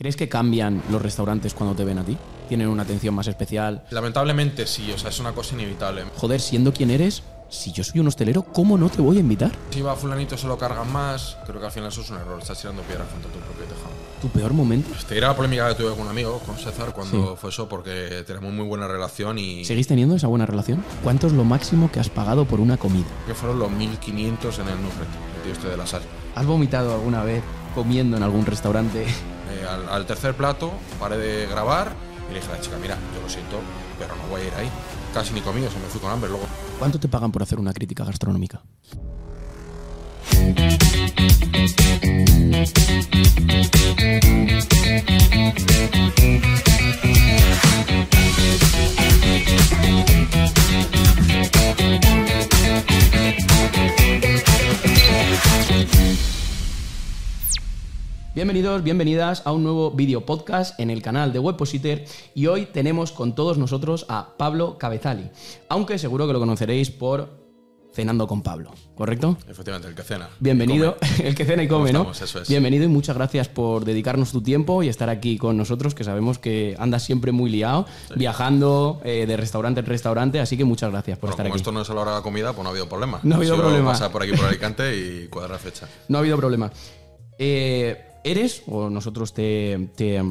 [0.00, 2.16] ¿Crees que cambian los restaurantes cuando te ven a ti?
[2.48, 3.84] ¿Tienen una atención más especial?
[3.90, 6.04] Lamentablemente sí, o sea, es una cosa inevitable.
[6.16, 9.50] Joder, siendo quien eres, si yo soy un hostelero, ¿cómo no te voy a invitar?
[9.68, 12.40] Si va fulanito se lo cargan más, creo que al final eso es un error,
[12.40, 13.90] estás tirando piedras contra tu propio tejado.
[14.22, 14.88] ¿Tu peor momento?
[15.06, 18.24] Te diré la polémica que tuve con un amigo, con César, cuando fue eso, porque
[18.26, 19.66] tenemos muy buena relación y...
[19.66, 20.82] ¿Seguís teniendo esa buena relación?
[21.04, 23.04] ¿Cuánto es lo máximo que has pagado por una comida?
[23.26, 26.00] Que fueron los 1500 en el Nufret, el tío este de la sal.
[26.34, 27.42] ¿Has vomitado alguna vez
[27.74, 29.04] comiendo en algún restaurante?
[29.50, 31.92] Eh, al, tercer plato paré de grabar
[32.28, 33.60] y le dije a la chica, mira, yo lo siento,
[33.98, 34.70] pero no voy a ir ahí.
[35.12, 36.46] Casi ni comí, o sea, me fui con hambre luego.
[36.78, 38.62] ¿Cuánto te pagan por hacer una crítica gastronómica?
[58.32, 62.02] Bienvenidos, bienvenidas a un nuevo video podcast en el canal de Webpositor
[62.34, 65.30] y hoy tenemos con todos nosotros a Pablo Cabezali,
[65.68, 67.40] aunque seguro que lo conoceréis por
[67.92, 69.36] Cenando con Pablo, ¿correcto?
[69.48, 70.28] Efectivamente, el que cena.
[70.38, 72.12] Bienvenido, el que cena y come, ¿no?
[72.12, 72.48] Eso es.
[72.48, 76.38] Bienvenido y muchas gracias por dedicarnos tu tiempo y estar aquí con nosotros, que sabemos
[76.38, 81.18] que andas siempre muy liado, viajando eh, de restaurante en restaurante, así que muchas gracias
[81.18, 81.60] por Bueno, estar como aquí.
[81.62, 83.18] esto no es a la hora de la comida, pues no ha habido problema.
[83.24, 83.90] No ha habido problema.
[83.90, 85.88] Pasar por aquí por Alicante y cuadrar fecha.
[86.08, 86.70] No ha habido problema.
[87.38, 90.22] Eh, eres, o nosotros te, te,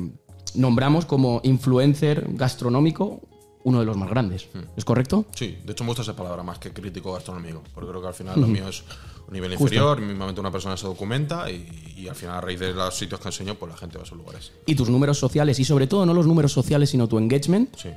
[0.56, 3.22] nombramos como influencer gastronómico,
[3.64, 4.48] uno de los más grandes.
[4.54, 4.62] Hmm.
[4.78, 5.26] ¿Es correcto?
[5.36, 8.14] Sí, de hecho me gusta esa palabra más que crítico gastronómico, porque creo que al
[8.14, 8.84] final lo mío es
[9.28, 12.74] un nivel inferior, mismamente una persona se documenta y, y al final a raíz de
[12.74, 14.54] los sitios que enseño, pues la gente va a esos lugares.
[14.66, 17.90] Y tus números sociales, y sobre todo no los números sociales, sino tu engagement, Sí.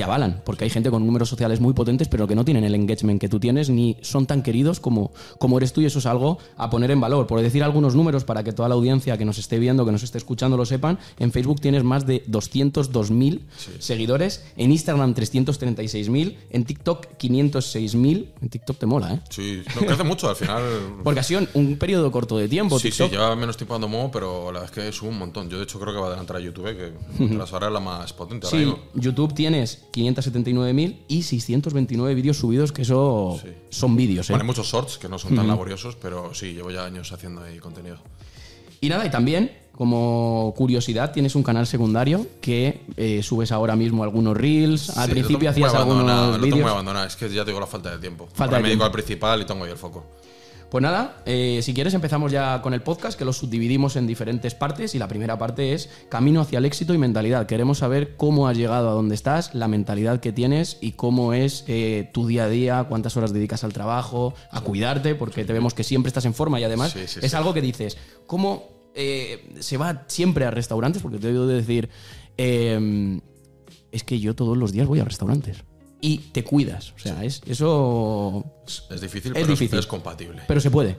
[0.00, 2.74] Te avalan, porque hay gente con números sociales muy potentes, pero que no tienen el
[2.74, 6.06] engagement que tú tienes, ni son tan queridos como, como eres tú, y eso es
[6.06, 7.26] algo a poner en valor.
[7.26, 10.02] Por decir algunos números para que toda la audiencia que nos esté viendo, que nos
[10.02, 13.40] esté escuchando, lo sepan, en Facebook tienes más de 202.000
[13.78, 18.28] seguidores, en Instagram 336.000, en TikTok 506.000.
[18.40, 19.20] En TikTok te mola, ¿eh?
[19.28, 20.62] Sí, no, crece mucho al final.
[21.04, 22.78] Porque ha sido un periodo corto de tiempo.
[22.78, 23.10] Sí, sí, TikTok.
[23.10, 25.50] lleva menos tiempo dando modo, pero la verdad es que sube un montón.
[25.50, 27.80] Yo de hecho creo que va a adelantar a YouTube, que las ahora es la
[27.80, 28.46] más potente.
[28.46, 28.74] Sí.
[28.94, 33.48] YouTube tienes 579.000 y 629 vídeos subidos, que eso Sí.
[33.70, 34.32] son vídeos, ¿eh?
[34.32, 37.42] Bueno, hay muchos shorts que no son tan laboriosos, pero sí, llevo ya años haciendo
[37.42, 37.98] ahí contenido.
[38.80, 44.02] Y nada, y también, como curiosidad, tienes un canal secundario que eh, subes ahora mismo
[44.02, 44.96] algunos reels.
[44.96, 47.60] Al Sí, principio tengo hacías algunos Lo tengo muy abandonado, es que ya te digo
[47.60, 48.26] la falta de tiempo.
[48.28, 50.04] Falta Ahora de me dedico al principal y tengo ahí el foco.
[50.70, 54.54] Pues nada, eh, si quieres empezamos ya con el podcast, que lo subdividimos en diferentes
[54.54, 54.94] partes.
[54.94, 57.46] Y la primera parte es camino hacia el éxito y mentalidad.
[57.46, 61.64] Queremos saber cómo has llegado a donde estás, la mentalidad que tienes y cómo es
[61.66, 65.74] eh, tu día a día, cuántas horas dedicas al trabajo, a cuidarte, porque te vemos
[65.74, 67.36] que siempre estás en forma y además Sí, sí, es sí.
[67.36, 67.98] algo que dices,
[68.28, 71.02] ¿cómo eh, se va siempre a restaurantes?
[71.02, 71.88] Porque te he oído decir,
[72.36, 73.20] eh,
[73.90, 75.64] es que yo todos los días voy a restaurantes.
[76.00, 76.92] Y te cuidas.
[76.96, 78.44] O sea, es, eso...
[78.66, 79.78] Es, es difícil, Es pero difícil.
[79.78, 80.42] es compatible.
[80.48, 80.96] Pero se puede.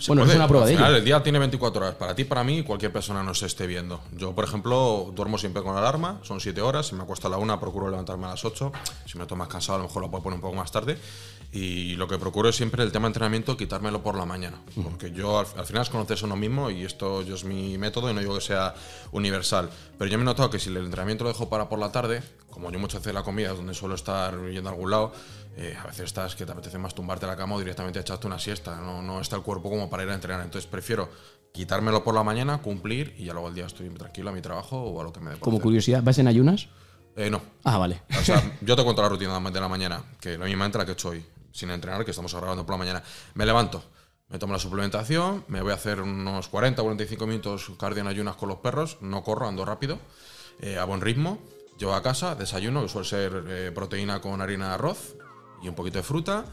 [0.00, 0.32] Se bueno, puede.
[0.32, 0.96] es una prueba Al de ello.
[0.96, 1.94] El día tiene 24 horas.
[1.94, 4.00] Para ti, para mí, cualquier persona nos esté viendo.
[4.16, 6.18] Yo, por ejemplo, duermo siempre con alarma.
[6.22, 6.86] Son 7 horas.
[6.88, 8.72] Si me acuesto a la 1, procuro levantarme a las 8.
[9.06, 10.98] Si me tomas cansado, a lo mejor lo puedo poner un poco más tarde.
[11.52, 14.58] Y lo que procuro es siempre el tema de entrenamiento, quitármelo por la mañana.
[14.82, 17.76] Porque yo, al, al final, es conocerse a uno mismo y esto yo es mi
[17.76, 18.74] método y no digo que sea
[19.12, 19.68] universal.
[19.98, 22.22] Pero yo me he notado que si el entrenamiento lo dejo para por la tarde,
[22.50, 25.12] como yo muchas veces la comida es donde suelo estar yendo a algún lado,
[25.56, 28.26] eh, a veces estás que te apetece más tumbarte a la cama o directamente echarte
[28.26, 28.76] una siesta.
[28.76, 30.40] No, no está el cuerpo como para ir a entrenar.
[30.42, 31.08] Entonces prefiero
[31.52, 34.80] quitármelo por la mañana, cumplir y ya luego el día estoy tranquilo a mi trabajo
[34.80, 35.62] o a lo que me dé Como hacer.
[35.64, 36.68] curiosidad, ¿vas en ayunas?
[37.16, 37.42] Eh, no.
[37.64, 38.02] Ah, vale.
[38.18, 40.92] O sea, yo te cuento la rutina de la mañana, que la misma la que
[40.92, 43.02] he hecho hoy, sin entrenar, que estamos grabando por la mañana.
[43.34, 43.82] Me levanto,
[44.28, 48.36] me tomo la suplementación, me voy a hacer unos 40 45 minutos cardio en ayunas
[48.36, 49.98] con los perros, no corro, ando rápido,
[50.60, 51.38] eh, a buen ritmo.
[51.78, 55.16] Llego a casa, desayuno, que suele ser eh, proteína con harina de arroz
[55.62, 56.44] y un poquito de fruta.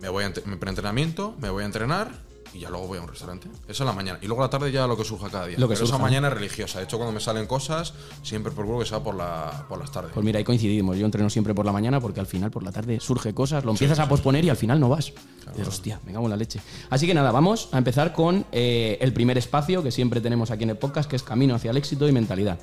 [0.00, 2.10] Me voy a preentrenamiento, me voy a entrenar
[2.54, 3.48] y ya luego voy a un restaurante.
[3.68, 4.18] Eso es la mañana.
[4.22, 5.58] Y luego a la tarde ya lo que surja cada día.
[5.58, 6.78] Lo que Pero esa mañana es religiosa.
[6.78, 10.12] De hecho, cuando me salen cosas, siempre procuro que sea por, la, por las tardes.
[10.14, 10.96] Pues mira, ahí coincidimos.
[10.96, 13.72] Yo entreno siempre por la mañana porque al final por la tarde surge cosas, lo
[13.72, 15.12] empiezas a posponer y al final no vas.
[15.50, 16.60] Dices, hostia, me cago en la leche.
[16.90, 20.62] Así que nada, vamos a empezar con eh, el primer espacio que siempre tenemos aquí
[20.62, 22.60] en el podcast, que es Camino hacia el éxito y mentalidad.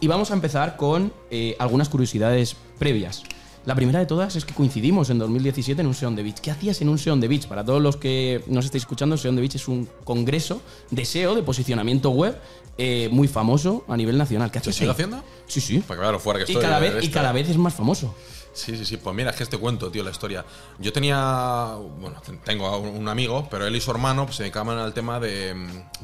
[0.00, 3.24] Y vamos a empezar con eh, algunas curiosidades previas.
[3.68, 6.38] La primera de todas es que coincidimos en 2017 en un Seon the Beach.
[6.40, 7.46] ¿Qué hacías en un Seon the Beach?
[7.48, 11.34] Para todos los que nos estáis escuchando, Seon the Beach es un congreso de SEO,
[11.34, 12.34] de posicionamiento web,
[12.78, 14.50] eh, muy famoso a nivel nacional.
[14.50, 15.22] ¿Qué ¿Se hacías sigue haciendo?
[15.46, 15.78] Sí, sí.
[15.80, 16.62] Para que veas lo fuera que Y estoy.
[16.66, 18.14] cada, de vez, y cada vez es más famoso.
[18.54, 18.96] Sí, sí, sí.
[18.96, 20.46] Pues mira, es que este cuento, tío, la historia.
[20.78, 24.44] Yo tenía, bueno, ten- tengo a un amigo, pero él y su hermano pues, se
[24.44, 25.54] dedicaban al tema de,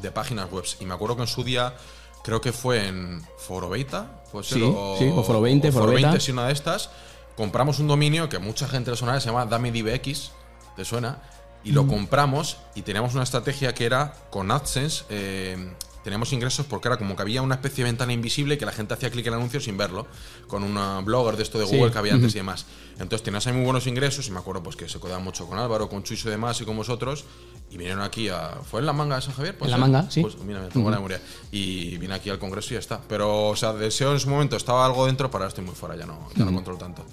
[0.03, 0.65] de páginas web.
[0.81, 1.75] Y me acuerdo que en su día
[2.23, 4.61] creo que fue en Foro Beta, pues Sí,
[4.99, 6.09] sí, o Foro 20, Foro Foro Beta.
[6.09, 6.91] 20, sí, una de estas.
[7.37, 10.31] Compramos un dominio que mucha gente le suena, se llama DamiDBX,
[10.77, 11.19] ¿te suena?
[11.65, 11.75] Y Mm.
[11.75, 15.05] lo compramos y teníamos una estrategia que era con AdSense.
[15.09, 15.73] eh,
[16.05, 18.95] teníamos ingresos porque era como que había una especie de ventana invisible que la gente
[18.95, 20.07] hacía clic en el anuncio sin verlo,
[20.47, 21.77] con una blogger de esto de Sí.
[21.77, 22.67] Google que había antes y demás.
[23.01, 25.59] Entonces tenías ahí muy buenos ingresos y me acuerdo pues que se codeaba mucho con
[25.59, 27.25] Álvaro, con Chuiso y demás y con vosotros.
[27.71, 28.59] Y vinieron aquí a.
[28.71, 29.59] ¿Fue en la manga de San Javier?
[29.59, 30.21] ¿Puede En la manga, sí.
[30.21, 31.21] Pues mira, me tengo buena memoria.
[31.51, 33.01] Y vine aquí al congreso y ya está.
[33.09, 35.97] Pero, o sea, deseo en su momento estaba algo dentro, pero ahora estoy muy fuera,
[35.97, 37.05] ya no, ya no controlo tanto.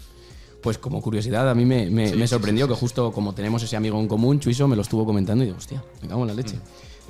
[0.61, 3.99] Pues como curiosidad, a mí me, me- me sorprendió que justo como tenemos ese amigo
[3.99, 6.59] en común, Chuiso, me lo estuvo comentando y digo, hostia, me cago en la leche.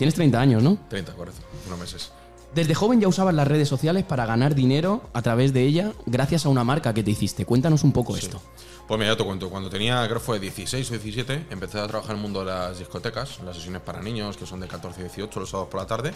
[0.02, 0.80] Tienes 30 años, ¿no?
[0.90, 1.42] 30, correcto.
[1.68, 2.12] Unos meses.
[2.56, 6.48] Desde joven ya usabas las redes sociales para ganar dinero a través de ella gracias
[6.48, 7.46] a una marca que te hiciste.
[7.46, 8.42] Cuéntanos un poco esto.
[8.88, 11.86] Pues mira, yo te cuento, cuando tenía, creo que fue 16 o 17, empecé a
[11.86, 15.02] trabajar en el mundo de las discotecas, las sesiones para niños, que son de 14
[15.02, 16.14] y 18 los sábados por la tarde,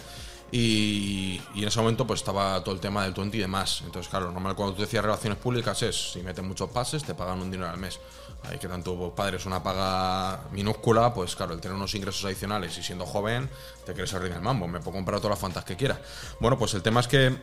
[0.50, 3.82] y, y en ese momento pues estaba todo el tema del 20 y demás.
[3.86, 7.40] Entonces, claro, normal cuando tú decías relaciones públicas es, si metes muchos pases, te pagan
[7.40, 8.00] un dinero al mes.
[8.44, 12.76] Hay que tanto pues, padres una paga minúscula, pues claro, el tener unos ingresos adicionales
[12.78, 13.50] y siendo joven,
[13.84, 16.00] te quieres abrir el mambo, me puedo comprar todas las fantas que quiera.
[16.40, 17.36] Bueno, pues el tema es que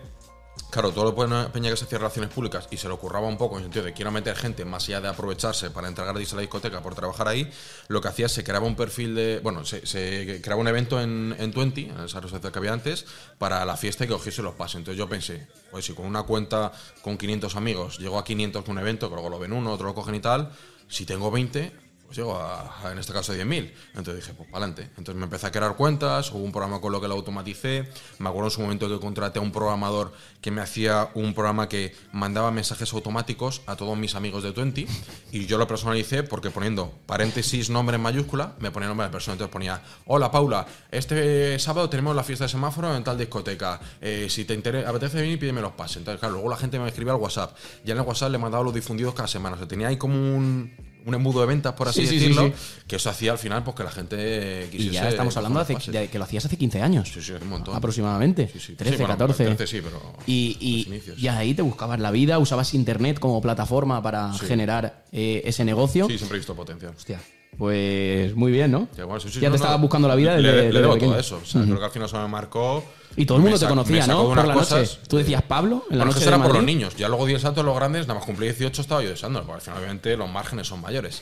[0.70, 3.38] Claro, todo lo que peña que se hacía relaciones públicas y se le ocurraba un
[3.38, 6.34] poco en el sentido de quiero meter gente más allá de aprovecharse para entrar gratis
[6.34, 7.50] a la discoteca por trabajar ahí,
[7.90, 9.40] lo que hacía se creaba un perfil de.
[9.44, 13.06] Bueno, se, creaba un evento en, en 20, en esa red social que había antes,
[13.38, 14.78] para la fiesta y que cogiese los pases.
[14.78, 16.72] Entonces yo pensé, pues si con una cuenta
[17.04, 19.88] con 500 amigos llego a 500 con un evento, que luego lo ven uno, otro
[19.88, 20.52] lo cogen y tal,
[20.94, 21.72] si tengo 20,
[22.16, 23.72] pues a, en este caso, 10.000.
[23.96, 24.90] Entonces dije, pues para adelante.
[24.98, 27.90] Entonces me empecé a crear cuentas, hubo un programa con lo que lo automaticé.
[28.20, 31.68] Me acuerdo en su momento que contraté a un programador que me hacía un programa
[31.70, 34.88] que mandaba mensajes automáticos a todos mis amigos de 20
[35.32, 39.34] y yo lo personalicé porque poniendo paréntesis, nombre en mayúscula, me ponía nombre de persona.
[39.34, 43.80] Entonces ponía, hola Paula, este sábado tenemos la fiesta de semáforo en tal discoteca.
[44.02, 45.98] Eh, si te interesa, apetece venir, pídeme los pases.
[45.98, 47.56] Entonces, claro, luego la gente me escribía al WhatsApp.
[47.84, 49.56] Ya en el WhatsApp le mandaba los difundidos cada semana.
[49.56, 50.74] O sea, tenía ahí como un,
[51.06, 52.54] un embudo de ventas, por así Sí, sí, sí, decirlo, sí.
[52.88, 54.94] que eso hacía al final pues que la gente Y quisiese.
[54.96, 57.10] ya estamos hablando de, de que lo hacías hace 15 años.
[57.14, 57.76] Sí, sí, un montón.
[57.76, 58.50] Aproximadamente.
[58.52, 58.76] Sí, sí.
[58.76, 59.46] 13, Sí, bueno, 14.
[59.56, 64.02] 13 sí, pero Y, y, y ahí te buscabas la vida, usabas internet como plataforma
[64.02, 66.08] para generar eh, ese negocio.
[66.08, 66.94] Sí, siempre he visto potencial.
[66.96, 67.20] Hostia,
[67.58, 68.88] pues muy bien, ¿no?
[68.96, 70.64] Que, bueno, sí, sí, ya no, te no, estabas buscando la vida le, desde, le
[70.68, 71.12] desde debo pequeño.
[71.12, 71.40] todo eso.
[71.42, 72.84] O sea, creo que al final eso me marcó.
[73.16, 74.30] Y todo el mundo te conocía, ¿no?
[74.30, 75.00] de Por la cosas, noche.
[75.08, 76.96] Tú decías Pablo en la noche eso de era por los niños.
[76.96, 79.46] Ya luego di el salto a los grandes, nada más cumplí 18, estaba yo deseándolo,
[79.46, 81.22] porque al final, obviamente, los márgenes son mayores.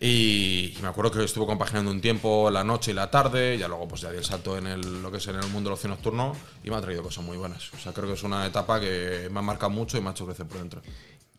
[0.00, 3.66] Y, y me acuerdo que estuve compaginando un tiempo la noche y la tarde, ya
[3.66, 5.74] luego pues ya di el salto en el, lo que es en el mundo del
[5.74, 6.32] ocio nocturno
[6.62, 7.72] y me ha traído cosas muy buenas.
[7.74, 10.12] O sea, creo que es una etapa que me ha marcado mucho y me ha
[10.12, 10.82] hecho crecer por dentro.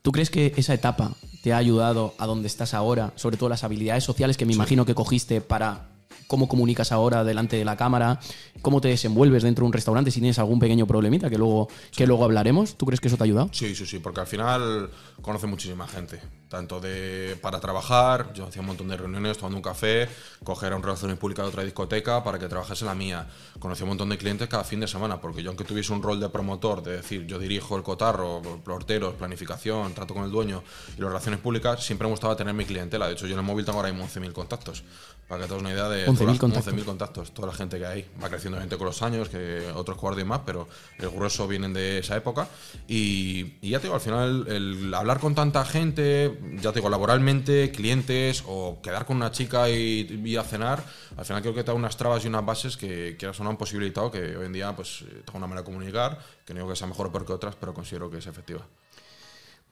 [0.01, 3.63] ¿Tú crees que esa etapa te ha ayudado a donde estás ahora, sobre todo las
[3.63, 5.89] habilidades sociales que me imagino que cogiste para
[6.27, 8.19] cómo comunicas ahora delante de la cámara,
[8.61, 12.05] cómo te desenvuelves dentro de un restaurante si tienes algún pequeño problemita que luego, que
[12.05, 12.77] luego hablaremos?
[12.77, 13.49] ¿Tú crees que eso te ha ayudado?
[13.53, 14.89] Sí, sí, sí, porque al final
[15.21, 16.19] conoce muchísima gente.
[16.49, 20.07] Tanto de para trabajar, yo hacía un montón de reuniones tomando un café,
[20.43, 23.27] coger a un relaciones públicas de otra discoteca para que trabajase la mía.
[23.59, 26.19] Conocí un montón de clientes cada fin de semana, porque yo aunque tuviese un rol
[26.21, 30.63] de promotor, de decir, yo dirijo el cotarro, porteros, planificación, trato con el dueño
[30.97, 33.07] y las relaciones públicas, siempre me gustaba tener mi clientela.
[33.07, 34.83] De hecho, yo en el móvil tengo ahora mismo 11.000 contactos.
[35.27, 36.73] Para que te una idea de 11.000 todas las- contactos.
[36.73, 38.09] 11.000 contactos, toda la gente que hay.
[38.23, 40.69] Va creciendo obviamente con los años, que otros guardo y más, pero
[40.99, 42.47] el grueso vienen de esa época.
[42.87, 46.89] Y, y ya te digo, al final, el hablar con tanta gente, ya te digo,
[46.89, 50.83] laboralmente, clientes o quedar con una chica y, a cenar,
[51.15, 53.49] al final creo que te da unas trabas y unas bases que quieras o no
[53.49, 56.59] han posibilitado que hoy en día pues eh, tengo una manera de comunicar, que no
[56.59, 58.61] digo que sea mejor o peor que otras, pero considero que es efectiva.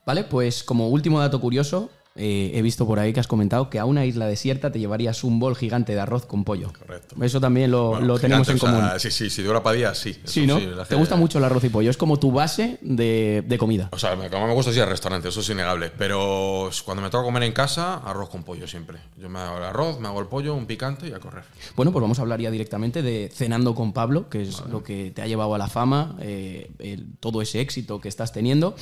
[0.06, 3.78] Vale, pues como último dato curioso, eh, he visto por ahí que has comentado que
[3.78, 6.72] a una isla desierta te llevarías un bol gigante de arroz con pollo.
[6.80, 7.16] Correcto.
[7.22, 9.00] Eso también lo, Bueno, lo tenemos en gigante, o sea, común.
[9.02, 10.16] sí, sí, si dura para días, sí.
[10.24, 10.58] Sí, ¿no?
[10.60, 11.90] la ¿Te gusta mucho el arroz y pollo?
[11.90, 13.90] Es como tu base de, de comida.
[13.92, 15.92] O sea, me- como me gusta así al restaurante, eso es innegable.
[15.98, 18.98] Pero cuando me toca comer en casa, arroz con pollo siempre.
[19.18, 21.44] Yo me hago el arroz, me hago el pollo, un picante y a correr.
[21.76, 25.12] Bueno, pues vamos a hablar ya directamente de Cenando con Pablo, que es lo que
[25.12, 28.76] te ha llevado a la fama, eh, el- todo ese éxito que estás teniendo.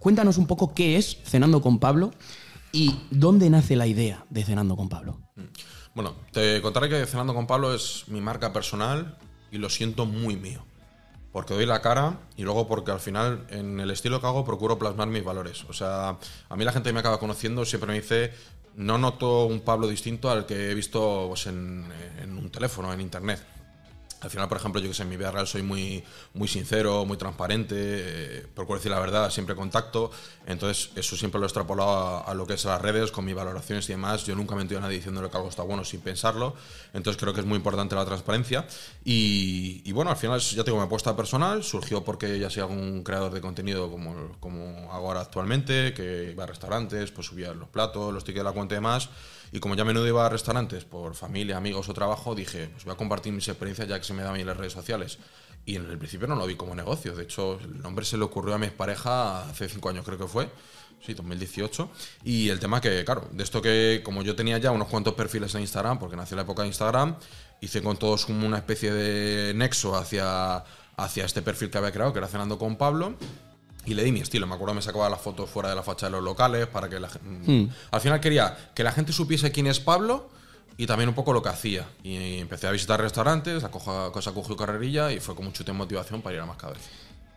[0.00, 2.10] Cuéntanos un poco qué es Cenando con Pablo
[2.72, 5.20] y dónde nace la idea de Cenando con Pablo.
[5.94, 9.18] Bueno, te contaré que Cenando con Pablo es mi marca personal
[9.52, 10.64] y lo siento muy mío.
[11.32, 14.78] Porque doy la cara y luego porque al final en el estilo que hago procuro
[14.78, 15.64] plasmar mis valores.
[15.68, 16.16] O sea,
[16.48, 18.32] a mí la gente que me acaba conociendo siempre me dice,
[18.76, 21.84] no noto un Pablo distinto al que he visto pues, en
[22.26, 23.44] un teléfono, en internet.
[24.20, 27.06] Al final, por ejemplo, yo que sé, en mi vida real soy muy, muy sincero,
[27.06, 30.10] muy transparente, eh, decir la verdad, siempre contacto.
[30.46, 33.88] Entonces, eso siempre lo he extrapolado a, lo que es las redes, con mis valoraciones
[33.88, 34.26] y demás.
[34.26, 36.54] Yo nunca me entiendo a nadie diciéndole que algo está bueno sin pensarlo.
[36.92, 38.66] Entonces, creo que es muy importante la transparencia.
[39.04, 41.64] Y, bueno, al final, ya tengo mi apuesta personal.
[41.64, 46.44] Surgió porque ya soy algún creador de contenido como, como hago ahora actualmente, que va
[46.44, 49.08] a restaurantes, pues subía los platos, los tickets de la cuenta y demás.
[49.52, 52.94] Y como ya menudo iba a restaurantes por familia, amigos o trabajo, dije, pues voy
[52.94, 55.18] a compartir mis experiencias ya que se me da a mí en las redes sociales.
[55.66, 57.14] Y en el principio no lo vi como negocio.
[57.14, 60.26] De hecho, el nombre se le ocurrió a mi pareja hace cinco años, creo que
[60.26, 60.48] fue.
[61.04, 61.90] Sí, 2018.
[62.24, 65.54] Y el tema que, claro, de esto que como yo tenía ya unos cuantos perfiles
[65.54, 67.16] en Instagram, porque nació la época de Instagram,
[67.60, 70.64] hice con todos una especie de nexo hacia,
[70.96, 73.16] hacia este perfil que había creado, que era Cenando con Pablo
[73.86, 74.46] y le di mi estilo.
[74.46, 77.00] Me acuerdo me sacaba las fotos fuera de la fachada de los locales para que
[77.00, 77.50] la gente...
[77.50, 77.70] Hmm.
[77.90, 80.28] Al final quería que la gente supiese quién es Pablo
[80.76, 81.86] y también un poco lo que hacía.
[82.02, 85.86] Y empecé a visitar restaurantes, la cosa cogió carrerilla y fue con mucho tiempo de
[85.86, 86.82] motivación para ir a más cada vez.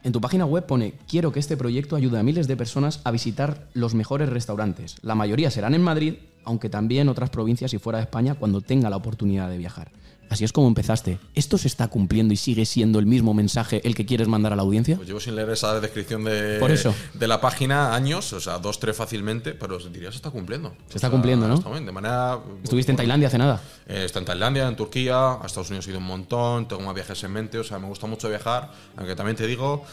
[0.03, 3.11] En tu página web pone, quiero que este proyecto ayude a miles de personas a
[3.11, 4.97] visitar los mejores restaurantes.
[5.01, 8.89] La mayoría serán en Madrid, aunque también otras provincias y fuera de España cuando tenga
[8.89, 9.91] la oportunidad de viajar.
[10.33, 11.19] Así es como empezaste.
[11.35, 14.55] ¿Esto se está cumpliendo y sigue siendo el mismo mensaje el que quieres mandar a
[14.55, 14.95] la audiencia?
[14.95, 16.95] Pues llevo sin leer esa descripción de, Por eso.
[17.13, 20.73] de la página años, o sea, dos, tres fácilmente, pero diría se está cumpliendo.
[20.89, 21.57] Se está cumpliendo, ¿no?
[21.57, 22.39] De manera.
[22.63, 23.61] ¿Estuviste en Tailandia hace nada?
[23.85, 26.95] Eh, está en Tailandia, en Turquía, a Estados Unidos he ido un montón, tengo más
[26.95, 29.85] viajes en mente, o sea, me gusta mucho viajar, aunque también te digo.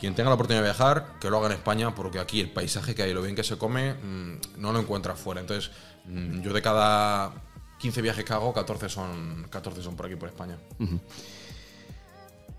[0.00, 2.94] Quien tenga la oportunidad de viajar, que lo haga en España, porque aquí el paisaje
[2.94, 5.40] que hay, lo bien que se come, mm, no lo encuentra fuera.
[5.40, 5.72] Entonces,
[6.06, 7.32] mm, yo de cada
[7.78, 10.56] 15 viajes que hago, 14 son, 14 son por aquí, por España.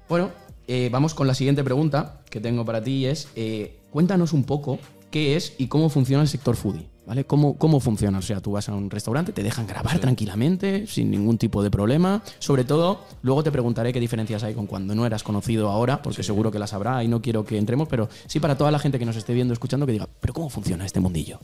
[0.07, 0.31] Bueno,
[0.67, 4.79] eh, vamos con la siguiente pregunta que tengo para ti es, eh, cuéntanos un poco
[5.11, 7.25] qué es y cómo funciona el sector foodie, ¿vale?
[7.25, 8.19] ¿Cómo, ¿Cómo funciona?
[8.19, 11.71] O sea, tú vas a un restaurante, te dejan grabar tranquilamente, sin ningún tipo de
[11.71, 12.21] problema.
[12.37, 16.21] Sobre todo, luego te preguntaré qué diferencias hay con cuando no eras conocido ahora, porque
[16.21, 18.99] seguro que las habrá y no quiero que entremos, pero sí para toda la gente
[18.99, 21.39] que nos esté viendo, escuchando, que diga, pero ¿cómo funciona este mundillo?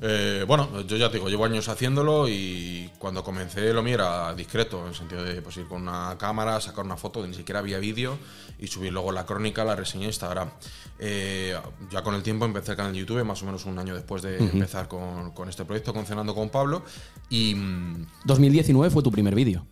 [0.00, 4.32] Eh, bueno, yo ya te digo, llevo años haciéndolo y cuando comencé lo mío era
[4.34, 7.58] discreto, en el sentido de pues, ir con una cámara, sacar una foto, ni siquiera
[7.58, 8.16] había vídeo
[8.60, 10.50] y subir luego la crónica, la reseña a Instagram.
[11.00, 11.56] Eh,
[11.90, 14.22] ya con el tiempo empecé el canal de YouTube, más o menos un año después
[14.22, 16.82] de empezar con, con, este proyecto, con Cenando con Pablo.
[17.28, 17.56] Y.
[18.24, 19.64] 2019 fue tu primer vídeo.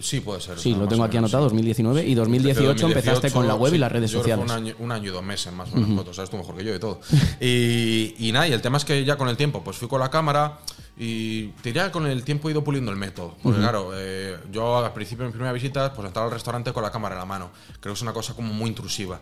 [0.00, 0.58] Sí, puede ser.
[0.58, 4.10] Sí, lo tengo aquí anotado, 2019 y 2018, empezaste con la web y las redes
[4.10, 4.44] sociales.
[4.44, 6.72] un, año, un año y dos meses más o menos, sabes tú mejor que yo
[6.72, 7.00] de todo.
[7.40, 10.00] y, y, nada, y el tema es que ya con el tiempo, pues fui con
[10.00, 10.58] la cámara
[10.96, 13.36] y te diría que con el tiempo he ido puliendo el método.
[13.42, 16.82] Porque claro, eh, yo al principio, en mi primera visita, pues entrar al restaurante con
[16.82, 17.50] la cámara en la mano.
[17.80, 19.20] Creo que es una cosa como muy intrusiva.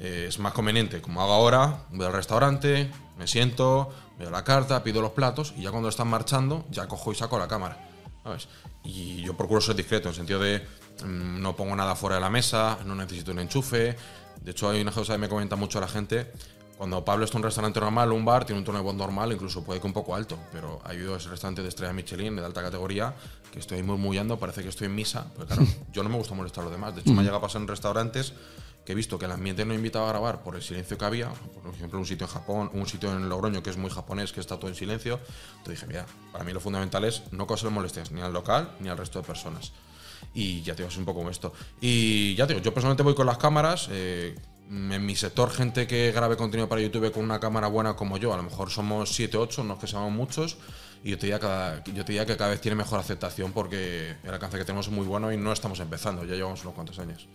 [0.00, 4.82] Eh, es más conveniente, como hago ahora, voy al restaurante, me siento, veo la carta,
[4.84, 7.87] pido los platos y ya cuando están marchando, ya cojo y saco la cámara.
[8.28, 8.48] ¿Sabes?
[8.84, 10.60] Y yo procuro ser discreto, en el sentido de
[11.04, 13.96] mm, no pongo nada fuera de la mesa, no necesito un enchufe.
[14.42, 16.30] De hecho, hay una cosa que me comenta mucho la gente.
[16.76, 19.32] Cuando Pablo está en un restaurante normal, un bar, tiene un tono de voz normal,
[19.32, 22.44] incluso puede que un poco alto, pero ha habido ese restaurante de estrella Michelin, de
[22.44, 23.14] alta categoría,
[23.50, 26.62] que estoy murmullando, parece que estoy en misa, porque claro, yo no me gusta molestar
[26.62, 26.94] a los demás.
[26.94, 28.32] De hecho, me ha llegado a pasar en restaurantes
[28.88, 31.28] que he visto que el ambiente no invitaba a grabar por el silencio que había,
[31.28, 34.40] por ejemplo, un sitio en Japón, un sitio en Logroño que es muy japonés, que
[34.40, 35.20] está todo en silencio.
[35.58, 38.88] Entonces dije, mira, para mí lo fundamental es no causar molestias ni al local ni
[38.88, 39.72] al resto de personas.
[40.32, 41.52] Y ya te digo, es un poco esto.
[41.82, 43.90] Y ya te digo, yo personalmente voy con las cámaras.
[43.90, 44.34] Eh,
[44.70, 48.32] en mi sector, gente que grabe contenido para YouTube con una cámara buena como yo,
[48.32, 50.56] a lo mejor somos 7, 8, no es que seamos muchos,
[51.04, 54.30] y yo te, diría yo te diría que cada vez tiene mejor aceptación porque el
[54.30, 57.28] alcance que tenemos es muy bueno y no estamos empezando, ya llevamos unos cuantos años.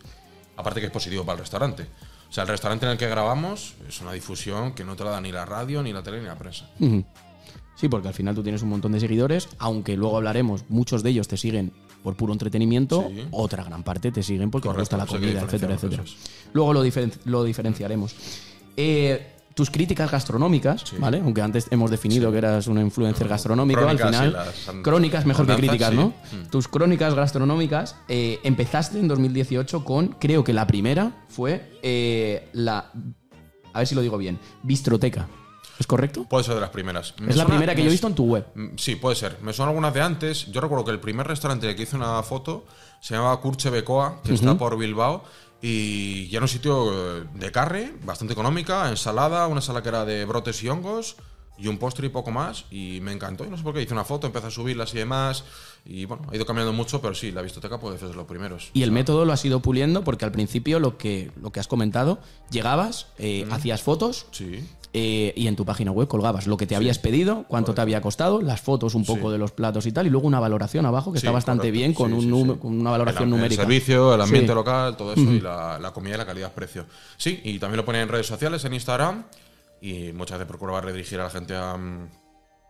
[0.58, 1.88] Aparte que es positivo para el restaurante.
[2.30, 5.12] O sea, el restaurante en el que grabamos es una difusión que no te la
[5.12, 6.68] da ni la radio, ni la tele, ni la prensa.
[7.76, 11.10] Sí, porque al final tú tienes un montón de seguidores, aunque luego hablaremos, muchos de
[11.12, 15.06] ellos te siguen por puro entretenimiento, otra gran parte te siguen porque les gusta la
[15.06, 16.04] comida, etcétera, etcétera.
[16.54, 16.84] Luego lo,
[17.26, 18.16] lo diferenciaremos.
[18.78, 21.20] Eh, tus críticas gastronómicas, ¿vale?
[21.20, 24.38] Aunque antes hemos definido que eras un influencer gastronómico, al final.
[24.84, 26.08] crónicas mejor que críticas, ¿no?
[26.32, 26.50] Mm.
[26.50, 32.92] Tus crónicas gastronómicas eh, empezaste en 2018 con, creo que la primera fue eh, la.
[33.74, 34.40] A ver si lo digo bien.
[34.62, 35.28] Bistroteca.
[35.80, 36.26] ¿Es correcto?
[36.26, 37.16] Puede ser de las primeras.
[37.28, 38.46] es la primera que yo he visto en tu web.
[38.54, 39.40] Mm, sí, puede ser.
[39.42, 40.46] Me son algunas de antes.
[40.52, 42.66] Yo recuerdo que el primer restaurante que hice una foto
[43.02, 45.24] se llamaba Curche Becoa, que está por Bilbao
[45.66, 50.04] y ya era un sitio eh, de carne, bastante económica, ensalada, una sala que era
[50.04, 51.16] de brotes y hongos,
[51.58, 52.66] y un postre y poco más.
[52.70, 53.46] Y me encantó.
[53.46, 53.82] Y no sé por qué.
[53.82, 55.46] Hice una foto, empecé a subirlas y demás.
[55.86, 58.72] Y bueno, ha ido cambiando mucho, pero sí, la vistoteca puede ser de los primeros.
[58.74, 61.70] Y el método lo has ido puliendo porque al principio lo que, lo que has
[61.70, 62.20] comentado,
[62.52, 64.26] llegabas, eh, hacías fotos.
[64.32, 64.68] Sí.
[64.96, 68.00] Eh, y en tu página web colgabas lo que te habías pedido, cuánto te había
[68.00, 69.32] costado, las fotos un poco Sí.
[69.34, 71.78] de los platos y tal, y luego una valoración abajo que Sí, está bastante correcto.
[71.80, 73.64] bien con, un con una valoración el, numérica.
[73.64, 76.86] El servicio, el ambiente local, todo eso, y la, la comida y la calidad-precio.
[77.18, 79.26] Sí, y también lo ponía en redes sociales, en Instagram,
[79.82, 82.08] y muchas veces procuraba redirigir a la gente a, mm,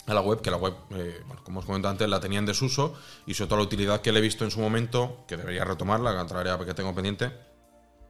[0.07, 2.45] a la web, que la web, eh, bueno, como os comenté antes, la tenía en
[2.45, 2.93] desuso,
[3.27, 6.13] y sobre todo la utilidad que le he visto en su momento, que debería retomarla,
[6.13, 7.31] que entraría porque tengo pendiente,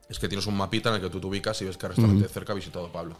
[0.08, 2.28] es que tienes un mapita en el que tú te ubicas y ves qué restaurante
[2.28, 3.16] cerca ha visitado Pablo.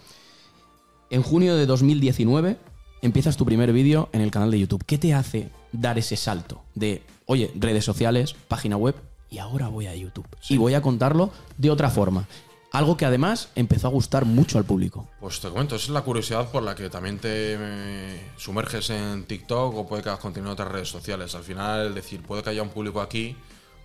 [1.11, 2.57] En junio de 2019
[3.03, 4.85] empiezas tu primer vídeo en el canal de YouTube.
[4.87, 8.95] ¿Qué te hace dar ese salto de, oye, redes sociales, página web
[9.31, 10.27] y ahora voy a YouTube?
[10.49, 12.27] Y voy a contarlo de otra forma.
[12.73, 15.07] Algo que además empezó a gustar mucho al público.
[15.21, 19.25] Pues te comento, esa es la curiosidad por la que también te eh, sumerges en
[19.27, 21.35] TikTok o puede que hagas contenido en otras redes sociales.
[21.37, 23.37] Al final, es decir, puede que haya un público aquí,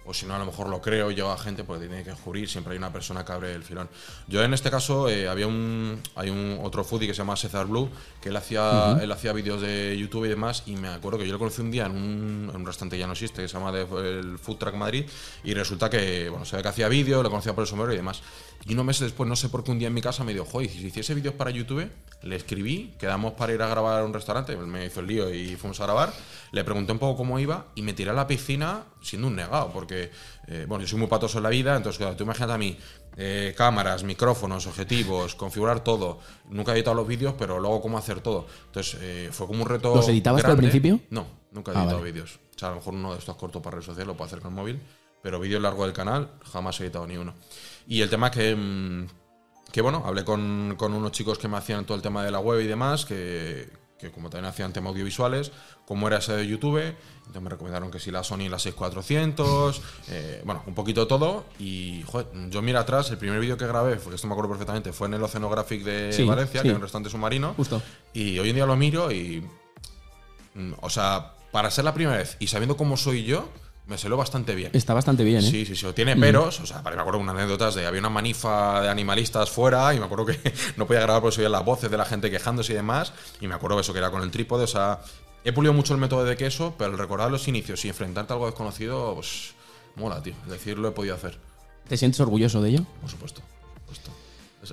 [0.09, 2.73] o si no, a lo mejor lo creo, llega gente porque tiene que jurir, siempre
[2.73, 3.87] hay una persona que abre el filón.
[4.27, 7.67] Yo en este caso, eh, había un, hay un otro foodie que se llama Cesar
[7.67, 7.87] Blue,
[8.19, 11.33] que él hacía, él hacía vídeos de YouTube y demás, y me acuerdo que yo
[11.33, 13.53] lo conocí un día en un, en un restaurante que ya no existe, que se
[13.53, 15.05] llama el Food Truck Madrid,
[15.43, 17.97] y resulta que, bueno, se ve que hacía vídeos, lo conocía por el sombrero y
[17.97, 18.23] demás.
[18.65, 20.45] Y unos meses después, no sé por qué un día en mi casa me dijo,
[20.45, 21.89] joder, si hiciese vídeos para YouTube,
[22.23, 25.55] le escribí, quedamos para ir a grabar a un restaurante, me hizo el lío y
[25.55, 26.13] fuimos a grabar,
[26.51, 29.71] le pregunté un poco cómo iba y me tiré a la piscina siendo un negado,
[29.71, 30.11] porque,
[30.47, 32.77] eh, bueno, yo soy muy patoso en la vida, entonces, claro, tú imagínate a mí,
[33.15, 38.19] eh, cámaras, micrófonos, objetivos, configurar todo, nunca he editado los vídeos, pero luego cómo hacer
[38.21, 38.45] todo.
[38.67, 39.95] Entonces, eh, fue como un reto.
[39.95, 40.99] ¿Los editabas al principio?
[41.09, 42.11] No, nunca he Ah, editado vale.
[42.11, 42.39] vídeos.
[42.55, 44.39] O sea, a lo mejor uno de estos cortos para redes sociales lo puedo hacer
[44.41, 44.79] con el móvil,
[45.21, 47.33] pero vídeo largo del canal jamás he editado ni uno.
[47.89, 49.07] Y el tema es que, mm,
[49.73, 52.39] que bueno, hablé con, con unos chicos que me hacían todo el tema de la
[52.39, 53.67] web y demás, que,
[53.97, 55.51] que como también hacían temas audiovisuales,
[55.85, 56.77] como era ese de YouTube,
[57.17, 61.45] entonces me recomendaron que si la Sony la 6400, eh, bueno, un poquito todo.
[61.59, 64.93] Y joder, yo mira atrás, el primer vídeo que grabé, porque esto me acuerdo perfectamente,
[64.93, 66.63] fue en el Oceanographic de Sí, Valencia, sí.
[66.63, 67.53] que era un restaurante submarino.
[67.55, 67.81] Justo.
[68.13, 69.43] Y hoy en día lo miro y.
[70.55, 73.49] mm, O sea, para ser la primera vez y sabiendo cómo soy yo,
[73.89, 74.69] me salió bastante bien.
[74.73, 75.49] Está bastante bien, ¿eh?
[75.49, 75.87] Sí, sí, sí.
[75.95, 76.59] Tiene peros.
[76.59, 80.05] O sea, me acuerdo unas anécdotas de había una manifa de animalistas fuera y me
[80.05, 80.39] acuerdo que
[80.77, 83.13] no podía grabar porque se oían las voces de la gente quejándose y demás.
[83.41, 84.63] Y me acuerdo eso que era con el trípode.
[84.63, 84.99] O sea,
[85.43, 88.35] he pulido mucho el método de queso, pero el recordar los inicios y enfrentarte a
[88.35, 89.55] algo desconocido, pues
[89.95, 90.35] mola, tío.
[90.45, 91.39] Es decir, lo he podido hacer,
[91.87, 92.85] ¿Te sientes orgulloso de ello?
[93.01, 93.41] por supuesto.
[93.87, 94.11] por supuesto.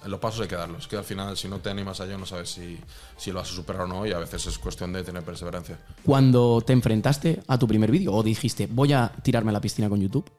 [0.07, 0.83] Los pasos hay que darlos.
[0.83, 2.79] Es que al final, si no te animas a ello, no sabes si,
[3.17, 4.07] si lo vas a superar o no.
[4.07, 5.79] Y a veces es cuestión de tener perseverancia.
[6.05, 9.89] Cuando te enfrentaste a tu primer vídeo o dijiste, voy a tirarme a la piscina
[9.89, 10.31] con YouTube,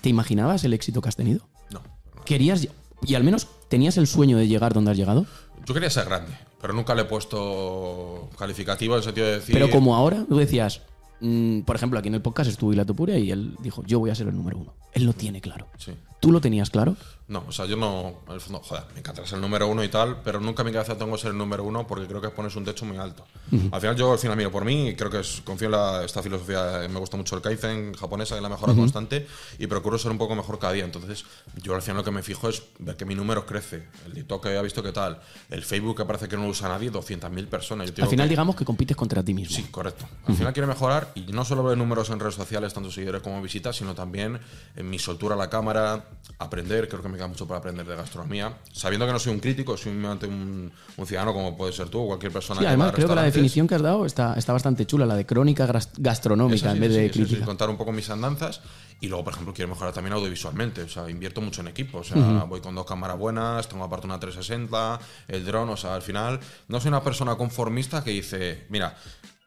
[0.00, 1.46] ¿te imaginabas el éxito que has tenido?
[1.70, 1.82] No.
[2.24, 2.68] ¿Querías,
[3.02, 5.26] y al menos tenías el sueño de llegar donde has llegado?
[5.66, 9.52] Yo quería ser grande, pero nunca le he puesto calificativo en el sentido de decir.
[9.52, 10.82] Pero como ahora, tú decías,
[11.20, 14.10] mm, por ejemplo, aquí en el podcast estuvo Hilato Puria y él dijo, yo voy
[14.10, 14.74] a ser el número uno.
[14.92, 15.66] Él lo tiene claro.
[15.78, 15.92] Sí.
[16.20, 16.96] ¿Tú lo tenías claro?
[17.28, 18.20] No, o sea, yo no.
[18.26, 20.66] En el fondo, joder, me encantará ser el número uno y tal, pero nunca en
[20.68, 22.96] mi cabeza tengo que ser el número uno porque creo que pones un techo muy
[22.96, 23.26] alto.
[23.70, 26.04] Al final, yo al final miro por mí y creo que es- confío en la-
[26.04, 26.84] esta filosofía.
[26.84, 29.26] eh, Me gusta mucho el Kaizen japonesa, que es la mejora constante,
[29.58, 30.84] y procuro ser un poco mejor cada día.
[30.84, 31.24] Entonces,
[31.62, 33.88] yo al final lo que me fijo es ver que mi número crece.
[34.06, 35.20] El TikTok que ha visto qué tal.
[35.50, 37.92] El Facebook que parece que no lo usa nadie, 200.000 personas.
[37.94, 39.54] Yo Al final, que- digamos que compites contra ti mismo.
[39.54, 40.06] Sí, correcto.
[40.26, 43.40] Al final quiero mejorar y no solo ver números en redes sociales, tanto seguidores como
[43.42, 44.40] visitas, sino también
[44.76, 46.06] en mi soltura a la cámara,
[46.38, 49.40] aprender, creo que me queda mucho para aprender de gastronomía, sabiendo que no soy un
[49.40, 52.86] crítico, soy un, un ciudadano como puede ser tú o cualquier persona Sí, que además
[52.86, 55.26] va a creo que la definición que has dado está, está bastante chula, la de
[55.26, 55.66] crónica
[55.98, 57.44] gastronómica en vez de eso sí, crítica.
[57.44, 58.62] contar un poco mis andanzas
[59.00, 60.82] y luego, por ejemplo, quiero mejorar también audiovisualmente.
[60.82, 61.98] O sea, invierto mucho en equipo.
[61.98, 62.16] O sea,
[62.48, 65.68] voy con dos cámaras buenas, tengo aparte una 360, el dron.
[65.68, 68.96] O sea, al final, no soy una persona conformista que dice, mira,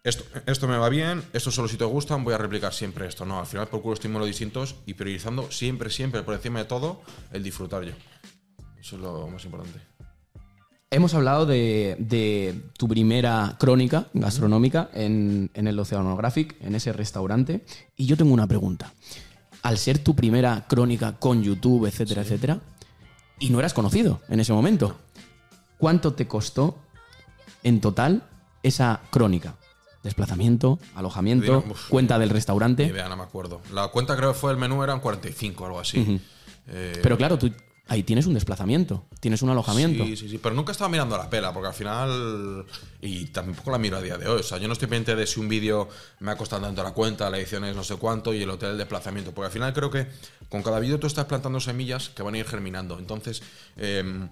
[0.04, 3.26] esto, esto me va bien, esto solo si te gustan, voy a replicar siempre esto.
[3.26, 7.44] No, al final procuro estímulos distintos y priorizando siempre, siempre, por encima de todo, el
[7.44, 7.94] disfrutar yo.
[8.80, 9.80] Eso es lo más importante.
[10.90, 17.64] Hemos hablado de, de tu primera crónica gastronómica en, en el Oceanographic, en ese restaurante.
[17.96, 18.92] Y yo tengo una pregunta.
[19.62, 22.60] Al ser tu primera crónica con YouTube, etcétera, etcétera,
[23.40, 24.98] y no eras conocido en ese momento,
[25.78, 26.80] ¿cuánto te costó
[27.64, 28.28] en total
[28.62, 29.56] esa crónica?
[30.04, 32.84] Desplazamiento, alojamiento, Uf, cuenta del Ni restaurante.
[32.86, 33.62] idea, no me acuerdo.
[33.74, 36.20] La cuenta creo que fue el menú, eran 45 o algo así.
[36.68, 37.52] Eh, Pero claro, tú
[37.88, 40.04] ahí tienes un desplazamiento, tienes un alojamiento.
[40.06, 42.66] Sí, sí, sí, pero nunca estaba mirando la pela, porque al final.
[43.02, 44.40] Y tampoco la miro a día de hoy.
[44.40, 46.92] O sea, yo no estoy pendiente de si un vídeo me ha costado tanto la
[46.94, 49.34] cuenta, la edición es no sé cuánto y el hotel el desplazamiento.
[49.34, 50.08] Porque al final creo que
[50.50, 52.98] con cada vídeo tú estás plantando semillas que van a ir germinando.
[52.98, 53.44] Entonces.
[53.78, 54.30] em,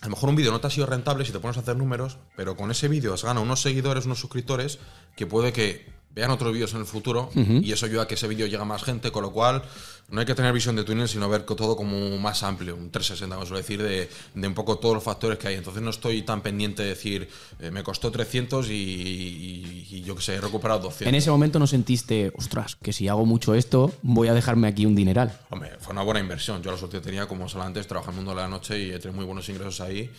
[0.00, 1.76] a lo mejor un vídeo no te ha sido rentable si te pones a hacer
[1.76, 4.78] números, pero con ese vídeo has ganado unos seguidores, unos suscriptores,
[5.16, 8.26] que puede que vean otros vídeos en el futuro y eso ayuda a que ese
[8.26, 9.62] vídeo llegue a más gente, con lo cual
[10.08, 13.36] no hay que tener visión de túnel, sino ver todo como más amplio, un 360,
[13.36, 15.56] vamos a decir, de, de un poco todos los factores que hay.
[15.56, 17.28] Entonces no estoy tan pendiente de decir,
[17.60, 21.06] eh, me costó 300 y, y- y yo que sé, he recuperado 200.
[21.08, 24.86] En ese momento no sentiste, ostras, que si hago mucho esto, voy a dejarme aquí
[24.86, 25.38] un dineral.
[25.50, 26.62] Hombre, fue una buena inversión.
[26.62, 28.90] Yo la suerte tenía, como solo antes, trabajar en el mundo de la noche y
[28.90, 30.10] he tenido muy buenos ingresos ahí.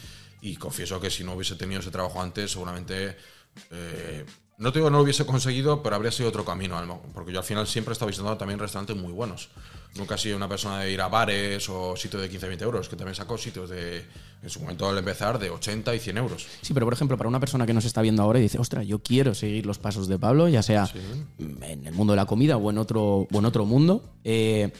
[0.42, 3.16] Y confieso que si no hubiese tenido ese trabajo antes, seguramente.
[3.72, 4.26] eh,
[4.58, 7.02] no te digo que no lo hubiese conseguido, pero habría sido otro camino.
[7.14, 9.50] Porque yo al final siempre he estado visitando también restaurantes muy buenos.
[9.96, 12.96] Nunca he sido una persona de ir a bares o sitios de 15-20 euros, que
[12.96, 14.04] también saco sitios de,
[14.42, 16.48] en su momento al empezar, de 80 y 100 euros.
[16.62, 18.86] Sí, pero por ejemplo, para una persona que nos está viendo ahora y dice, ostras,
[18.88, 20.90] yo quiero seguir los pasos de Pablo, ya sea
[21.38, 24.72] en el mundo de la comida o en otro, o en otro mundo, eh,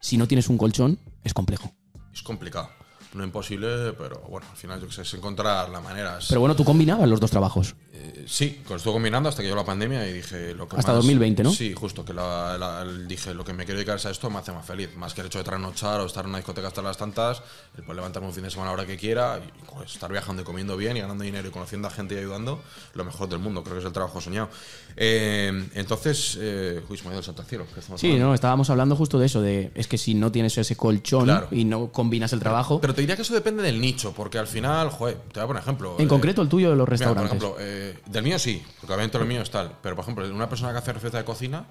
[0.00, 1.72] si no tienes un colchón, es complejo.
[2.12, 2.70] Es complicado.
[3.12, 6.18] No imposible, pero bueno, al final yo que sé, es encontrar la manera.
[6.28, 7.74] Pero bueno, tú combinabas los dos trabajos.
[8.02, 10.96] Eh, sí, estuve combinando hasta que llegó la pandemia y dije lo que Hasta más-
[11.02, 11.52] 2020, ¿no?
[11.52, 14.52] Sí, justo, que la- dije lo que me quiero dedicar es a esto me hace
[14.52, 16.96] más feliz, más que el hecho de trasnochar o estar en una discoteca hasta las
[16.96, 17.42] tantas,
[17.76, 20.10] el poder levantarme un fin de semana a la hora que quiera y pues, estar
[20.10, 22.62] viajando y comiendo bien y ganando dinero y conociendo a gente y ayudando,
[22.94, 24.48] lo mejor del mundo, creo que es el trabajo soñado.
[24.96, 27.66] Eh, entonces, eh, uy, se me ha ido el santo al cielo.
[27.72, 28.26] ¿qué estamos Sí, hablando?
[28.28, 31.48] no, estábamos hablando justo de eso, de es que si no tienes ese colchón Claro.
[31.50, 34.46] y no combinas el trabajo, Pero te diría que eso depende del nicho, porque al
[34.46, 35.96] final, joder, te voy a poner ejemplo.
[35.98, 37.38] en eh, concreto el tuyo de los Mira, restaurantes.
[37.38, 39.72] por ejemplo, eh, del mío sí, porque obviamente lo mío es tal.
[39.82, 41.64] Pero, por ejemplo, una persona que hace receta de cocina,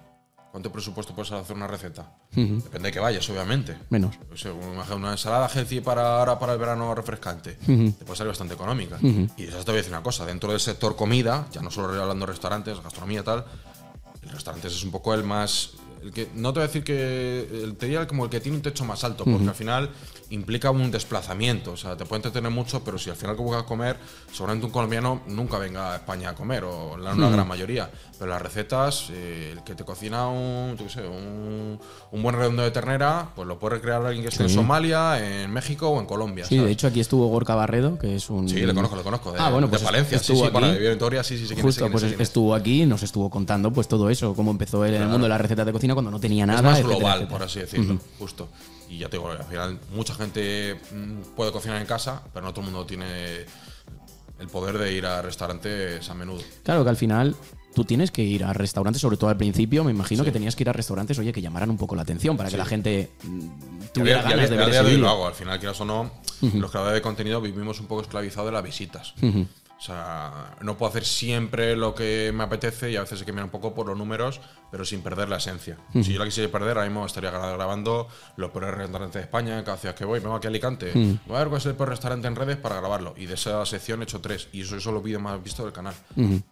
[0.51, 2.12] ¿cuánto presupuesto puedes hacer una receta?
[2.32, 3.77] Depende de que vayas, obviamente.
[3.89, 4.15] Menos.
[4.32, 8.29] O sea, una, una ensalada healthy para ahora para el verano refrescante te puede salir
[8.29, 8.97] bastante económica.
[9.01, 12.01] Y esas te voy a decir una cosa: dentro del sector comida, ya no solo
[12.01, 13.45] hablando de restaurantes, gastronomía tal,
[14.23, 15.71] el restaurantes es un poco el más.
[16.04, 17.48] El que, no te voy a decir que.
[17.64, 19.90] El, te diría como el que tiene un techo más alto, porque al final
[20.30, 21.72] implica un desplazamiento.
[21.72, 23.98] O sea, te puede entretener mucho, pero si al final que buscas comer,
[24.32, 27.90] seguramente un colombiano nunca venga a España a comer, o la una gran mayoría.
[28.18, 31.80] Pero las recetas, eh, el que te cocina un, yo qué sé, un,
[32.12, 35.52] un buen redondo de ternera, pues lo puede recrear alguien que esté en Somalia, en
[35.52, 36.46] México o en Colombia.
[36.46, 36.68] Sí, ¿sabes?
[36.68, 38.48] de hecho aquí estuvo Gorka Barredo, que es un...
[38.50, 39.32] Sí, le conozco, le conozco.
[39.32, 40.76] De, Ah, bueno, de pues Valencia, sí, estuvo sí, para aquí.
[40.76, 41.54] de vivir en sí, sí, sí.
[41.54, 42.28] quién es, Justo, quién es, pues quién es.
[42.28, 45.24] estuvo aquí y nos estuvo contando pues todo eso, cómo empezó él en el mundo
[45.24, 46.60] de las recetas de cocina cuando no tenía nada.
[46.60, 47.38] es más etcétera, global, etcétera.
[47.38, 48.49] por así decirlo, justo.
[48.89, 52.54] Y ya te digo, al final mucha gente mm, puede cocinar en casa, pero no
[52.54, 53.45] todo el mundo tiene
[54.39, 56.41] el poder de ir a restaurantes a menudo.
[56.63, 57.36] Claro que al final
[57.73, 60.63] tú tienes que ir a restaurantes, sobre todo al principio, me imagino que tenías que
[60.63, 63.47] ir a restaurantes, oye, que llamaran un poco la atención para que la gente mm,
[63.93, 66.95] tuviera ganas de ver ese de lo hago, al final, quieras o no, los creadores
[66.95, 69.13] de contenido vivimos un poco esclavizados de las visitas.
[69.21, 73.32] O sea, no puedo hacer siempre lo que me apetece y a veces hay que
[73.32, 75.77] un poco por los números, pero sin perder la esencia.
[75.93, 79.58] Si yo la quisiera perder, ahora mismo estaría gra- grabando los peores restaurantes de España,
[79.60, 80.19] en cada ciudad que voy.
[80.19, 80.91] Vengo aquí a Alicante,
[81.25, 83.13] voy a ver cuál es el peor restaurante en redes para grabarlo.
[83.17, 84.47] Y de esa sección he hecho tres.
[84.51, 85.93] Y eso son los vídeos más vistos del canal.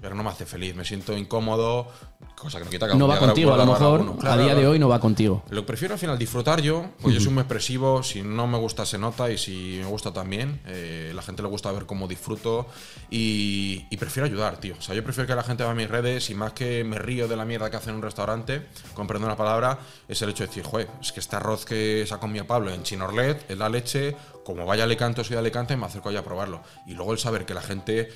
[0.01, 1.87] Pero no me hace feliz, me siento incómodo,
[2.35, 4.67] cosa que no quita que No va contigo, a lo mejor a Claro, día de
[4.67, 5.43] hoy no va contigo.
[5.49, 8.85] Lo prefiero al final disfrutar yo, pues yo soy muy expresivo, si no me gusta
[8.85, 12.67] se nota y si me gusta también, eh, la gente le gusta ver cómo disfruto
[13.09, 14.75] y, y prefiero ayudar, tío.
[14.77, 17.27] O sea, yo prefiero que la gente vea mis redes y más que me río
[17.27, 20.47] de la mierda que hacen en un restaurante, comprendo una palabra, es el hecho de
[20.47, 24.15] decir, joder, es que este arroz que sacó mi Pablo en Chinorlet es la leche,
[24.43, 26.61] como vaya Alicante o soy de Alicante, me acerco allá a probarlo.
[26.85, 28.09] Y luego el saber que la gente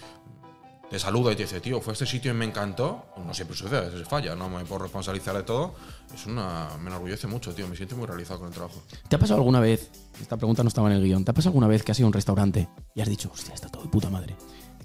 [0.92, 3.06] te saluda y te dice, tío, fue este sitio y me encantó.
[3.26, 5.74] No siempre sucede, a veces falla, no me puedo responsabilizar de todo.
[6.14, 6.68] Es una.
[6.82, 7.66] Me enorgullece mucho, tío.
[7.70, 8.82] Me siento muy realizado con el trabajo.
[9.08, 9.90] ¿Te ha pasado alguna vez,
[10.22, 12.08] esta pregunta no estaba en el guion, ¿te ha pasado alguna vez que has ido
[12.08, 14.36] a un restaurante y has dicho, hostia, está todo de puta madre?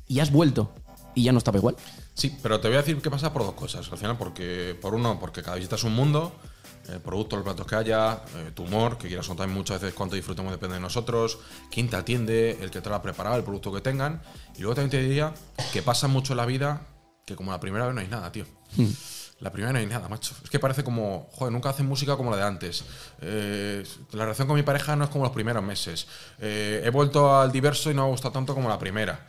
[0.06, 0.72] Y has vuelto
[1.16, 1.74] y ya no estaba igual?
[2.16, 3.92] Sí, pero te voy a decir qué pasa por dos cosas.
[3.92, 6.32] Al final, porque, por uno, porque cada visita es un mundo.
[6.88, 10.16] El producto, los platos que haya, eh, tu humor, que quieras contar muchas veces cuánto
[10.16, 11.38] disfrutamos depende de nosotros,
[11.70, 14.22] quién te atiende, el que te lo ha preparado, el producto que tengan.
[14.56, 15.34] Y luego también te diría
[15.72, 16.86] que pasa mucho en la vida
[17.26, 18.46] que como la primera vez no hay nada, tío.
[19.40, 20.34] La primera no hay nada, macho.
[20.42, 22.84] Es que parece como, joder, nunca hacen música como la de antes.
[23.20, 26.06] Eh, la relación con mi pareja no es como los primeros meses.
[26.38, 29.26] Eh, he vuelto al diverso y no me ha gustado tanto como la primera.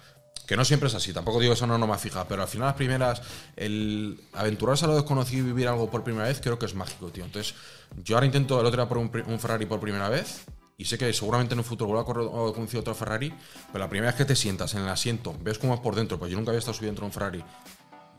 [0.48, 2.68] Que no siempre es así, tampoco digo eso no, no me fija, pero al final
[2.68, 3.22] las primeras,
[3.58, 7.10] el aventurarse a lo desconocido y vivir algo por primera vez, creo que es mágico,
[7.10, 7.26] tío.
[7.26, 7.54] Entonces,
[8.02, 10.46] yo ahora intento el otro día por un, Ferrari por primera vez,
[10.78, 13.34] y sé que seguramente en un futuro vuelva a correr otro Ferrari,
[13.74, 16.18] pero la primera vez que te sientas en el asiento, ves cómo es por dentro,
[16.18, 17.44] pues yo nunca había estado subido dentro de un Ferrari,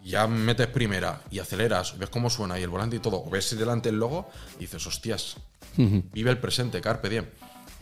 [0.04, 3.58] ya metes primera y aceleras, ves cómo suena y el volante y todo, o ves
[3.58, 5.36] delante el logo, y dices, hostias,
[5.76, 7.24] vive el presente, carpe diem,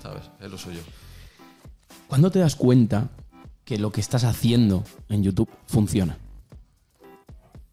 [0.00, 0.22] ¿sabes?
[0.40, 0.82] Es lo suyo.
[2.06, 3.08] ¿Cuándo te das cuenta
[3.66, 6.16] que lo que estás haciendo en YouTube funciona?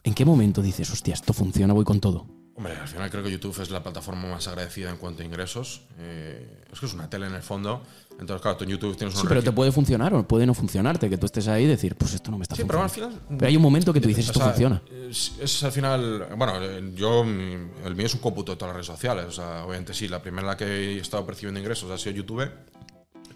[0.04, 2.26] ¿En qué momento dices, hostia, esto funciona, voy con todo?
[2.56, 5.84] Hombre, al final creo que YouTube es la plataforma más agradecida en cuanto a ingresos.
[6.00, 7.82] Eh, es que es una tele en el fondo.
[8.20, 10.54] Entonces, claro, tú en YouTube tienes un Sí, pero te puede funcionar o puede no
[10.54, 12.90] funcionarte, que tú estés ahí y decir, pues esto no me está Sí, pero al
[12.90, 13.22] final.
[13.28, 14.82] Pero hay un momento que tú dices, esto sea, funciona.
[15.10, 16.28] Es, es al final.
[16.38, 17.24] Bueno, eh, yo.
[17.24, 19.26] El mío es un cómputo de todas las redes sociales.
[19.26, 22.18] O sea, obviamente sí, la primera en la que he estado percibiendo ingresos ha sido
[22.18, 22.50] YouTube.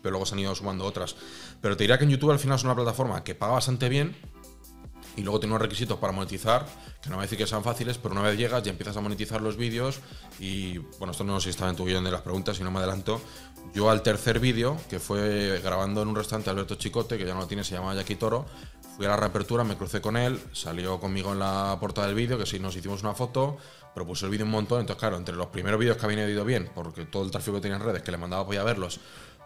[0.09, 1.15] Luego se han ido sumando otras.
[1.61, 4.15] Pero te diría que en YouTube al final es una plataforma que paga bastante bien.
[5.15, 6.67] Y luego tiene unos requisitos para monetizar,
[7.01, 9.01] que no voy a decir que sean fáciles, pero una vez llegas ya empiezas a
[9.01, 9.99] monetizar los vídeos.
[10.39, 12.69] Y bueno, esto no sé si estaba en tu guion de las preguntas, si no
[12.69, 13.19] me adelanto.
[13.73, 17.41] Yo al tercer vídeo, que fue grabando en un restaurante Alberto Chicote, que ya no
[17.41, 18.45] lo tiene, se llama Jackie Toro,
[18.95, 22.37] fui a la reapertura, me crucé con él, salió conmigo en la portada del vídeo,
[22.37, 23.57] que sí nos hicimos una foto,
[23.95, 24.81] propuso el vídeo un montón.
[24.81, 27.61] Entonces, claro, entre los primeros vídeos que habían ido bien, porque todo el tráfico que
[27.61, 28.99] tenía en redes, que le mandaba podía verlos,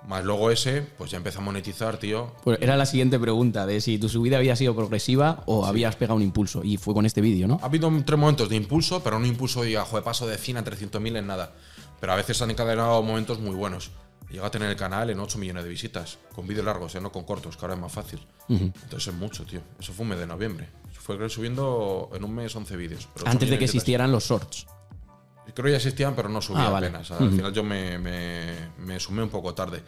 [0.07, 2.33] más luego ese, pues ya empecé a monetizar, tío.
[2.43, 6.15] Pues era la siguiente pregunta, de si tu subida había sido progresiva o habías pegado
[6.15, 6.63] un impulso.
[6.63, 7.59] Y fue con este vídeo, ¿no?
[7.61, 10.63] Ha habido tres momentos de impulso, pero no impulso de joder, paso de 100 a
[10.65, 11.53] 300.000 en nada.
[11.99, 13.91] Pero a veces han encadenado momentos muy buenos.
[14.29, 17.01] Llega a tener el canal en 8 millones de visitas, con vídeos largos, ¿eh?
[17.01, 18.25] no con cortos, que ahora es más fácil.
[18.47, 19.61] Entonces es mucho, tío.
[19.79, 20.67] Eso fue un mes de noviembre.
[20.93, 23.07] Fue subiendo en un mes 11 vídeos.
[23.13, 24.67] pero 8 Antes de que existieran los shorts.
[25.53, 26.87] Creo que ya existían, pero no subía Ah, vale.
[26.87, 27.11] apenas.
[27.11, 29.83] Al final yo me, me- me sumé un poco tarde.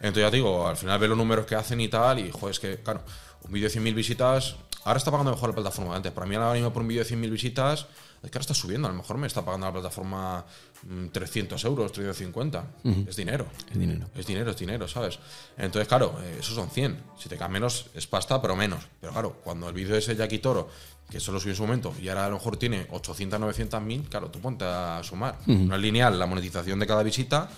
[0.00, 2.50] Entonces ya te digo, al final ve los números que hacen y tal, y joder,
[2.52, 3.02] es que, claro,
[3.42, 6.12] un vídeo de 100.000 visitas, ahora está pagando mejor la plataforma de antes.
[6.12, 7.86] Para mí ahora mismo por un vídeo de 100.000 visitas,
[8.22, 10.44] es que ahora está subiendo, a lo mejor me está pagando la plataforma
[10.82, 12.64] mm, 300 euros, 350.
[13.08, 13.46] Es dinero.
[13.70, 14.06] Es dinero.
[14.14, 15.18] Es dinero, es dinero, ¿sabes?
[15.56, 17.02] Entonces, claro, eh, esos son 100.
[17.18, 18.84] Si te cae menos, es pasta, pero menos.
[19.00, 20.68] Pero claro, cuando el vídeo de ese Jackie Toro,
[21.10, 24.02] que solo subió en su momento, y ahora a lo mejor tiene 800, 900 mil,
[24.02, 25.38] claro, tú ponte a sumar.
[25.46, 27.48] No es lineal la monetización de cada visita,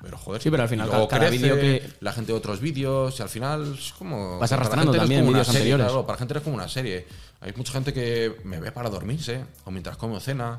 [0.00, 0.40] pero joder.
[0.42, 3.74] Sí, pero al final cada vídeo que- la gente de otros vídeos, y al final
[3.78, 4.38] es como.
[4.38, 5.86] Vas arrastrando también como vídeos anteriores.
[5.86, 7.06] claro, para la gente es como una serie.
[7.40, 10.58] Hay mucha gente que me ve para dormirse, o mientras come o cena,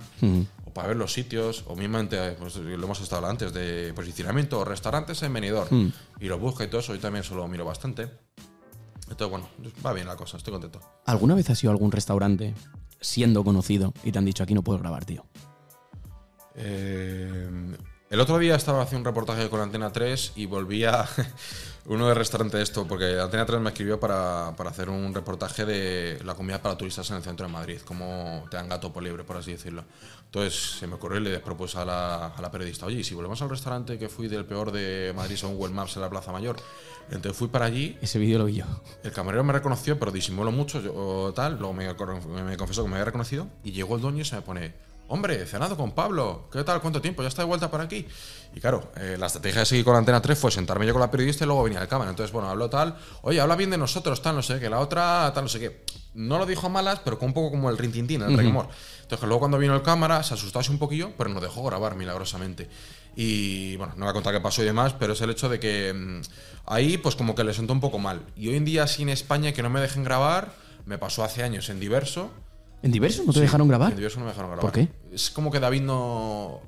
[0.65, 4.59] o para ver los sitios, o mismamente, pues, lo hemos estado hablando antes, de posicionamiento,
[4.59, 7.63] o restaurantes en Benidorm, y lo busca y todo eso, yo también eso lo miro
[7.63, 8.09] bastante.
[9.13, 9.47] Entonces, bueno,
[9.85, 10.79] va bien la cosa, estoy contento.
[11.05, 12.53] ¿Alguna vez has ido a algún restaurante
[12.99, 15.25] siendo conocido y te han dicho aquí no puedo grabar, tío?
[16.55, 17.75] Eh,
[18.09, 21.05] el otro día estaba haciendo un reportaje con Antena 3 y volvía
[21.85, 25.65] uno de restaurante de esto, porque Antena 3 me escribió para, para hacer un reportaje
[25.65, 29.03] de la comida para turistas en el centro de Madrid, como te dan gato por
[29.03, 29.83] libre, por así decirlo.
[30.33, 33.13] Entonces se me ocurrió y le propuse a la, a la periodista, oye, ¿y si
[33.13, 36.31] volvemos al restaurante que fui del peor de Madrid según Google Maps en la Plaza
[36.31, 36.55] Mayor.
[37.11, 38.65] Entonces fui para allí Ese vídeo lo vi yo.
[39.03, 41.59] el camarero me reconoció, pero disimuló mucho, yo, tal.
[41.59, 41.93] Luego me,
[42.43, 43.47] me confesó que me había reconocido.
[43.63, 44.73] Y llegó el dueño y se me pone:
[45.07, 46.47] Hombre, he cenado con Pablo.
[46.51, 46.81] ¿Qué tal?
[46.81, 47.21] ¿Cuánto tiempo?
[47.21, 48.07] ¿Ya está de vuelta por aquí?
[48.55, 51.11] Y claro, eh, la estrategia de seguir con Antena 3 fue sentarme yo con la
[51.11, 52.09] periodista y luego venía el cámara.
[52.09, 52.97] Entonces, bueno, habló tal.
[53.21, 54.67] Oye, habla bien de nosotros, tal, no sé qué.
[54.67, 55.83] La otra, tal, no sé qué.
[56.13, 58.67] No lo dijo a malas, pero con un poco como el rintintín, el remor.
[58.95, 61.63] Entonces, que luego cuando vino el cámara, se asustó así un poquillo, pero nos dejó
[61.63, 62.69] grabar milagrosamente.
[63.15, 65.59] Y bueno, no voy a contar qué pasó y demás, pero es el hecho de
[65.59, 66.21] que mm,
[66.65, 68.21] ahí, pues como que le sentó un poco mal.
[68.35, 70.53] Y hoy en día, así en España, que no me dejen grabar,
[70.85, 72.31] me pasó hace años en Diverso.
[72.81, 73.91] ¿En Diverso no te dejaron grabar?
[73.91, 74.61] En Diverso no me dejaron grabar.
[74.61, 74.89] ¿Por qué?
[75.11, 76.61] Es como que David no.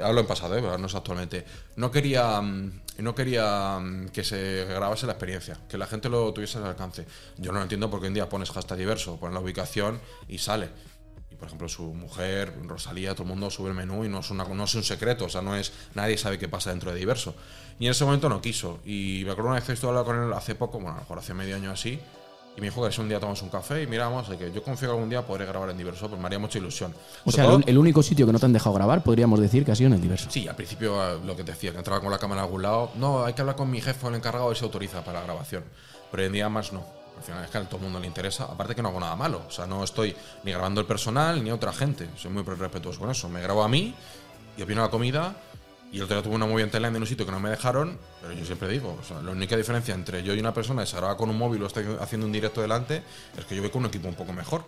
[0.00, 0.62] Hablo en pasado, ¿eh?
[0.62, 1.44] no es actualmente.
[1.76, 6.32] No quería, mm, no quería mm, que se grabase la experiencia, que la gente lo
[6.32, 7.06] tuviese al alcance.
[7.36, 10.70] Yo no lo entiendo porque en día pones hashtag diverso, pones la ubicación y sale.
[11.30, 14.30] Y por ejemplo, su mujer, Rosalía, todo el mundo sube el menú y no es,
[14.30, 15.72] una, un secreto, o sea, no es.
[15.94, 17.34] Nadie sabe qué pasa dentro de diverso.
[17.78, 18.80] Y en ese momento no quiso.
[18.86, 21.00] Y me acuerdo una vez que estuve hablando con él hace poco, bueno, a lo
[21.00, 22.00] mejor hace medio año así.
[22.56, 24.88] Y me dijo que si un día tomamos un café y miramos, que yo confío
[24.88, 26.92] que algún día podré grabar en diverso, pues me haría mucha ilusión.
[27.24, 29.40] O Sobre sea, todo- el, el único sitio que no te han dejado grabar podríamos
[29.40, 30.28] decir que ha sido en el Diverso.
[30.30, 32.60] Sí, al principio eh, lo que te decía, que entraba con la cámara a algún
[32.62, 32.90] lado.
[32.96, 35.24] No, hay que hablar con mi jefe o el encargado y se autoriza para la
[35.24, 35.64] grabación.
[36.10, 36.84] Pero hoy en día más no.
[37.16, 38.44] Al final es que a todo el mundo le interesa.
[38.44, 39.42] Aparte que no hago nada malo.
[39.46, 42.08] O sea, no estoy ni grabando el personal ni a otra gente.
[42.16, 43.28] Soy muy respetuoso con eso.
[43.30, 43.94] Me grabo a mí
[44.58, 45.34] y opino la comida.
[45.92, 47.50] Y el otro día tuve una muy en Tailandia en un sitio que no me
[47.50, 47.98] dejaron.
[48.22, 50.86] Pero yo siempre digo, o sea, la única diferencia entre yo y una persona que
[50.88, 53.02] se graba con un móvil o está haciendo un directo delante
[53.36, 54.64] es que yo voy con un equipo un poco mejor.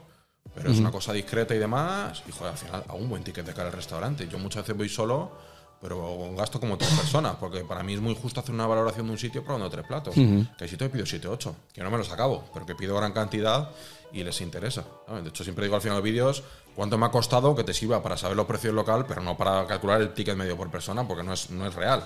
[0.54, 2.22] Pero es una cosa discreta y demás.
[2.28, 4.28] Y joder, al final hago un buen ticket de cara al restaurante.
[4.28, 5.32] Yo muchas veces voy solo,
[5.80, 7.36] pero gasto como tres personas.
[7.36, 10.14] Porque para mí es muy justo hacer una valoración de un sitio probando tres platos.
[10.14, 12.94] Que hay sitio que pido 7 8, que no me los acabo, pero que pido
[12.96, 13.70] gran cantidad
[14.12, 14.84] y les interesa.
[15.06, 15.24] ¿sabes?
[15.24, 16.42] De hecho, siempre digo al final de los vídeos
[16.74, 19.66] cuánto me ha costado que te sirva para saber los precios local, pero no para
[19.66, 22.04] calcular el ticket medio por persona, porque no es, no es real.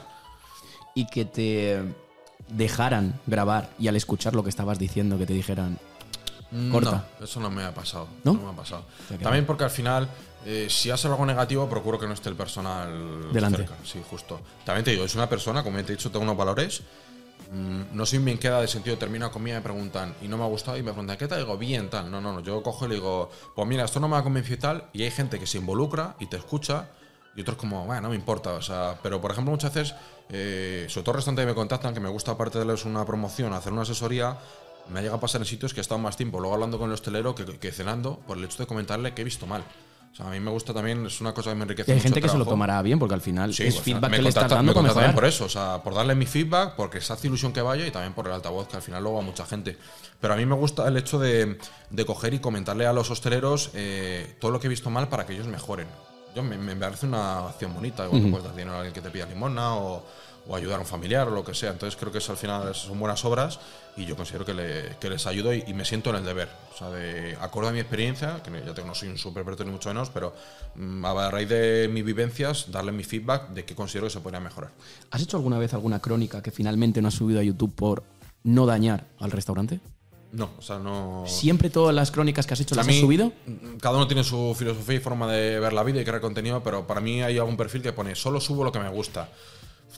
[0.95, 1.83] Y que te
[2.49, 5.79] dejaran grabar y al escuchar lo que estabas diciendo que te dijeran
[6.71, 7.09] corta.
[7.19, 8.09] No, eso no me ha pasado.
[8.25, 8.33] ¿No?
[8.35, 8.43] ¿No?
[8.45, 8.85] me ha pasado.
[9.23, 10.09] También porque al final,
[10.45, 13.59] eh, si hace algo negativo, procuro que no esté el personal Delante.
[13.59, 13.75] cerca.
[13.85, 14.41] Sí, justo.
[14.65, 17.08] También te digo, es una persona, como ya te he dicho, tengo unos valores, mm,
[17.51, 20.47] no soy bien queda de sentido, termino comida y me preguntan, y no me ha
[20.47, 21.39] gustado, y me preguntan, ¿qué tal?
[21.41, 22.11] digo, bien, tal.
[22.11, 24.57] No, no, no, yo cojo y le digo, pues mira, esto no me ha convencido
[24.57, 26.91] y tal, y hay gente que se involucra y te escucha,
[27.35, 29.95] y otros como, bueno, no me importa, o sea, pero por ejemplo muchas veces,
[30.29, 33.53] eh, sobre todo restantes que me contactan, que me gusta aparte de darles una promoción,
[33.53, 34.37] hacer una asesoría,
[34.91, 36.89] me ha llegado a pasar en sitios que he estado más tiempo, luego hablando con
[36.89, 39.65] el hostelero que, que cenando, por el hecho de comentarle que he visto mal.
[40.13, 41.99] O sea, a mí me gusta también, es una cosa que me enriquece Y hay
[41.99, 44.11] mucho gente que se lo tomará bien, porque al final Sí, es o sea, feedback
[44.11, 46.75] me que le estás dando me para por eso, o sea, por darle mi feedback,
[46.75, 49.21] porque se hace ilusión que vaya y también por el altavoz, que al final luego
[49.21, 49.77] a mucha gente.
[50.21, 51.59] Pero a mí me gusta el hecho de,
[51.91, 55.25] de coger y comentarle a los hosteleros eh, todo lo que he visto mal para
[55.25, 55.87] que ellos mejoren.
[56.35, 59.01] Yo me, me parece una acción bonita, igual que puedes dar dinero a alguien que
[59.01, 60.05] te pida limosna o,
[60.49, 61.71] o ayudar a un familiar o lo que sea.
[61.71, 63.61] Entonces creo que eso al final son buenas obras
[63.97, 66.49] y yo considero que, le- que les ayudo y, y me siento en el deber.
[66.75, 69.65] O sea, de acuerdo a mi experiencia, que ya tengo, no soy un super experto
[69.65, 70.35] ni mucho menos, pero
[70.77, 74.41] mm, a raíz de mis vivencias, darle mi feedback de qué considero que se podría
[74.41, 74.71] mejorar.
[75.11, 78.03] ¿Has hecho alguna vez alguna crónica que finalmente no has subido a YouTube por
[78.45, 79.81] no dañar al restaurante?
[80.31, 81.25] No, o sea, no.
[81.27, 83.33] ¿Siempre todas las crónicas que has hecho las mí, has subido?
[83.47, 86.63] mm, Cada uno tiene su filosofía y forma de ver la vida y crear contenido,
[86.63, 89.29] pero para mí hay algún perfil que pone solo subo lo que me gusta.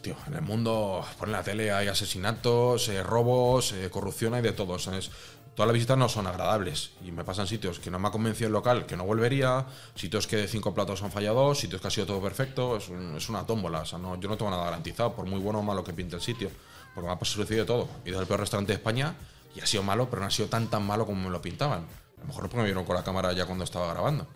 [0.02, 4.52] Tío, en el mundo, pone la tele, hay asesinatos, eh, robos, eh, corrupción, hay de
[4.52, 4.78] todo.
[4.78, 5.10] ¿sabes?
[5.54, 8.46] Todas las visitas no son agradables y me pasan sitios que no me ha convencido
[8.46, 11.90] el local, que no volvería, sitios que de cinco platos han fallado sitios que ha
[11.90, 12.78] sido todo perfecto.
[12.78, 13.80] Es, un- es una tómbola.
[13.80, 16.16] O sea, no, yo no tengo nada garantizado, por muy bueno o malo que pinte
[16.16, 16.50] el sitio.
[16.94, 17.88] Porque me ha sucedido todo.
[18.04, 19.14] He ido al peor restaurante de España
[19.54, 21.80] y ha sido malo, pero no ha sido tan tan malo como me lo pintaban.
[22.16, 24.26] A lo mejor porque me vieron con la cámara ya cuando estaba grabando.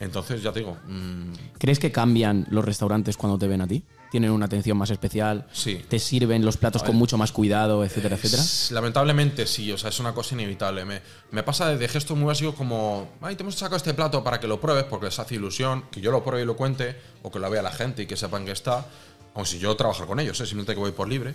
[0.00, 3.82] Entonces, ya te digo, mm, ¿Crees que cambian los restaurantes cuando te ven a ti?
[4.10, 5.46] ¿Tienen una atención más especial?
[5.52, 5.84] Sí.
[5.88, 8.42] ¿Te sirven los platos con mucho más cuidado, etcétera, etcétera?
[8.70, 10.84] Lamentablemente sí, o sea, es una cosa inevitable.
[10.84, 14.38] Me, me pasa desde gestos muy básicos como, ay, te hemos sacado este plato para
[14.38, 17.30] que lo pruebes porque les hace ilusión, que yo lo pruebe y lo cuente, o
[17.30, 18.86] que lo vea la gente y que sepan que está,
[19.34, 20.46] o si yo trabajar con ellos, ¿eh?
[20.46, 21.34] simplemente que voy por libre.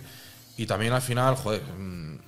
[0.56, 2.18] Y también al final, joder, mm,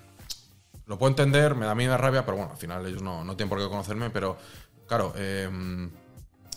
[0.86, 3.48] lo puedo entender, me da miedo rabia, pero bueno, al final ellos no, no tienen
[3.48, 4.36] por qué conocerme, pero
[4.86, 5.48] claro, eh,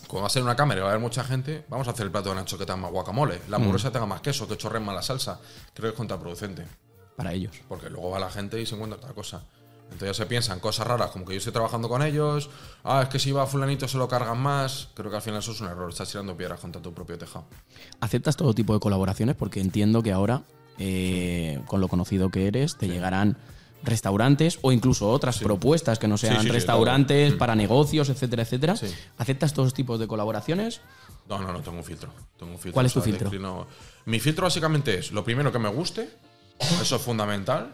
[0.07, 2.05] como va a ser una cámara y va a haber mucha gente, vamos a hacer
[2.05, 4.83] el plato de Nacho que tenga más guacamole, la hamburguesa tenga más queso, que chorren
[4.83, 5.39] más la salsa.
[5.73, 6.65] Creo que es contraproducente.
[7.15, 7.55] Para ellos.
[7.67, 9.43] Porque luego va la gente y se encuentra otra cosa.
[9.91, 12.49] Entonces ya se piensan cosas raras como que yo estoy trabajando con ellos.
[12.83, 14.89] Ah, es que si va fulanito se lo cargan más.
[14.93, 15.89] Creo que al final eso es un error.
[15.89, 17.45] Estás tirando piedras contra tu propio tejado.
[18.01, 19.35] ¿Aceptas todo tipo de colaboraciones?
[19.35, 20.43] Porque entiendo que ahora,
[20.77, 23.37] eh, con lo conocido que eres, te llegarán
[23.83, 28.75] restaurantes o incluso otras propuestas que no sean sí, sí, restaurantes para negocios, etcétera, etcétera.
[28.75, 28.87] Sí.
[29.17, 30.81] ¿Aceptas todos tipos de colaboraciones?
[31.29, 32.09] No, no, no, tengo un filtro.
[32.37, 33.29] Tengo un filtro ¿Cuál es tu o sea, filtro?
[33.29, 33.67] declino-
[34.05, 36.09] Mi filtro básicamente es lo primero que me guste.
[36.81, 37.73] Eso es fundamental.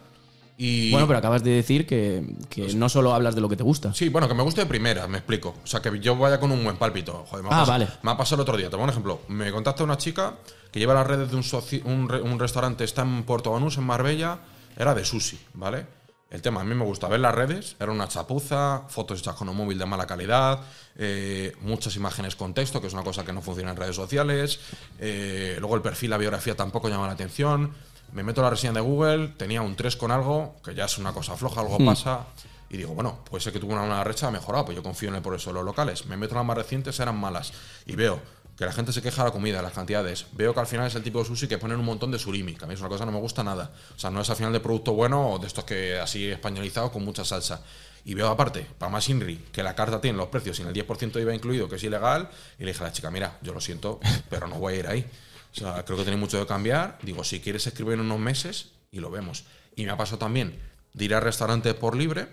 [0.57, 3.63] Y Bueno, pero acabas de decir que, que no solo hablas de lo que te
[3.63, 3.91] gusta.
[3.93, 5.55] Sí, bueno, que me guste de primera, me explico.
[5.63, 7.25] O sea, que yo vaya con un buen pálpito.
[7.29, 7.87] Joder, me Ah, vale.
[8.03, 8.67] Me ha pasado el otro día.
[8.67, 9.21] Te pongo un ejemplo.
[9.29, 10.35] Me contacta una chica
[10.71, 11.43] que lleva las redes de un,
[11.91, 14.39] un, re- un restaurante, está en Puerto Banús, en Marbella.
[14.77, 15.85] Era de sushi, ¿vale?
[16.33, 17.75] El tema, a mí me gusta ver las redes.
[17.79, 20.61] Era una chapuza, fotos hechas con un móvil de mala calidad,
[20.97, 24.59] eh, muchas imágenes con texto, que es una cosa que no funciona en redes sociales.
[24.99, 27.71] eh, luego el perfil, la biografía tampoco llama la atención.
[28.13, 30.97] Me meto en la reseña de Google, tenía un 3 con algo, que ya es
[30.97, 32.25] una cosa floja, algo pasa.
[32.67, 35.15] Y digo, bueno, puede ser que tuvo una, recha, ha mejorado, pues yo confío en
[35.15, 36.07] el progreso de los locales.
[36.07, 37.53] Me meto en las más recientes, eran malas.
[37.85, 38.19] Y veo
[38.57, 40.27] que la gente se queja de la comida, las cantidades.
[40.33, 42.55] Veo que al final es el tipo de sushi que ponen un montón de surimi,
[42.55, 43.71] que a mí es una cosa que no me gusta nada.
[43.95, 46.91] O sea, no es al final de producto bueno o de estos que así españolizados
[46.91, 47.63] con mucha salsa.
[48.05, 51.13] Y veo aparte, para más Inri, que la carta tiene los precios sin el 10%
[51.13, 52.29] de IVA incluido, que es ilegal.
[52.59, 54.87] Y le dije a la chica, mira, yo lo siento, pero no voy a ir
[54.87, 55.09] ahí.
[55.51, 56.99] O sea, creo que tenéis mucho de cambiar.
[57.01, 59.45] Digo, si quieres escribir en unos meses y lo vemos.
[59.75, 60.59] Y me ha pasado también
[60.93, 62.27] de ir al restaurante por libre,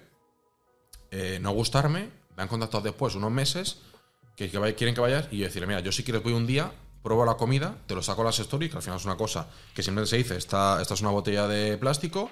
[1.11, 3.79] eh, no gustarme, me han contactado después, unos meses,
[4.49, 6.73] que, quieren que vayas y yo decirle, mira, yo si quieres voy un día,
[7.03, 9.49] pruebo la comida, te lo saco a las stories, que al final es una cosa
[9.75, 12.31] que siempre se dice, esta, esta es una botella de plástico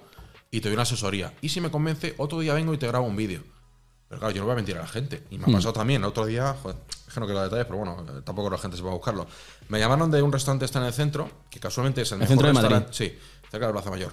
[0.51, 1.35] y te doy una asesoría.
[1.43, 3.43] Y si me convence, otro día vengo y te grabo un vídeo.
[4.09, 5.23] Pero claro, yo no voy a mentir a la gente.
[5.31, 7.77] Y me ha pasado también, el otro día, joder, es que no quiero detalles, pero
[7.77, 9.27] bueno, eh, tampoco la gente se va a buscarlo.
[9.69, 12.21] Me llamaron de un restaurante que está en el centro, que casualmente es el, ¿El
[12.21, 12.69] mejor centro de Madrid?
[12.69, 12.97] restaurante.
[12.97, 13.19] Sí,
[13.51, 14.13] cerca de Plaza Mayor.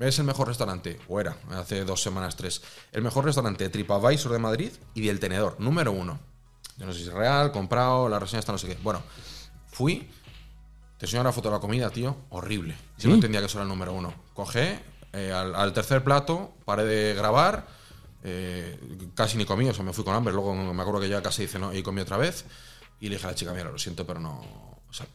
[0.00, 2.60] Es el mejor restaurante, o era, hace dos semanas, tres.
[2.92, 6.18] El mejor restaurante de TripAdvisor de Madrid y del tenedor, número uno.
[6.76, 8.78] Yo no sé si es real, comprado, la reseña está no sé qué.
[8.82, 9.02] Bueno,
[9.68, 10.10] fui,
[10.98, 12.74] te enseño una foto de la comida, tío, horrible.
[12.98, 13.08] Yo ¿Sí?
[13.08, 14.12] no entendía que eso era el número uno.
[14.34, 14.80] Cogé,
[15.12, 17.66] eh, al, al tercer plato, paré de grabar,
[18.22, 18.78] eh,
[19.14, 20.34] casi ni comí, o sea, me fui con hambre.
[20.34, 22.44] Luego me acuerdo que ya casi dice no y comí otra vez.
[23.00, 24.75] Y le dije a la chica, mira, lo siento, pero no.
[24.96, 25.06] Sea,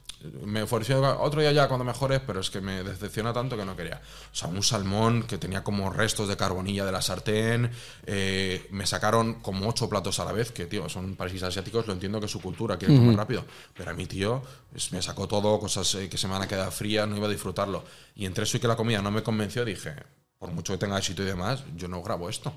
[0.45, 3.75] me ofreció otro día ya cuando mejores, pero es que me decepciona tanto que no
[3.75, 3.99] quería.
[4.31, 7.71] O sea, un salmón que tenía como restos de carbonilla de la sartén.
[8.05, 11.93] eh, me sacaron como ocho platos a la vez, que, tío, son países asiáticos, lo
[11.93, 13.45] entiendo que es su cultura, quieren comer rápido.
[13.73, 14.43] Pero a mi tío
[14.91, 17.31] me sacó todo, cosas eh, que se me van a quedar frías, no iba a
[17.31, 17.83] disfrutarlo.
[18.15, 19.95] Y entre eso y que la comida no me convenció, dije,
[20.37, 22.53] por mucho que tenga éxito y demás, yo no grabo esto.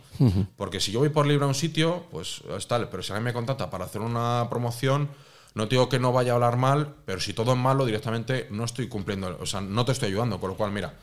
[0.57, 2.89] Porque si yo voy por libre a un sitio, pues es tal.
[2.89, 5.09] Pero si alguien me contacta para hacer una promoción,
[5.55, 8.49] no te digo que no vaya a hablar mal, pero si todo es malo, directamente
[8.51, 10.41] no estoy cumpliendo, o sea, no te estoy ayudando.
[10.41, 10.95] Con lo cual, mira,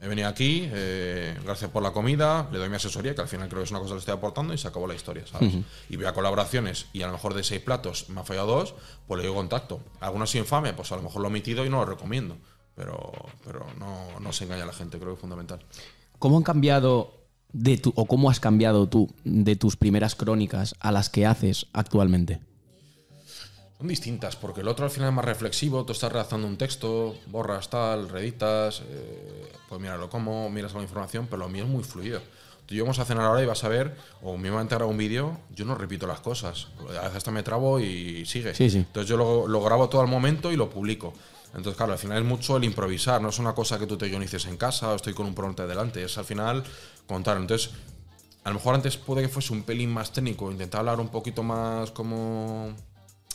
[0.00, 3.48] he venido aquí, eh, gracias por la comida, le doy mi asesoría, que al final
[3.48, 5.54] creo que es una cosa que le estoy aportando y se acabó la historia, ¿sabes?
[5.88, 8.74] Y voy a colaboraciones y a lo mejor de seis platos me ha fallado dos,
[9.06, 9.80] pues le doy contacto.
[10.00, 12.36] Alguno así infame, pues a lo mejor lo he omitido y no lo recomiendo.
[12.74, 13.12] Pero,
[13.44, 15.60] pero no, no se engaña a la gente, creo que es fundamental.
[16.18, 17.14] ¿Cómo han cambiado
[17.52, 21.68] de tu, o cómo has cambiado tú de tus primeras crónicas a las que haces
[21.72, 22.40] actualmente?
[23.86, 27.68] Distintas, porque el otro al final es más reflexivo, tú estás redactando un texto, borras
[27.68, 32.20] tal, reeditas, eh, pues míralo como, miras la información, pero lo mío es muy fluido.
[32.64, 34.62] Tú y yo vamos a cenar ahora y vas a ver, o me va a
[34.62, 36.68] enterar un vídeo, yo no repito las cosas.
[36.80, 38.54] A veces hasta me trabo y sigue.
[38.54, 38.78] Sí, sí.
[38.78, 41.12] Entonces yo lo, lo grabo todo al momento y lo publico.
[41.48, 44.06] Entonces, claro, al final es mucho el improvisar, no es una cosa que tú te
[44.06, 46.64] guionices en casa o estoy con un pronto delante, es al final
[47.06, 47.36] contar.
[47.36, 47.70] Entonces,
[48.42, 51.42] a lo mejor antes puede que fuese un pelín más técnico, intentar hablar un poquito
[51.42, 52.74] más como.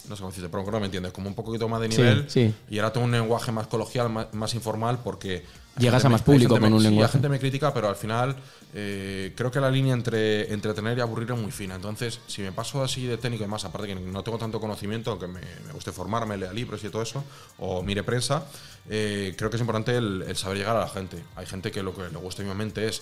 [0.10, 1.98] No sé cómo decirte, pero creo que me entiendes, como un poquito más de Sí,
[2.02, 2.26] nivel.
[2.30, 2.54] sí.
[2.70, 5.46] Y ahora tengo un lenguaje más coloquial, más, más informal, porque.
[5.78, 7.08] Llegas a me- más hay público con me- un sí, lenguaje.
[7.08, 8.36] La gente me critica, pero al final
[8.74, 11.76] eh, creo que la línea entre entretener y aburrir es muy fina.
[11.76, 15.12] Entonces, si me paso así de técnico y más, aparte que no tengo tanto conocimiento,
[15.12, 17.24] aunque me, me guste formarme, lea libros y todo eso,
[17.60, 18.44] o mire prensa,
[18.90, 21.24] eh, creo que es importante el, el saber llegar a la gente.
[21.36, 23.02] Hay gente que lo que le gusta mismamente es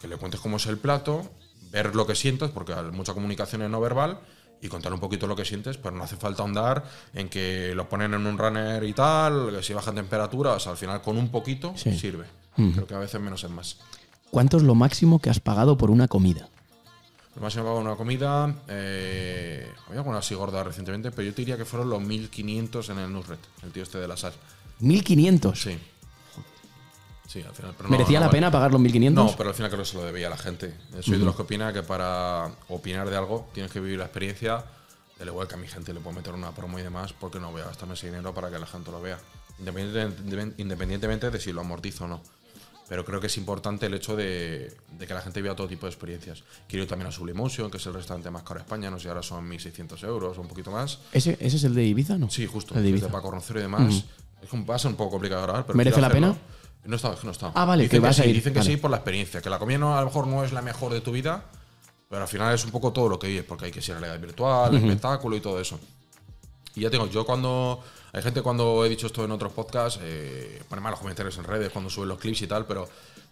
[0.00, 1.30] que le cuentes cómo es el plato,
[1.70, 4.18] ver lo que sientes, porque hay mucha comunicación es no verbal,
[4.60, 6.84] y contar un poquito lo que sientes, pero no hace falta ahondar
[7.14, 11.00] en que lo ponen en un runner y tal, que si bajan temperaturas, al final
[11.02, 11.96] con un poquito Sí.
[11.98, 12.24] sirve.
[12.56, 13.76] Creo que a veces menos es más.
[14.30, 16.48] ¿Cuánto es lo máximo que has pagado por una comida?
[17.36, 21.42] Lo más me pago una comida, eh, había alguna así gorda recientemente, pero yo te
[21.42, 24.32] diría que fueron los 1500 en el Nusret, el tío este de la sal.
[24.80, 25.54] 1.500.
[25.62, 25.78] Sí.
[27.28, 27.74] Sí, al final.
[27.76, 28.36] pero no- ¿Merecía no la vale.
[28.38, 29.12] pena pagar los 1.500?
[29.12, 30.74] No, pero al final creo que se lo debía a la gente.
[31.02, 34.64] Soy de los que opina que para opinar de algo tienes que vivir la experiencia.
[35.18, 37.50] Del igual que a mi gente le puedo meter una promo y demás, porque no
[37.50, 39.18] voy a gastarme ese dinero para que la gente lo vea.
[39.58, 42.22] Independientemente, independientemente de si lo amortizo o no.
[42.88, 45.84] Pero creo que es importante el hecho de, de que la gente vea todo tipo
[45.86, 46.42] de experiencias.
[46.68, 48.90] Quiero ir también a Sublimotion, que es el restaurante más caro de España.
[48.90, 51.00] No sé, ahora son 1.600 euros o un poquito más.
[51.12, 52.30] ¿Ese, ese es el de Ibiza, no?
[52.30, 52.74] Sí, justo.
[52.76, 53.08] El de Ibiza.
[53.08, 54.04] Paco Roncero y demás.
[54.40, 56.34] Es que va a ser un poco complicado grabar, pero ¿Merece la pena?
[56.84, 57.52] No está, es que no está.
[57.54, 58.34] Ah, vale, dicen que vas sí, a ir.
[58.34, 58.70] Dicen que Vale.
[58.70, 60.92] sí por la experiencia, que la comida no, a lo mejor no es la mejor
[60.92, 61.44] de tu vida,
[62.08, 64.20] pero al final es un poco todo lo que vives, porque hay que ser realidad
[64.20, 65.78] virtual, espectáculo y todo eso.
[66.74, 67.82] Y ya tengo, yo cuando.
[68.10, 71.70] Hay gente cuando he dicho esto en otros podcasts, eh, pone malos comentarios en redes
[71.70, 72.88] cuando suben los clips y tal, pero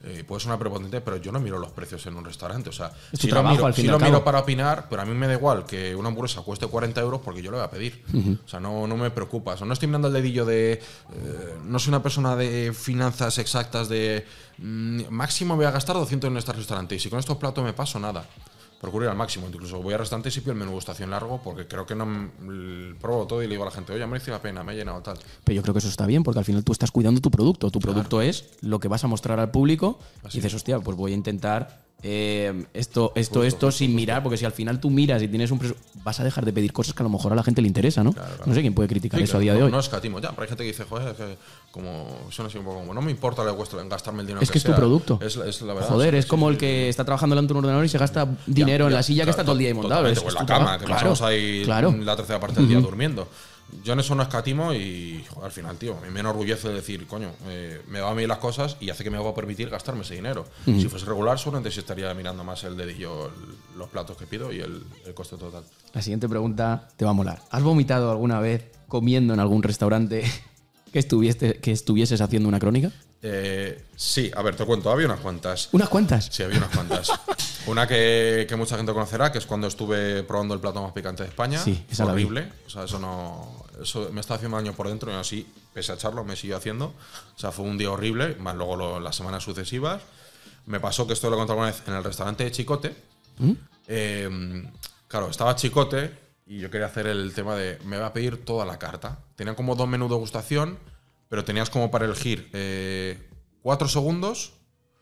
[0.06, 2.70] eh, puede sonar prepotente, pero yo no miro los precios en un restaurante.
[2.70, 2.92] O sea,
[3.28, 6.66] trabajo, lo miro para opinar, pero a mí me da igual que una hamburguesa cueste
[6.66, 8.04] 40 euros porque yo lo voy a pedir.
[8.44, 9.54] O sea, no, no me preocupa.
[9.54, 10.74] O sea, no estoy mirando el dedillo de.
[10.74, 14.24] eh, no soy una persona de finanzas exactas de.
[14.58, 17.72] mm, máximo voy a gastar 200 en este restaurante y si con estos platos me
[17.72, 18.24] paso, nada.
[18.80, 19.46] Procuro ir al máximo.
[19.46, 22.30] Incluso voy a restaurantes y pido el menú gustación largo porque creo que no.
[23.00, 25.00] Pruebo todo y le digo a la gente, oye, merece la pena, me ha llenado
[25.00, 25.18] tal.
[25.44, 27.70] Pero yo creo que eso está bien porque al final tú estás cuidando tu producto.
[27.70, 29.98] Tu producto es lo que vas a mostrar al público
[30.30, 34.44] y dices, hostia, pues voy a intentar eh, esto, esto, esto sin mirar, porque si
[34.44, 35.74] al final tú miras y tienes un presu-
[36.04, 38.04] vas a dejar de pedir cosas que a lo mejor a la gente le interesa,
[38.04, 38.14] ¿no?
[38.44, 39.72] No sé quién puede criticar Sí, eso a día no, de hoy.
[39.72, 41.36] No escatimo ya, pero hay gente que dice, joder, es que
[41.72, 44.26] como suena así un poco como, no me importa lo que cueste en gastarme el
[44.26, 44.42] dinero.
[44.42, 44.76] Es que es tu sea".
[44.76, 45.18] producto.
[45.22, 45.88] Es, es la verdad.
[45.88, 48.28] Joder, es como sí, el que está trabajando delante de un ordenador y se gasta
[48.46, 50.02] dinero en la silla que está todo el día ahí montado.
[50.02, 51.92] totalmente, Es- o en la cama, que pasamos ahí claro.
[51.98, 53.26] la tercera parte del día durmiendo.
[53.82, 57.80] Yo en eso no escatimo y joder, al final, tío, me enorgullece decir, coño, eh,
[57.88, 60.14] me va a mí las cosas y hace que me va a permitir gastarme ese
[60.14, 60.44] dinero.
[60.64, 64.52] Si fuese regular, seguramente sí estaría mirando más el dedillo, el- los platos que pido
[64.52, 65.64] y el, el coste total.
[65.92, 67.42] La siguiente pregunta te va a molar.
[67.50, 70.24] ¿Has vomitado alguna vez comiendo en algún restaurante
[70.92, 72.92] que, estuvieste, que estuvieses haciendo una crónica?
[73.22, 75.68] Eh, sí, a ver, te cuento, había unas cuantas.
[75.72, 76.28] ¿Unas cuantas?
[76.30, 77.10] Sí, había unas cuantas.
[77.66, 81.24] Una que, que mucha gente conocerá, que es cuando estuve probando el plato más picante
[81.24, 81.58] de España.
[81.58, 82.52] Sí, esa la horrible.
[82.66, 83.64] O sea, eso no.
[83.82, 86.94] Eso me está haciendo daño por dentro y así, pese a echarlo, me siguió haciendo.
[87.34, 90.00] O sea, fue un día horrible, más luego lo- las semanas sucesivas.
[90.66, 92.94] Me pasó que esto lo he contado alguna vez en el restaurante de Chicote.
[93.38, 93.52] ¿Mm?
[93.88, 94.70] Eh,
[95.08, 96.12] claro, estaba Chicote
[96.46, 97.78] y yo quería hacer el tema de.
[97.84, 99.18] Me va a pedir toda la carta.
[99.34, 100.78] Tenían como dos menús de gustación,
[101.28, 103.18] pero tenías como para elegir eh,
[103.62, 104.52] cuatro segundos.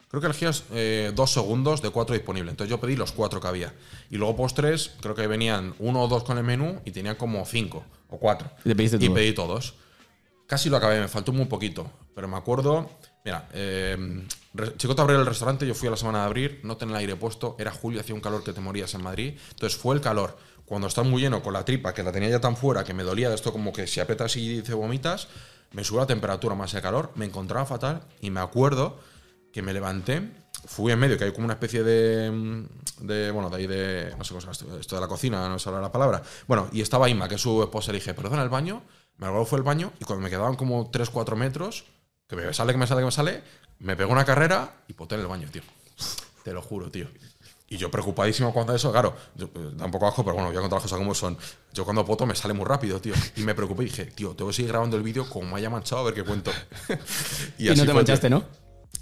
[0.08, 2.52] Creo que elegías eh, dos segundos de cuatro disponibles.
[2.52, 3.74] Entonces yo pedí los cuatro que había.
[4.10, 7.44] Y luego postres, creo que venían uno o dos con el menú y tenía como
[7.44, 8.50] cinco o cuatro.
[8.64, 9.14] Y te pediste y todos.
[9.14, 9.74] pedí todos.
[10.46, 11.90] Casi lo acabé, me faltó muy poquito.
[12.14, 12.88] Pero me acuerdo.
[13.24, 14.26] Mira, eh,
[14.76, 17.16] Chicote abrió el restaurante, yo fui a la semana de abrir, no tenía el aire
[17.16, 19.34] puesto, era julio, hacía un calor que te morías en Madrid.
[19.50, 20.36] Entonces fue el calor.
[20.64, 23.02] Cuando estás muy lleno con la tripa, que la tenía ya tan fuera, que me
[23.02, 25.28] dolía de esto como que si aprietas y te vomitas,
[25.74, 28.98] me sube la temperatura más el calor, me encontraba fatal y me acuerdo
[29.52, 30.32] que me levanté,
[30.66, 32.66] fui en medio, que hay como una especie de, mm,
[33.32, 35.70] bueno, de ahí de, no sé cómo se llama esto, de la cocina, no sé
[35.70, 36.22] la palabra.
[36.46, 38.82] Bueno, y estaba Inma, que su esposa, le dije, perdona, el baño,
[39.16, 41.84] me acuerdo fue el baño, y cuando me quedaban como 3-4 metros,
[42.28, 43.42] que me sale, que me sale, que me sale,
[43.78, 45.62] me pegó una carrera y poté en el baño, tío.
[46.42, 47.08] Te lo juro, tío.
[47.74, 50.56] Y yo preocupadísimo cuando eso, claro, yo, eh, da un poco asco, pero bueno, voy
[50.56, 51.36] a contar las cosas como son.
[51.72, 53.14] Yo cuando poto me sale muy rápido, tío.
[53.34, 55.70] Y me preocupé y dije, tío, tengo que seguir grabando el vídeo como me haya
[55.70, 56.52] manchado a ver qué cuento.
[57.58, 58.38] Y, así no te fue, manchaste, tío.
[58.38, 58.44] ¿no?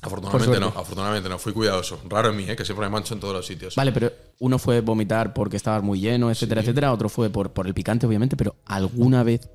[0.00, 1.38] Afortunadamente no, afortunadamente no.
[1.38, 2.00] Fui cuidadoso.
[2.08, 2.56] Raro en mí, ¿eh?
[2.56, 3.76] que siempre me mancho en todos los sitios.
[3.76, 6.94] Vale, pero uno fue vomitar porque estabas muy lleno, etcétera, etcétera.
[6.94, 9.50] Otro fue por, por el picante, obviamente, pero alguna vez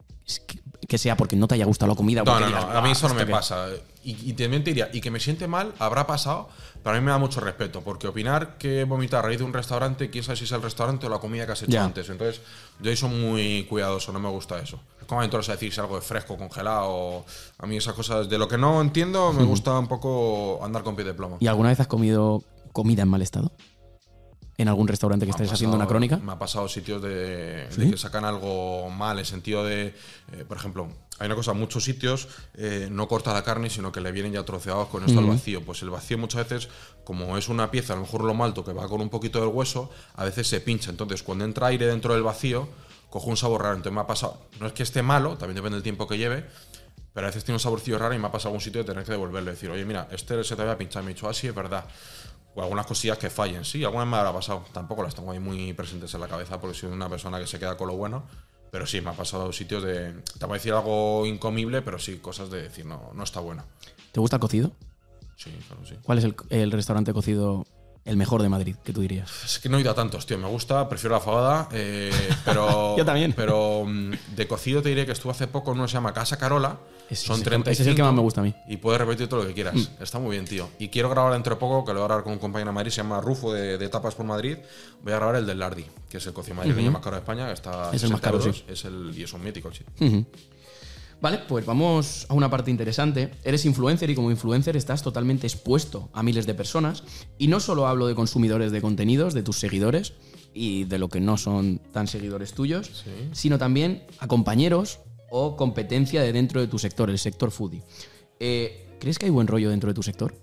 [0.88, 2.22] que, sea porque no te haya gustado la comida.
[2.22, 2.48] o No, no, no.
[2.48, 3.32] digas, A mí "Ah, eso no ¿esto me qué?".
[3.32, 3.68] pasa.
[4.04, 6.48] Y, y también te diría, y que me siente mal, habrá pasado,
[6.82, 9.52] pero a mí me da mucho respeto, porque opinar que vomitar a raíz de un
[9.54, 11.84] restaurante, quién sabe si es el restaurante o la comida que has hecho Ya.
[11.84, 12.08] antes.
[12.10, 12.42] Entonces,
[12.80, 14.80] yo soy muy cuidadoso, no me gusta eso.
[15.02, 17.26] Es como entonces a decir si algo es fresco, congelado.
[17.60, 20.96] A mí esas cosas, de lo que no entiendo, me gusta un poco andar con
[20.96, 21.38] pie de plomo.
[21.42, 23.52] ¿Y alguna vez has comido comida en mal estado?
[24.58, 26.18] ¿En algún restaurante que estés haciendo una crónica?
[26.18, 29.94] Me ha pasado sitios de, de que sacan algo mal, en sentido de,
[30.32, 30.88] eh, por ejemplo,
[31.20, 34.44] hay una cosa, muchos sitios eh, no corta la carne, sino que le vienen ya
[34.46, 35.64] troceados con esto al vacío.
[35.64, 36.70] Pues el vacío muchas veces,
[37.04, 39.50] como es una pieza, a lo mejor lo malto, que va con un poquito del
[39.50, 40.90] hueso, a veces se pincha.
[40.90, 42.68] Entonces, cuando entra aire dentro del vacío,
[43.10, 43.76] coge un sabor raro.
[43.76, 46.46] Entonces me ha pasado, no es que esté malo, también depende del tiempo que lleve,
[47.14, 49.04] pero a veces tiene un saborcillo raro y me ha pasado algún sitio de tener
[49.04, 49.52] que devolverle.
[49.52, 51.04] Decir, oye, mira, este se te había pinchado.
[51.04, 51.86] Me he dicho, ah, sí, es verdad.
[52.58, 53.64] O algunas cosillas que fallen.
[53.64, 54.66] Sí, algunas me habrá pasado.
[54.74, 57.60] Tampoco las tengo ahí muy presentes en la cabeza porque soy una persona que se
[57.60, 58.24] queda con lo bueno.
[58.72, 60.14] Pero sí, me ha pasado sitios de.
[60.40, 63.64] Te voy a decir algo incomible, pero sí, cosas de decir, no, no está bueno.
[64.12, 64.72] ¿Te gusta el cocido?
[65.36, 65.96] Sí, claro, sí.
[66.02, 67.68] ¿Cuál es el, el restaurante cocido
[68.08, 69.30] el mejor de Madrid, que tú dirías?
[69.46, 70.38] Es que no he ido a tantos, tío.
[70.38, 71.70] Me gusta, prefiero la fagada.
[71.72, 72.12] eh,
[72.46, 72.96] pero.
[72.98, 73.34] Yo también.
[73.36, 76.38] Pero mm, de cocido te diré que estuve hace poco en uno se llama Casa
[76.38, 76.78] Carola.
[77.12, 77.70] Son es que- 35.
[77.72, 78.54] ese es el que más me gusta a mí.
[78.68, 79.76] Y puedes repetir todo lo que quieras.
[79.76, 80.04] Mm.
[80.04, 80.70] Está muy bien, tío.
[80.80, 82.76] Y quiero grabar dentro de poco, que lo voy a grabar con un compañero de
[82.76, 84.58] Madrid, se llama Rufo de, de Tapas por Madrid.
[85.04, 87.48] Voy a grabar el del Lardi, que es el cocido madrileño más caro de España.
[87.48, 88.64] que Está Es el más 60 caro, sí.
[88.68, 89.84] Es el, y es un mítico, sí.
[91.20, 93.32] Vale, pues vamos a una parte interesante.
[93.44, 97.04] Eres influencer y como influencer estás totalmente expuesto a miles de personas.
[97.40, 100.14] Y no solo hablo de consumidores de contenidos, de tus seguidores
[100.54, 105.00] y de lo que no son tan seguidores tuyos, sino también a compañeros
[105.30, 107.84] o competencia de dentro de tu sector, el sector foodie.
[108.40, 110.36] Eh, ¿Crees que hay buen rollo dentro de tu sector?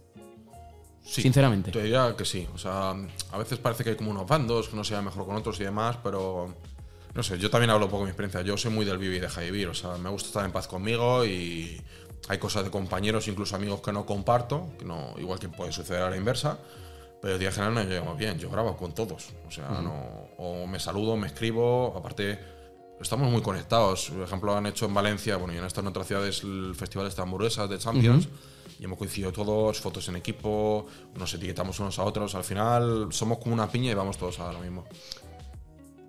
[1.04, 1.70] Sí, Sinceramente.
[1.70, 2.48] Te diría que sí.
[2.54, 2.94] O sea,
[3.30, 5.64] a veces parece que hay como unos bandos, que uno sea mejor con otros y
[5.64, 6.54] demás, pero
[7.14, 8.42] no sé, yo también hablo un poco de mi experiencia.
[8.42, 9.68] Yo soy muy del vivir y deja vivir.
[9.68, 11.80] O sea, me gusta estar en paz conmigo y
[12.28, 16.02] hay cosas de compañeros, incluso amigos que no comparto, que no, igual que puede suceder
[16.02, 16.58] a la inversa.
[17.22, 18.38] Pero el día general nos llevamos bien.
[18.38, 19.28] Yo grabo con todos.
[19.46, 21.94] O sea, no, o me saludo, me escribo.
[21.96, 22.38] Aparte,
[23.00, 24.10] estamos muy conectados.
[24.10, 27.22] Por ejemplo, han hecho en Valencia, bueno, y en otras ciudades el Festival de estas
[27.22, 28.28] hamburguesas de Champions.
[28.80, 32.34] Y hemos coincidido todos, fotos en equipo, nos etiquetamos unos a otros.
[32.34, 34.84] Al final somos como una piña y vamos todos a lo mismo.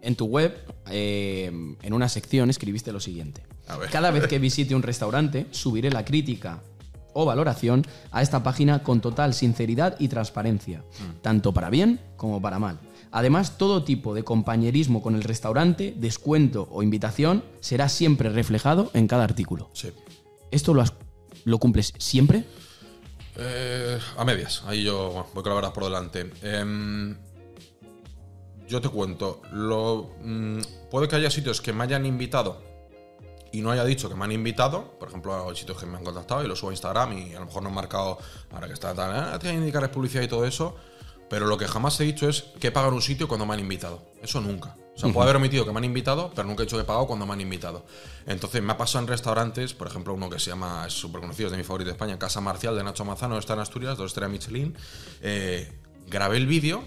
[0.05, 0.55] En tu web,
[0.89, 1.51] eh,
[1.81, 3.43] en una sección, escribiste lo siguiente.
[3.67, 3.89] A ver.
[3.89, 6.61] Cada vez que visite un restaurante, subiré la crítica
[7.13, 10.83] o valoración a esta página con total sinceridad y transparencia,
[11.21, 12.77] tanto para bien como para mal.
[13.11, 19.07] Además, todo tipo de compañerismo con el restaurante, descuento o invitación será siempre reflejado en
[19.07, 19.69] cada artículo.
[19.73, 19.89] Sí.
[20.51, 20.93] ¿Esto lo, has-
[21.45, 22.43] lo cumples siempre?
[23.37, 26.29] Eh, a medias, ahí yo bueno, voy con la verdad por delante.
[26.43, 27.15] Em,
[28.67, 30.59] yo te cuento, lo, mm,
[30.89, 32.61] puede que haya sitios que me hayan invitado
[33.51, 34.97] y no haya dicho que me han invitado.
[34.99, 37.39] Por ejemplo, hay sitios que me han contactado y lo subo a Instagram y a
[37.39, 38.17] lo mejor no han marcado,
[38.51, 40.75] ahora que está tan, ah, te voy a indicar publicidad y todo eso.
[41.29, 43.59] Pero lo que jamás he dicho es que he pagado un sitio cuando me han
[43.59, 44.01] invitado.
[44.21, 44.75] Eso nunca.
[44.95, 46.85] O sea, puedo haber omitido que me han invitado, pero nunca he dicho que he
[46.85, 47.85] pagado cuando me han invitado.
[48.27, 51.47] Entonces, me ha pasado en restaurantes, por ejemplo, uno que se llama, es súper conocido,
[51.47, 54.11] es de mi favorito de España, Casa Marcial de Nacho Manzano, está en Asturias, dos
[54.11, 54.77] estrellas Michelin.
[55.21, 55.69] Eh,
[56.07, 56.83] grabé el vídeo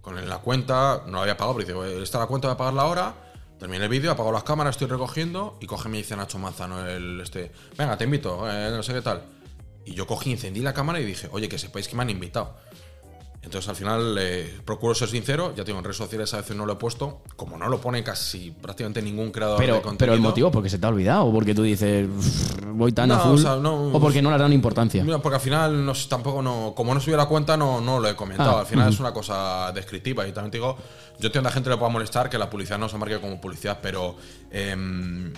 [0.00, 2.58] con la cuenta, no la había pagado, pero dice, esta es la cuenta, voy a
[2.58, 3.14] pagarla ahora.
[3.58, 7.20] Terminé el vídeo, apago las cámaras, estoy recogiendo y coge me dice Nacho Manzano, el
[7.20, 9.22] este, venga, te invito, eh, no sé qué tal.
[9.84, 12.56] Y yo cogí, encendí la cámara y dije, oye, que sepáis que me han invitado.
[13.42, 16.66] Entonces al final eh, procuro ser sincero, ya tengo en redes sociales a veces no
[16.66, 19.96] lo he puesto, como no lo pone casi prácticamente ningún creador de contenido.
[19.98, 23.10] pero el motivo, porque se te ha olvidado, o porque tú dices, "Uf, voy tan
[23.10, 25.02] a No, full, o sea, no- o porque no le dado importancia.
[25.02, 28.08] Mira, porque al final no tampoco no, como no subí la cuenta no, no lo
[28.08, 28.58] he comentado.
[28.58, 30.76] Ah, al final es una cosa descriptiva y también te digo,
[31.18, 33.40] yo entiendo a la gente le pueda molestar que la publicidad no se marque como
[33.40, 34.16] publicidad, pero
[34.50, 35.32] em,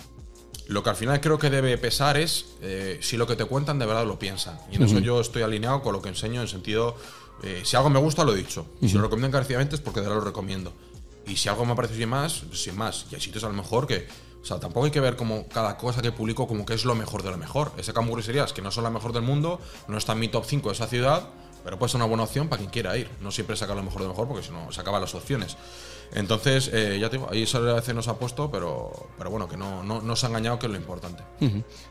[0.67, 3.79] Lo que al final creo que debe pesar es eh, si lo que te cuentan
[3.79, 4.57] de verdad lo piensan.
[4.71, 6.95] Y en eso yo estoy alineado con lo que enseño en sentido,
[7.43, 8.65] eh, si algo me gusta, lo he dicho.
[8.81, 10.73] Y si lo recomiendo encarecidamente es porque de verdad lo recomiendo.
[11.27, 13.05] Y si algo me parece sin más, sin más.
[13.11, 14.07] Y hay sitios a lo mejor que,
[14.41, 16.95] o sea, tampoco hay que ver como cada cosa que publico como que es lo
[16.95, 17.71] mejor de lo mejor.
[17.77, 20.69] Ese hamburgueserías que no son la mejor del mundo, no está en mi top 5
[20.69, 21.29] de esa ciudad,
[21.63, 23.09] pero puede ser una buena opción para quien quiera ir.
[23.21, 25.57] No siempre saca lo mejor de lo mejor porque si no se acaban las opciones.
[26.13, 29.47] Entonces, eh, ya te digo, ahí solo a veces nos ha puesto, pero, pero bueno,
[29.47, 31.23] que no, no, no se ha engañado, que es lo importante.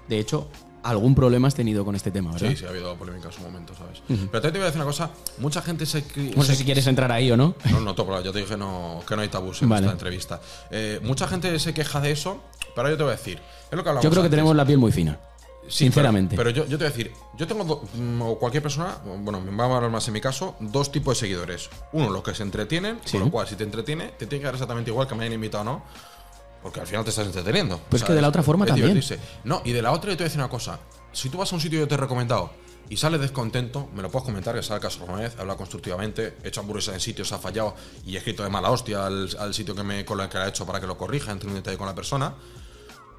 [0.09, 0.48] De hecho,
[0.83, 2.51] algún problema has tenido con este tema, ¿verdad?
[2.51, 4.03] Sí, sí, ha habido polémica en su momento, ¿sabes?
[4.09, 6.05] Pero también te voy a decir una cosa, mucha gente se...
[6.37, 7.55] No sé si quieres entrar ahí o no.
[7.70, 9.87] No, no toco, ya te dije no, que no hay tabús en Vale.
[9.87, 10.41] esta entrevista.
[10.70, 12.41] Eh, mucha gente se queja de eso,
[12.74, 14.30] pero yo te voy a decir, es lo que hablamos Yo creo que antes.
[14.30, 15.18] tenemos la piel muy fina.
[15.68, 16.35] Sí, sinceramente.
[16.37, 18.97] Pero, pero yo, yo te voy a decir, yo tengo, do- mm, o cualquier persona,
[19.20, 21.70] bueno, me va a hablar más en mi caso, dos tipos de seguidores.
[21.93, 23.12] Uno, los que se entretienen, Sí.
[23.12, 25.35] con lo cual, si te entretiene, te tiene que dar exactamente igual que me hayan
[25.35, 25.83] invitado o no,
[26.62, 27.80] porque al final te estás entreteniendo.
[27.88, 28.88] Pero es que de la otra forma también.
[28.88, 29.18] divertirse.
[29.44, 30.78] No, y de la otra yo te voy a decir una cosa.
[31.12, 32.50] Si tú vas a un sitio que yo te he recomendado
[32.88, 36.36] y sales descontento, me lo puedes comentar, que sea el caso alguna vez, habla constructivamente,
[36.42, 37.74] he hecho hamburguesas en sitios, ha fallado
[38.06, 40.46] y he escrito de mala hostia al, al sitio que me con el que la
[40.46, 42.34] he hecho para que lo corrija, entre un detalle con la persona.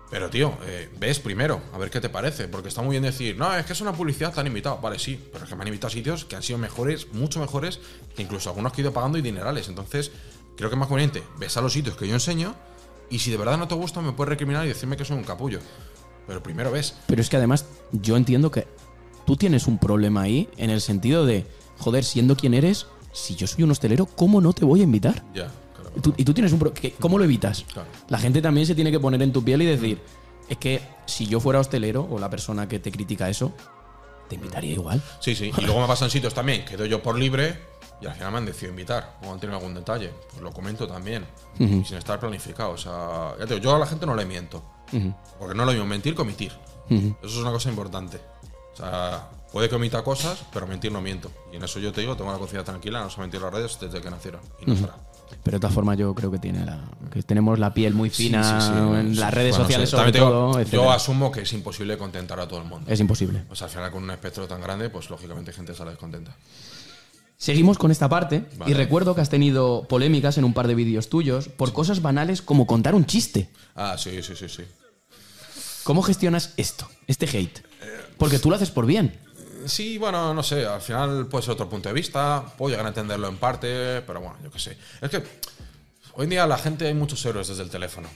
[0.10, 2.48] Pero, tío, eh, ves primero, a ver qué te parece.
[2.48, 4.78] Porque está muy bien decir, no, es que es una publicidad, te han invitado.
[4.78, 7.40] Vale, sí, pero es que me han invitado a sitios que han sido mejores, mucho
[7.40, 7.80] mejores,
[8.16, 9.70] que incluso algunos que he ido pagando y dinerales.
[9.70, 10.12] Entonces,
[10.56, 12.56] creo que es más conveniente ves a los sitios que yo enseño
[13.14, 15.24] y si de verdad no te gusta, me puedes recriminar y decirme que soy un
[15.24, 15.60] capullo.
[16.28, 16.96] Pero primero ves.
[17.08, 18.68] Pero es que además yo entiendo que
[19.26, 21.46] tú tienes un problema ahí en el sentido de,
[21.80, 25.24] joder, siendo quien eres, si yo soy un hostelero, ¿cómo no te voy a invitar?
[25.34, 25.92] Ya, claro.
[25.96, 27.66] Y tú, y tú tienes un pro- que- ¿Cómo lo evitas?
[27.72, 27.88] Claro.
[28.10, 30.00] La gente también se tiene que poner en tu piel y decir,
[30.50, 33.52] es que si yo fuera hostelero o la persona que te critica eso,
[34.30, 35.02] te invitaría igual.
[35.20, 35.52] Sí, sí.
[35.58, 37.60] Y luego me pasa en sitios también que doy yo por libre
[38.02, 40.12] y al final me han decidido invitar o han tenido algún detalle.
[40.32, 41.26] Pues lo comento también.
[41.60, 42.72] y sin estar planificado.
[42.72, 44.64] O sea, ya te digo, yo a la gente no le miento.
[45.40, 46.52] Porque no lo mismo mentir que omitir.
[46.90, 48.20] Eso es una cosa importante.
[48.74, 51.32] O sea, puede que omita cosas, pero mentir no miento.
[51.52, 53.54] Y en eso yo te digo, tengo la conciencia tranquila, no se mentir en las
[53.54, 54.42] redes desde que nacieron.
[54.60, 54.96] Y no será.
[55.44, 56.80] Pero de todas formas yo creo que tiene la,
[57.12, 59.20] que tenemos la piel muy fina sí, sí, en sí.
[59.20, 60.54] las redes Bueno, sociales sobre También te digo, todo.
[60.54, 60.94] yo etcétera.
[60.94, 62.90] asumo que es imposible contentar a todo el mundo.
[62.92, 63.44] Es imposible.
[63.48, 66.36] Pues al final con un espectro tan grande, pues lógicamente gente sale descontenta.
[67.44, 71.10] Seguimos con esta parte y recuerdo que has tenido polémicas en un par de vídeos
[71.10, 73.50] tuyos por cosas banales como contar un chiste.
[73.76, 74.64] Ah, sí, sí, sí, sí.
[75.84, 77.60] ¿Cómo gestionas esto, este hate?
[78.18, 79.20] Porque tú lo haces por bien.
[79.66, 82.90] Sí, bueno, no sé, al final puede ser otro punto de vista, puedo llegar a
[82.90, 84.78] entenderlo en parte, pero bueno, yo qué sé.
[85.02, 85.18] Es que
[86.14, 88.08] hoy en día la gente hay muchos héroes desde el teléfono.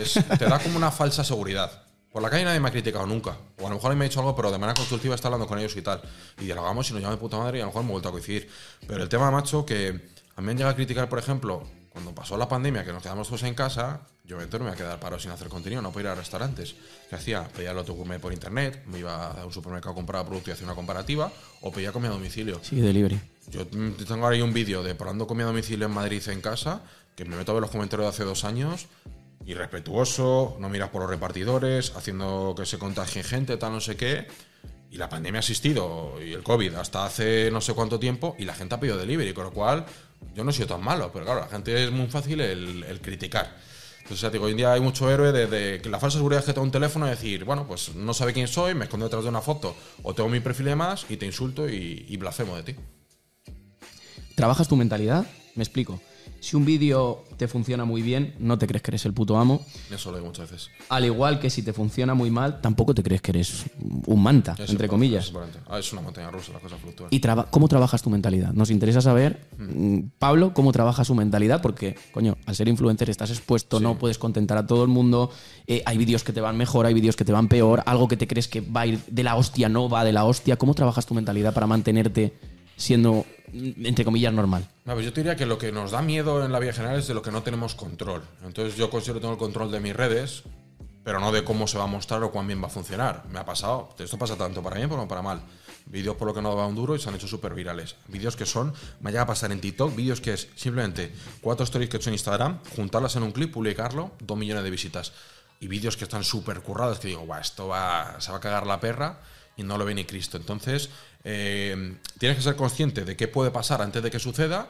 [0.00, 1.82] Es- te da como una falsa seguridad.
[2.12, 3.36] Por la calle nadie me ha criticado nunca.
[3.58, 5.58] O a lo mejor me ha dicho algo, pero de manera constructiva está hablando con
[5.58, 6.02] ellos y tal.
[6.40, 8.12] Y dialogamos y nos llama de puta madre y a lo mejor hemos vuelto a
[8.12, 8.48] coincidir.
[8.86, 9.88] Pero el tema, macho, que
[10.36, 13.02] a mí me han llegado a criticar, por ejemplo, cuando pasó la pandemia, que nos
[13.02, 16.06] quedamos todos en casa, yo me voy a quedar parado sin hacer contenido, no puedo
[16.06, 16.76] ir a restaurantes.
[17.08, 17.48] ¿Qué hacía?
[17.48, 20.66] Pedía el autogourmet por internet, me iba a un supermercado a comprar producto y hacía
[20.66, 21.32] una comparativa,
[21.62, 22.60] o pedía comida a domicilio.
[22.62, 23.20] Sí, delivery.
[23.48, 26.82] Yo mm, tengo ahí un vídeo de probando comida a domicilio en Madrid en casa,
[27.16, 28.86] que me meto a ver los comentarios de hace dos años,
[29.46, 34.26] irrespetuoso, no miras por los repartidores, haciendo que se contagien gente, tal, no sé qué.
[34.90, 38.44] Y la pandemia ha existido, y el COVID, hasta hace no sé cuánto tiempo, y
[38.44, 39.86] la gente ha pedido delivery, con lo cual
[40.34, 43.56] yo no he sido tan malo, pero claro, la gente es muy fácil el, criticar.
[43.98, 46.44] Entonces, ya digo, hoy en día hay mucho héroe de, de que la falsa seguridad
[46.44, 49.22] que tengo un teléfono y decir, bueno, pues no sabe quién soy, me escondo detrás
[49.22, 52.56] de una foto, o tengo mi perfil de más y te insulto y, y blasfemo
[52.56, 52.76] de ti.
[54.34, 55.24] ¿Trabajas tu mentalidad?
[55.54, 56.00] Me explico.
[56.40, 59.60] Si un vídeo te funciona muy bien, no te crees que eres el puto amo.
[59.90, 60.70] Eso lo digo muchas veces.
[60.88, 63.64] Al igual que si te funciona muy mal, tampoco te crees que eres
[64.06, 65.26] un manta, Es entre comillas.
[65.28, 65.32] Es.
[65.68, 67.08] Ah, es una montaña rusa, las cosas fluctúan.
[67.12, 68.52] ¿Y traba- cómo trabajas tu mentalidad?
[68.54, 73.30] Nos interesa saber, mm, Pablo, cómo trabaja su mentalidad, porque, coño, al ser influencer estás
[73.30, 75.30] expuesto, no puedes contentar a todo el mundo,
[75.66, 78.16] eh, hay vídeos que te van mejor, hay vídeos que te van peor, algo que
[78.16, 80.56] te crees que va a ir de la hostia no va de la hostia.
[80.56, 82.32] ¿Cómo trabajas tu mentalidad para mantenerte
[82.80, 84.66] siendo, entre comillas, normal?
[84.86, 86.98] A ver, yo te diría que lo que nos da miedo en la vida general
[86.98, 88.22] es de lo que no tenemos control.
[88.44, 90.42] Entonces yo considero que tengo el control de mis redes,
[91.04, 93.24] pero no de cómo se va a mostrar o cuán bien va a funcionar.
[93.30, 95.42] Me ha pasado, esto pasa tanto para bien como para mal.
[95.86, 97.96] Vídeos por lo que no un duro y se han hecho súper virales.
[98.08, 101.90] Vídeos que son, me llega a pasar en TikTok, vídeos que es simplemente cuatro stories
[101.90, 105.12] que he hecho en Instagram, juntarlas en un clip, publicarlo, dos millones de visitas.
[105.58, 108.66] Y vídeos que están súper currados que digo, guau, esto va, se va a cagar
[108.66, 109.20] la perra
[109.56, 110.36] y no lo ve ni Cristo.
[110.36, 110.90] Entonces,
[111.24, 114.68] eh, tienes que ser consciente de qué puede pasar antes de que suceda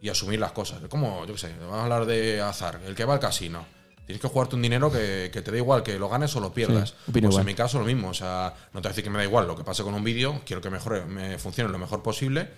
[0.00, 0.80] y asumir las cosas.
[0.88, 3.64] Como, yo qué sé, vamos a hablar de azar, el que va al casino.
[4.04, 6.52] Tienes que jugarte un dinero que, que te da igual que lo ganes o lo
[6.52, 6.90] pierdas.
[6.90, 7.40] Sí, pues igual.
[7.40, 8.10] en mi caso lo mismo.
[8.10, 9.94] O sea, no te voy a decir que me da igual lo que pase con
[9.94, 12.48] un vídeo, quiero que mejore, me funcione lo mejor posible,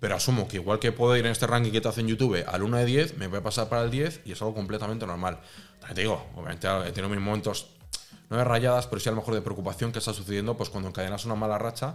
[0.00, 2.44] pero asumo que igual que puedo ir en este ranking que te hace en YouTube
[2.46, 5.06] al 1 de 10, me voy a pasar para el 10 y es algo completamente
[5.06, 5.38] normal.
[5.78, 7.68] También te digo, obviamente he tenido mis momentos
[8.30, 10.88] no de rayadas, pero sí a lo mejor de preocupación que está sucediendo pues cuando
[10.88, 11.94] encadenas una mala racha,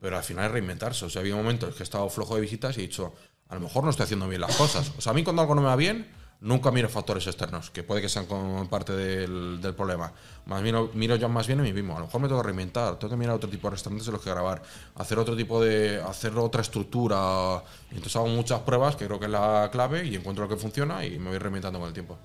[0.00, 1.04] pero al final es reinventarse.
[1.04, 3.14] O sea, ha habido momentos que he estado flojo de visitas y he dicho,
[3.48, 4.92] a lo mejor no estoy haciendo bien las cosas.
[4.96, 6.06] O sea, a mí cuando algo no me va bien,
[6.40, 10.12] nunca miro factores externos, que puede que sean como parte del, del problema.
[10.46, 11.96] Más miro, miro yo más bien en mí mismo.
[11.96, 14.14] A lo mejor me tengo que reinventar, tengo que mirar otro tipo de restaurantes en
[14.14, 14.62] los que grabar,
[14.96, 16.00] hacer otro tipo de.
[16.02, 17.62] hacer otra estructura.
[17.90, 21.04] Entonces hago muchas pruebas, que creo que es la clave, y encuentro lo que funciona
[21.04, 22.18] y me voy reinventando con el tiempo.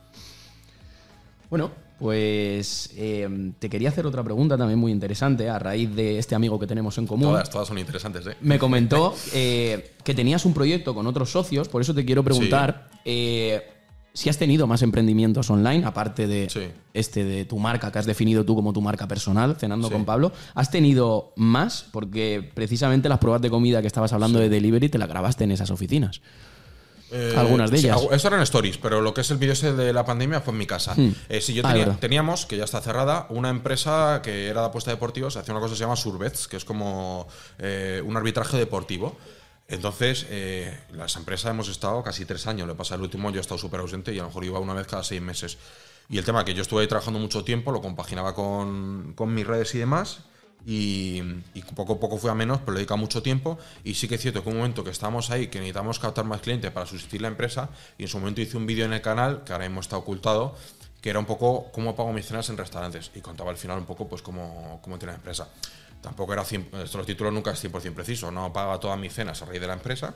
[1.50, 1.72] Bueno,
[2.02, 3.30] pues eh,
[3.60, 6.98] te quería hacer otra pregunta también muy interesante a raíz de este amigo que tenemos
[6.98, 7.28] en común.
[7.30, 8.36] Todas, todas son interesantes, ¿eh?
[8.42, 12.90] Me comentó eh, que tenías un proyecto con otros socios, por eso te quiero preguntar
[13.06, 13.62] eh,
[14.16, 16.62] si has tenido más emprendimientos online, aparte de Sí.
[16.96, 19.94] este de tu marca que has definido tú como tu marca personal, cenando Sí.
[19.94, 20.32] con Pablo.
[20.56, 21.86] ¿Has tenido más?
[21.92, 25.52] Porque precisamente las pruebas de comida que estabas hablando de delivery te las grabaste en
[25.52, 26.22] esas oficinas.
[27.12, 27.98] Eh, Algunas de sí, ellas.
[27.98, 30.54] hago- eso eran stories, pero lo que es el vídeo ese de la pandemia fue
[30.54, 30.96] en mi casa.
[31.30, 34.68] Eh, sí, yo Ah, tenía- teníamos, que ya está cerrada, una empresa que era de
[34.68, 37.28] apuesta deportivos, hacía una cosa que se llama Surbets, que es como
[37.60, 39.18] eh, un arbitraje deportivo.
[39.68, 42.68] Entonces, eh, las empresas hemos estado casi tres años.
[42.68, 44.74] Le pasa el último, yo he estado súper ausente y a lo mejor iba una
[44.74, 45.58] vez cada seis meses.
[46.10, 49.48] Y el tema que yo estuve ahí trabajando mucho tiempo, lo compaginaba con, con mis
[49.48, 50.20] redes y demás.
[50.66, 51.22] Y,
[51.76, 53.58] poco a poco fue a menos, pero le dedica mucho tiempo.
[53.84, 56.42] Y sí que es cierto que un momento que estábamos ahí, que necesitamos captar más
[56.42, 59.44] clientes para subsistir la empresa, y en su momento hice un vídeo en el canal,
[59.44, 60.56] que ahora mismo está ocultado,
[61.02, 63.12] que era un poco cómo pago mis cenas en restaurantes.
[63.16, 65.50] Y contaba al final un poco pues cómo, cómo tiene la empresa.
[66.02, 69.40] Tampoco era 100, esto los títulos nunca es 100% preciso, no paga todas mis cenas
[69.42, 70.16] a raíz de la empresa,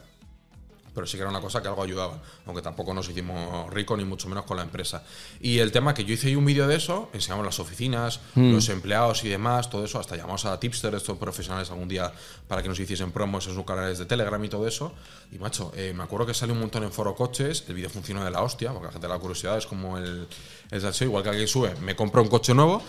[0.96, 4.06] pero sí que era una cosa que algo ayudaba, aunque tampoco nos hicimos ricos ni
[4.06, 5.04] mucho menos con la empresa.
[5.42, 9.24] Y el tema que yo hice un vídeo de eso, enseñamos las oficinas, los empleados
[9.26, 12.12] y demás, todo eso, hasta llamamos a tipsters, estos profesionales algún día
[12.48, 14.94] para que nos hiciesen promos en sus canales de Telegram y todo eso.
[15.32, 18.24] Y macho, eh, me acuerdo que salió un montón en Foro Coches, el vídeo funcionó
[18.24, 20.28] de la hostia, porque la gente la curiosidad es como el,
[20.72, 22.82] el salseo, igual que alguien sube, me compro un coche nuevo.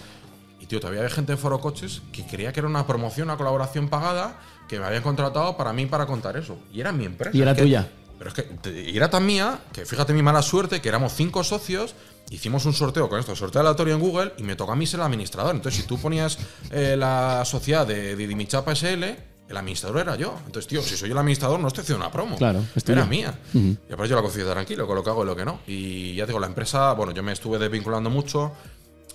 [0.59, 3.37] Y tío, todavía había gente en Foro Coches que creía que era una promoción, una
[3.37, 6.59] colaboración pagada, que me habían contratado para mí para contar eso.
[6.73, 7.37] Y era mi empresa.
[7.37, 7.89] Y era que- tuya.
[8.19, 8.49] pero es que
[8.97, 11.95] era tan mía que fíjate mi mala suerte que éramos cinco socios,
[12.31, 15.01] hicimos un sorteo con esto, sorteo aleatorio en Google y me tocó a mí ser
[15.01, 15.55] el administrador.
[15.55, 16.39] Entonces, si tú ponías
[16.71, 19.05] eh, la sociedad de Didimichapa SL,
[19.49, 20.35] el administrador era yo.
[20.47, 22.37] Entonces, tío, si soy el administrador, no estoy haciendo una promo.
[22.37, 23.39] Claro, era mía.
[23.55, 25.61] Y aparte yo la concedí tranquilo con lo que hago y lo que no.
[25.69, 28.53] Y ya te digo, la empresa, bueno, yo me estuve desvinculando mucho.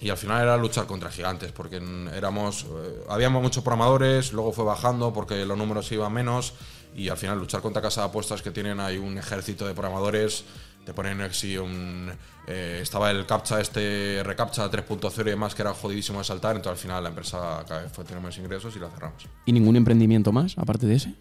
[0.02, 1.80] Y al final era luchar contra gigantes, porque
[2.16, 6.56] éramos, eh, habíamos muchos programadores, luego fue bajando porque los números iban menos,
[6.96, 10.44] y al final luchar contra casa de apuestas que tienen ahí un ejército de programadores,
[10.86, 12.12] te ponen así un...
[12.48, 16.80] eh, estaba el CAPTCHA, este reCAPTCHA 3.0 y demás, que era jodidísimo de saltar, entonces
[16.80, 19.28] al final la empresa cada vez fue teniendo menos ingresos y la cerramos.
[19.46, 21.14] ¿Y ningún emprendimiento más, aparte de ese?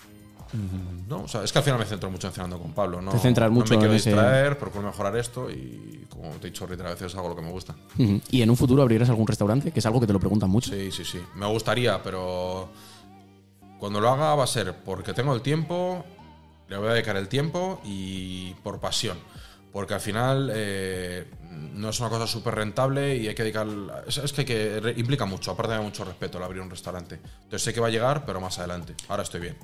[1.09, 3.01] No, o sea, es que al final me centro mucho en cenando con Pablo.
[3.01, 6.31] No, Te centras mucho no me quiero en ese- distraer, procuro mejorar esto y, como
[6.33, 7.75] te he dicho a veces hago lo que me gusta.
[8.31, 9.71] ¿Y en un futuro abrirás algún restaurante?
[9.73, 10.71] Que es algo que te lo preguntan mucho.
[10.71, 11.21] Sí, sí, sí.
[11.35, 12.69] Me gustaría, pero
[13.79, 16.05] cuando lo haga va a ser porque tengo el tiempo,
[16.69, 19.19] le voy a dedicar el tiempo y por pasión.
[19.73, 21.31] Porque al final eh,
[21.75, 23.69] no es una cosa súper rentable y hay que dedicar.
[24.07, 27.21] Es, es que, que implica mucho, aparte de mucho respeto el abrir un restaurante.
[27.45, 28.95] Entonces sé que va a llegar, pero más adelante.
[29.09, 29.57] Ahora estoy bien.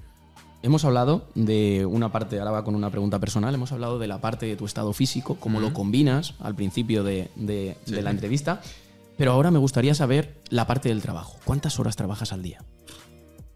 [0.62, 4.20] Hemos hablado de una parte, ahora va con una pregunta personal, hemos hablado de la
[4.20, 8.60] parte de tu estado físico, cómo lo combinas al principio de, de- de la entrevista,
[9.16, 11.36] pero ahora me gustaría saber la parte del trabajo.
[11.44, 12.64] ¿Cuántas horas trabajas al día?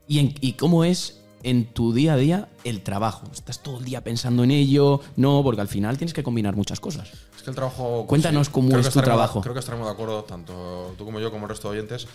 [0.06, 3.26] ¿Y, en- y cómo es en tu día a día el trabajo?
[3.32, 5.00] ¿Estás todo el día pensando en ello?
[5.16, 7.08] No, porque al final tienes que combinar muchas cosas.
[7.36, 8.04] Es que el trabajo.
[8.06, 9.40] Cuéntanos cómo es tu trabajo.
[9.40, 12.06] Creo que estaremos de acuerdo, tanto tú como yo, como el resto de oyentes,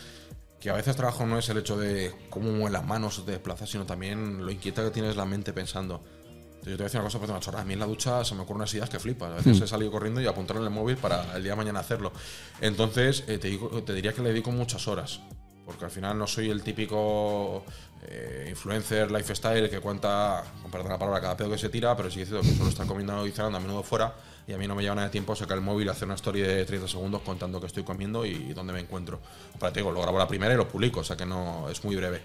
[0.66, 3.34] que a veces trabajo no es el hecho de cómo mueven las manos o te
[3.34, 6.01] desplazas, sino también lo inquieta que tienes la mente pensando.
[6.57, 7.61] Yo te voy a decir una cosa, pues una chorrada.
[7.61, 9.30] A mí en la ducha se me ocurren unas ideas que flipas.
[9.30, 9.38] A Hmm.
[9.43, 12.11] veces he salido corriendo y apuntar en el móvil para el día de mañana hacerlo.
[12.61, 15.20] Entonces, eh, te, digo- te diría que le dedico muchas horas.
[15.68, 17.63] Porque al final no soy el típico
[18.07, 22.09] eh, influencer, lifestyle, que cuenta, con perdón la palabra, cada pedo que se tira, pero
[22.09, 24.16] sí que es cierto que solo estar comiendo y cenando a menudo fuera
[24.47, 26.15] y a mí no me lleva nada de tiempo sacar el móvil y hacer una
[26.15, 29.19] story de 30 segundos contando que estoy comiendo y dónde me encuentro.
[29.59, 31.83] Para te digo, lo grabo la primera y lo publico, o sea que no es
[31.83, 32.21] muy breve.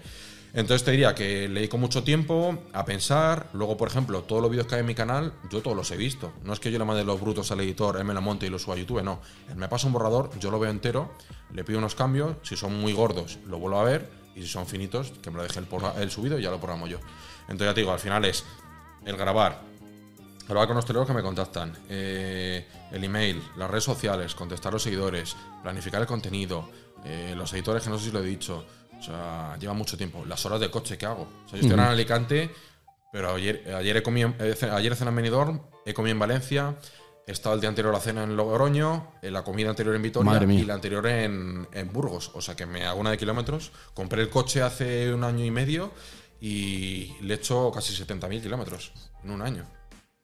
[0.53, 3.47] Entonces te diría que le dedico mucho tiempo a pensar.
[3.53, 5.97] Luego, por ejemplo, todos los vídeos que hay en mi canal, yo todos los he
[5.97, 6.33] visto.
[6.43, 8.49] No es que yo le mande los brutos al editor, él me la monte y
[8.49, 9.21] lo suba a YouTube, no.
[9.49, 11.11] Él me pasa un borrador, yo lo veo entero,
[11.53, 12.35] le pido unos cambios.
[12.43, 14.09] Si son muy gordos, lo vuelvo a ver.
[14.35, 15.67] Y si son finitos, que me lo deje el,
[15.97, 16.99] el subido y ya lo programo yo.
[17.43, 18.43] Entonces ya te digo, al final es
[19.05, 19.70] el grabar,
[20.51, 24.73] Hablar con los hosteleros que me contactan, eh, el email, las redes sociales, contestar a
[24.73, 25.33] los seguidores,
[25.63, 26.69] planificar el contenido,
[27.05, 28.65] eh, los editores que no sé si lo he dicho.
[28.99, 30.25] O sea, lleva mucho tiempo.
[30.25, 31.21] Las horas de coche que hago.
[31.21, 32.51] O sea, yo estoy en Alicante,
[33.13, 36.75] pero ayer, ayer, he comido, eh, ayer cené en Benidorm, he comido en Valencia,
[37.27, 40.01] He estado el día anterior a la cena en Logroño, en la comida anterior en
[40.01, 42.31] Vitoria y la anterior en, en Burgos.
[42.33, 43.71] O sea que me hago una de kilómetros.
[43.93, 45.91] Compré el coche hace un año y medio
[46.41, 48.91] y le he hecho casi 70.000 kilómetros
[49.23, 49.80] en un año.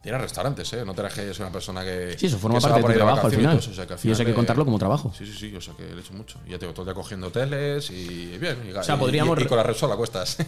[0.07, 0.85] Tiene restaurantes, ¿eh?
[0.85, 1.01] No te
[1.33, 2.15] soy una persona que.
[2.17, 3.51] Sí, eso forma parte de tu trabajo al vacaciones y final.
[3.57, 5.13] todo eso, o sea que al Y eso hay que contarlo como trabajo.
[5.17, 6.39] Sí, sí, sí, o sea que le he hecho mucho.
[6.47, 8.57] Ya tengo todo el día cogiendo hoteles y bien.
[8.65, 10.37] Y, O sea, y- podríamos y- con la Repsol a cuestas.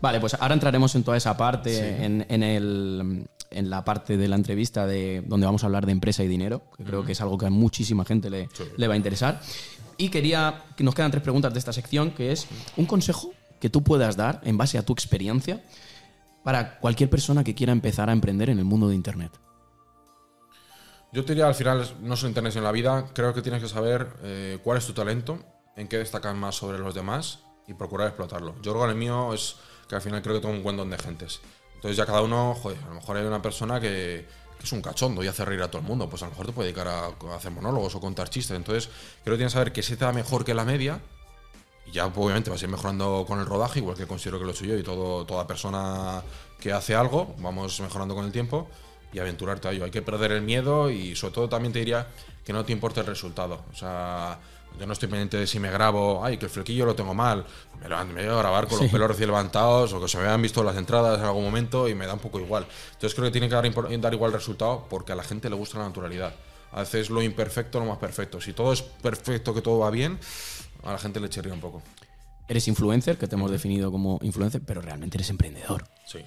[0.00, 4.26] Vale, pues ahora entraremos en toda esa parte, en, en el, en la parte de
[4.26, 7.20] la entrevista de, donde vamos a hablar de empresa y dinero, que creo que es
[7.20, 8.64] algo que a muchísima gente le, Sí.
[8.76, 9.40] le va a interesar.
[9.98, 13.70] Y quería, que nos quedan tres preguntas de esta sección, que es un consejo que
[13.70, 15.62] tú puedas dar en base a tu experiencia
[16.42, 19.32] para cualquier persona que quiera empezar a emprender en el mundo de Internet.
[21.12, 23.68] Yo te diría al final, no solo internet en la vida, creo que tienes que
[23.68, 25.38] saber eh, cuál es tu talento,
[25.76, 28.54] en qué destacan más sobre los demás y procurar explotarlo.
[28.62, 30.88] Yo creo que el mío es que al final creo que tengo un buen don
[30.88, 31.40] de gentes.
[31.74, 34.26] Entonces ya cada uno, joder, a lo mejor hay una persona que,
[34.62, 36.52] es un cachondo y hace reír a todo el mundo, pues a lo mejor te
[36.52, 38.56] puede dedicar a, a hacer monólogos o contar chistes.
[38.56, 38.88] Entonces
[39.22, 41.00] creo que tienes que saber que se te da mejor que la media
[41.86, 44.44] y ya pues, obviamente vas a ir mejorando con el rodaje, igual que considero que
[44.44, 46.22] lo hecho yo y todo, toda persona
[46.60, 48.68] que hace algo, vamos mejorando con el tiempo
[49.12, 49.84] y aventurarte a ello.
[49.84, 52.06] Hay que perder el miedo y sobre todo también te diría
[52.44, 53.62] que no te importe el resultado.
[53.72, 54.38] O sea,
[54.78, 57.44] yo no estoy pendiente de si me grabo, ay, que el flequillo lo tengo mal,
[57.80, 60.24] me, lo- me voy a grabar con los pelos recién levantados o que se me
[60.24, 62.64] hayan visto las entradas en algún momento y me da un poco igual.
[62.92, 65.78] Entonces creo que tiene que dar, dar igual resultado porque a la gente le gusta
[65.78, 66.34] la naturalidad.
[66.72, 68.40] A veces lo imperfecto lo más perfecto.
[68.40, 70.18] Si todo es perfecto, que todo va bien,
[70.82, 71.82] a la gente le chirría un poco.
[72.48, 75.84] Eres influencer, que te hemos definido como influencer, pero realmente eres emprendedor.
[76.06, 76.18] Sí.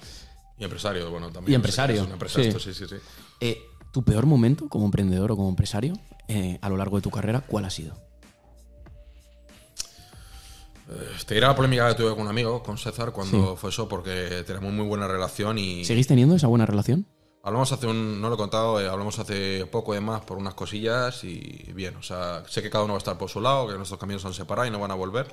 [0.58, 1.52] Y empresario, bueno, también.
[1.52, 2.40] Y empresario, Es sí.
[2.42, 2.96] esto, sí, sí, sí.
[3.40, 3.60] Eh,
[3.92, 5.94] ¿Tu peor momento como emprendedor o como empresario
[6.28, 7.94] eh, a lo largo de tu carrera, cuál ha sido?
[10.88, 13.88] Eh, Te diré la polémica que tuve con un amigo, con César, cuando fue eso,
[13.88, 17.06] porque tenemos muy buena relación y ¿Seguís teniendo esa buena relación?
[17.46, 20.54] Hablamos hace un, no lo he contado, eh, hablamos hace poco de más por unas
[20.54, 23.68] cosillas y bien, o sea, sé que cada uno va a estar por su lado,
[23.68, 25.32] que nuestros caminos se han separado y no van a volver,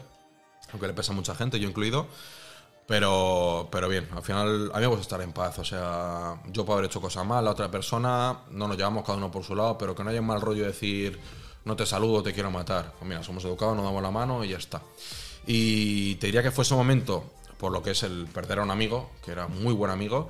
[0.71, 2.07] aunque le pesa a mucha gente, yo incluido.
[2.85, 5.57] Pero, pero bien, al final a mí me gusta estar en paz.
[5.57, 9.17] O sea, yo puedo haber hecho cosas mal, la otra persona, no nos llevamos cada
[9.17, 11.19] uno por su lado, pero que no haya un mal rollo de decir,
[11.65, 12.93] no te saludo, te quiero matar.
[12.99, 14.81] Pues mira, somos educados, nos damos la mano y ya está.
[15.47, 17.23] Y te diría que fue ese momento,
[17.57, 20.29] por lo que es el perder a un amigo, que era muy buen amigo,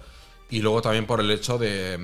[0.50, 1.98] y luego también por el hecho de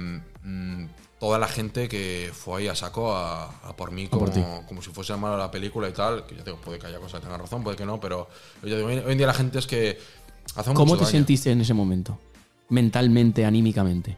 [0.44, 0.86] mm,
[1.20, 4.82] toda la gente que fue ahí a saco a, a por mí como, por como
[4.82, 7.26] si fuese mala la película y tal, que ya digo, puede que haya cosas que
[7.26, 8.30] tengan razón, puede que no, pero
[8.64, 10.00] yo digo, hoy, en día la gente es que
[10.56, 11.12] hace ¿Cómo mucho te daño.
[11.12, 12.18] sentiste en ese momento?
[12.70, 14.18] Mentalmente, anímicamente.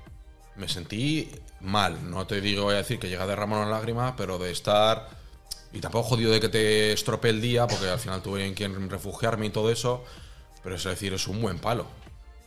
[0.57, 1.29] Me sentí
[1.61, 4.51] mal, no te digo, voy a decir que llega a derramar una lágrima, pero de
[4.51, 5.09] estar.
[5.73, 8.89] Y tampoco jodido de que te estropee el día, porque al final tuve en quien
[8.89, 10.03] refugiarme y todo eso,
[10.63, 11.87] pero es decir, es un buen palo.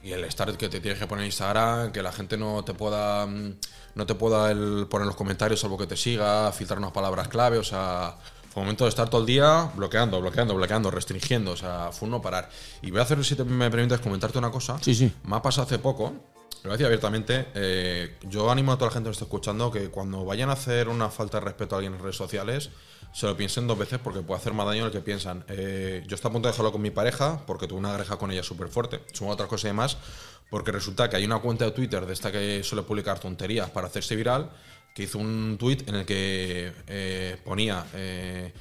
[0.04, 2.74] Y el estar que te tienes que poner en Instagram, que la gente no te
[2.74, 3.54] pueda mm,
[3.94, 7.58] no te pueda el- poner los comentarios salvo que te siga, filtrar unas palabras clave,
[7.58, 8.16] o sea,
[8.52, 12.06] fue un momento de estar todo el día bloqueando, bloqueando, bloqueando, restringiendo, o sea, fue
[12.06, 12.48] un no parar.
[12.82, 14.78] Y voy a hacer, si te me permites, comentarte una cosa.
[14.80, 15.12] Sí, sí.
[15.24, 18.90] Me ha pasado hace poco, lo voy a decir abiertamente, eh, yo animo a toda
[18.90, 21.78] la gente que está escuchando que cuando vayan a hacer una falta de respeto a
[21.78, 22.70] alguien en redes sociales,
[23.14, 25.44] se lo piensen dos veces porque puede hacer más daño del que piensan.
[25.48, 28.32] Eh, yo estoy a punto de dejarlo con mi pareja porque tuve una greja con
[28.32, 29.02] ella súper fuerte.
[29.12, 29.96] Sumo otras cosas y demás
[30.50, 33.86] porque resulta que hay una cuenta de Twitter de esta que suele publicar tonterías para
[33.86, 34.50] hacerse viral
[34.96, 37.86] que hizo un tweet en el que eh, ponía...
[37.94, 38.52] eh,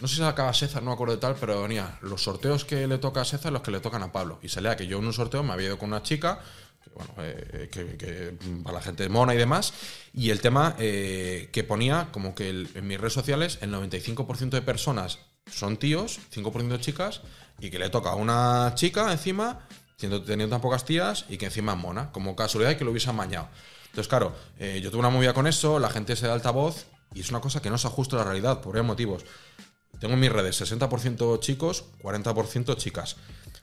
[0.00, 2.88] no sé si acaba César, no me acuerdo de tal, pero venía los sorteos que
[2.88, 4.38] le toca a César, los que le tocan a Pablo.
[4.42, 6.40] Y salía que yo en un sorteo me había ido con una chica,
[6.82, 9.72] que, bueno, eh, que, que para la gente mona y demás,
[10.12, 14.62] y el tema eh, que ponía como que en mis redes sociales el 95% de
[14.62, 15.18] personas
[15.50, 17.22] son tíos, 5% chicas,
[17.60, 19.66] y que le toca a una chica encima,
[19.98, 23.10] teniendo tan pocas tías, y que encima es mona, como casualidad y que lo hubiese
[23.10, 23.48] amañado.
[23.86, 27.20] Entonces, claro, eh, yo tuve una movida con eso, la gente se da altavoz, y
[27.20, 29.24] es una cosa que no se ajusta a la realidad, por varios motivos.
[30.00, 33.16] Tengo en mis redes 60% chicos, 40% chicas.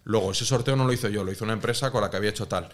[0.03, 2.29] Luego, ese sorteo no lo hice yo, lo hizo una empresa con la que había
[2.29, 2.69] hecho tal.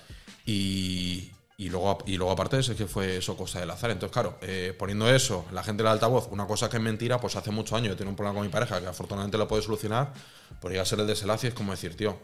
[0.45, 3.91] Y, y luego, y luego aparte, es que fue eso cosa del azar.
[3.91, 7.35] Entonces, claro, eh, poniendo eso, la gente del altavoz, una cosa que es mentira, pues
[7.35, 10.13] hace muchos años yo tenía un problema con mi pareja que afortunadamente lo puede solucionar,
[10.61, 12.17] podría ser el desenlace es como decir, tío,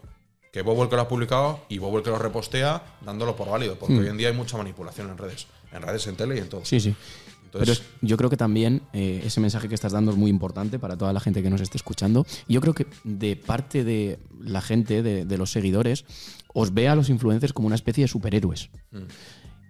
[0.52, 3.50] que Bobo el que lo ha publicado y Bobo el que lo repostea dándolo por
[3.50, 6.40] válido, porque hoy en día hay mucha manipulación en redes, en redes, en tele y
[6.40, 6.66] en todo.
[6.66, 6.94] Sí, sí.
[7.54, 10.30] Pero Entonces, es- yo creo que también eh, ese mensaje que estás dando es muy
[10.30, 12.26] importante para toda la gente que nos esté escuchando.
[12.48, 16.06] Yo creo que de parte de la gente, de, de los seguidores,
[16.54, 18.70] os ve a los influencers como una especie de superhéroes.
[18.92, 18.98] Mm.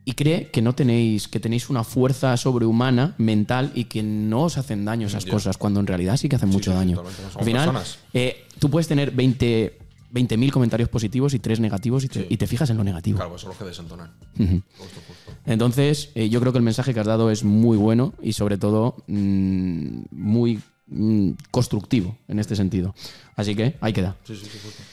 [0.03, 4.57] Y cree que no tenéis, que tenéis una fuerza sobrehumana mental y que no os
[4.57, 7.03] hacen daño esas cosas, cuando en realidad sí que hacen mucho sí, daño.
[7.37, 9.77] Al final, eh, tú puedes tener 20
[10.11, 13.15] 20.000 comentarios positivos y 3 negativos y te, y te fijas en lo negativo.
[13.15, 14.11] Claro, pues son los que desentonan.
[14.37, 14.61] Ujú.
[14.77, 15.31] Justo, justo.
[15.45, 18.57] Entonces, eh, yo creo que el mensaje que has dado es muy bueno y sobre
[18.57, 22.93] todo mm, muy mm, constructivo en este sentido.
[23.35, 24.17] Así que ahí queda.
[24.25, 24.83] Sí, sí, sí, justo.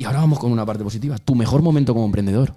[0.00, 1.18] Y ahora vamos con una parte positiva.
[1.18, 2.54] Tu mejor momento como emprendedor.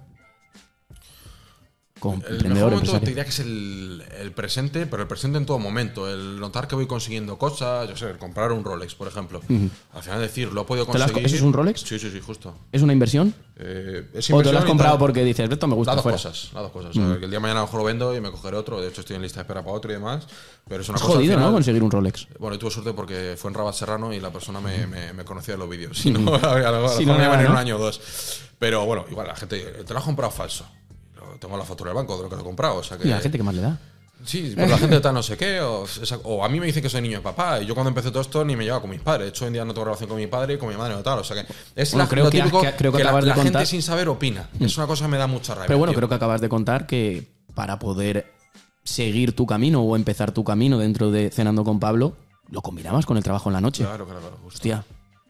[2.02, 5.46] Como El mejor momento te diría que es el, el presente, pero el presente en
[5.46, 6.10] todo momento.
[6.12, 9.40] El notar que voy consiguiendo cosas, yo sé, el comprar un Rolex, por ejemplo.
[9.94, 11.26] Al final decir, lo he podido ¿Te lo has co- conseguir.
[11.26, 11.80] ¿Eso es un Rolex?
[11.82, 12.56] Sí, sí, sí, justo.
[12.72, 13.32] ¿Es una inversión?
[13.56, 16.02] Eh, es ¿O te lo inversión has comprado porque dices, esto me gusta Las dos
[16.02, 16.16] fuera"?
[16.16, 16.90] cosas, las dos cosas.
[16.90, 18.56] O sea, que el día de mañana a lo mejor lo vendo y me cogeré
[18.56, 18.80] otro.
[18.80, 20.26] De hecho, estoy en lista de espera para otro y demás.
[20.68, 21.14] Pero es una Es cosa.
[21.14, 21.38] jodido, ¿no?
[21.42, 22.26] final- Conseguir un Rolex.
[22.40, 25.24] Bueno, y tuve suerte porque fue en Rabat Serrano y la persona me, me- me
[25.24, 25.96] conocía de los vídeos.
[26.02, 27.58] Si no, a lo mejor me no, iban en un ¿no?
[27.58, 28.00] año o dos.
[28.58, 29.58] Pero bueno, igual la gente.
[29.60, 30.64] Te lo has comprado falso.
[31.38, 32.76] Tengo la factura del banco de lo que lo he comprado.
[32.76, 33.78] O sea que, Y a la gente que más le da.
[34.24, 35.60] Sí, porque la gente está no sé qué.
[35.60, 37.60] O, a mí me dice que soy niño de papá.
[37.60, 39.24] Y yo cuando empecé todo esto ni me llevaba con mis padres.
[39.24, 40.94] De hecho, hoy en día no tengo relación con mi padre y con mi madre
[40.94, 41.18] o tal.
[41.18, 43.34] O sea que es Bueno, la, creo lo que has- típico que- creo que la,
[43.34, 44.48] gente sin saber opina.
[44.60, 45.66] Es una cosa que me da mucha rabia.
[45.66, 45.98] Pero bueno, tío.
[45.98, 48.32] creo que acabas de contar que para poder
[48.84, 52.14] seguir tu camino o empezar tu camino dentro de Cenando con Pablo,
[52.48, 53.82] lo combinabas con el trabajo en la noche.
[53.84, 54.36] Claro, claro, claro.
[54.42, 54.56] justo.
[54.58, 54.76] Hostia.
[54.76, 54.82] Hay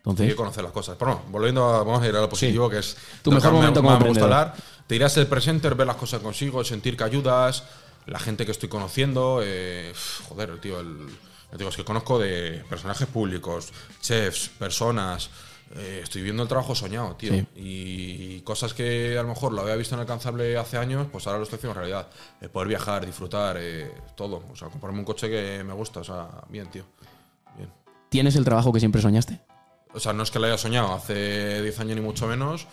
[0.05, 0.97] que Entonces, conocer las cosas.
[0.99, 3.59] Pero bueno, volviendo a, vamos a ir a lo positivo, que es Tu mejor me-
[3.59, 4.49] momento más como me gusta emprendedor.
[4.49, 4.65] hablar.
[4.93, 7.65] Te irás el presente, ver las cosas que consigo, sentir que ayudas,
[8.05, 9.41] la gente que estoy conociendo.
[9.43, 9.91] eh,
[10.29, 11.09] joder, tío, el,
[11.51, 13.73] ya digo, es que conozco de personajes públicos,
[14.03, 15.31] chefs, personas.
[15.77, 17.33] eh, estoy viendo el trabajo soñado, tío.
[17.33, 17.47] Sí.
[17.57, 21.45] Y, cosas que a lo mejor lo había visto inalcanzable hace años, pues ahora lo
[21.45, 22.09] estoy haciendo realidad.
[22.43, 24.45] El poder viajar, disfrutar, eh, todo.
[24.53, 26.01] O sea, comprarme un coche que me gusta.
[26.01, 26.85] O sea, bien, tío.
[27.57, 27.71] Bien.
[28.11, 29.41] ¿tienes el trabajo que siempre soñaste?
[29.95, 32.67] O sea, no es que lo haya soñado hace 10 años ni mucho menos,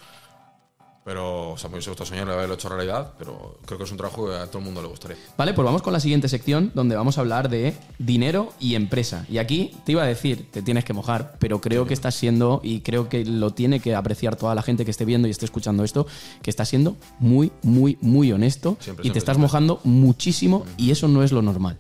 [1.04, 3.98] pero, o sea, me hubiese gustado soñar haberlo hecho realidad, pero creo que es un
[3.98, 5.18] trabajo que a todo el mundo le gustaría.
[5.38, 9.26] Vale, pues vamos con la siguiente sección donde vamos a hablar de dinero y empresa.
[9.30, 12.62] Y aquí te iba a decir, te tienes que mojar, pero creo que estás siendo,
[12.64, 15.46] y creo que lo tiene que apreciar toda la gente que esté viendo y esté
[15.46, 16.06] escuchando esto,
[16.42, 19.48] que estás siendo muy, muy, muy honesto Siempre, y te estás siempre.
[19.48, 21.80] mojando muchísimo y eso no es lo normal.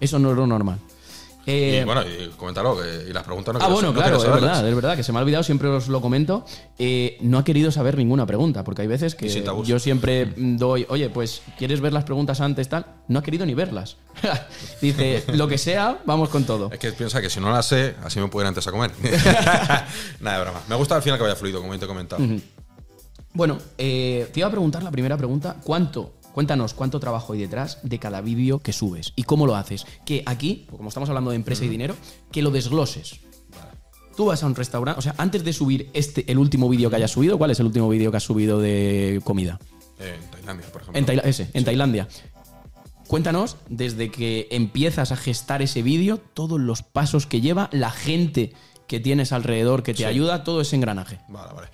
[0.00, 0.78] Eso no es lo normal.
[1.50, 4.22] Eh, y bueno, y coméntalo, que, y las preguntas no Ah, bueno, no claro, es
[4.22, 6.44] verdad, es verdad, que se me ha olvidado, siempre os lo comento.
[6.78, 9.28] Eh, no ha querido saber ninguna pregunta, porque hay veces que
[9.64, 12.84] yo siempre doy, oye, pues, ¿quieres ver las preguntas antes, tal?
[13.08, 13.96] No ha querido ni verlas.
[14.82, 16.68] Dice, lo que sea, vamos con todo.
[16.70, 18.90] Es que piensa que si no las sé, así me puedo ir antes a comer.
[20.20, 20.60] Nada, de broma.
[20.68, 22.22] Me gusta al final que vaya fluido, como te he comentado.
[23.32, 26.17] Bueno, eh, te iba a preguntar la primera pregunta, ¿cuánto?
[26.38, 29.84] Cuéntanos cuánto trabajo hay detrás de cada vídeo que subes y cómo lo haces.
[30.06, 31.96] Que aquí, como estamos hablando de empresa y dinero,
[32.30, 33.18] que lo desgloses.
[34.16, 36.94] Tú vas a un restaurante, o sea, antes de subir este, el último vídeo que
[36.94, 39.58] hayas subido, ¿cuál es el último vídeo que has subido de comida?
[39.98, 41.12] En Tailandia, por ejemplo.
[41.12, 42.06] En, ese, en Tailandia.
[43.08, 48.52] Cuéntanos, desde que empiezas a gestar ese vídeo, todos los pasos que lleva, la gente
[48.86, 51.18] que tienes alrededor que te ayuda, todo ese engranaje.
[51.26, 51.68] Vale, vale.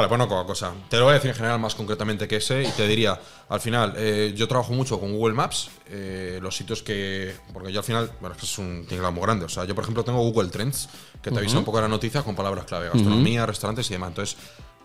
[0.00, 0.72] Vale, pues no poca cosa.
[0.88, 3.20] Te lo voy a decir en general más concretamente que ese y te diría,
[3.50, 7.34] al final, eh, yo trabajo mucho con Google Maps, eh, los sitios que...
[7.52, 9.44] Porque yo al final, bueno, es un tinglado muy grande.
[9.44, 10.88] O sea, yo por ejemplo tengo Google Trends,
[11.20, 14.08] que te avisa un poco de las noticias con palabras clave, gastronomía, restaurantes y demás.
[14.08, 14.38] Entonces,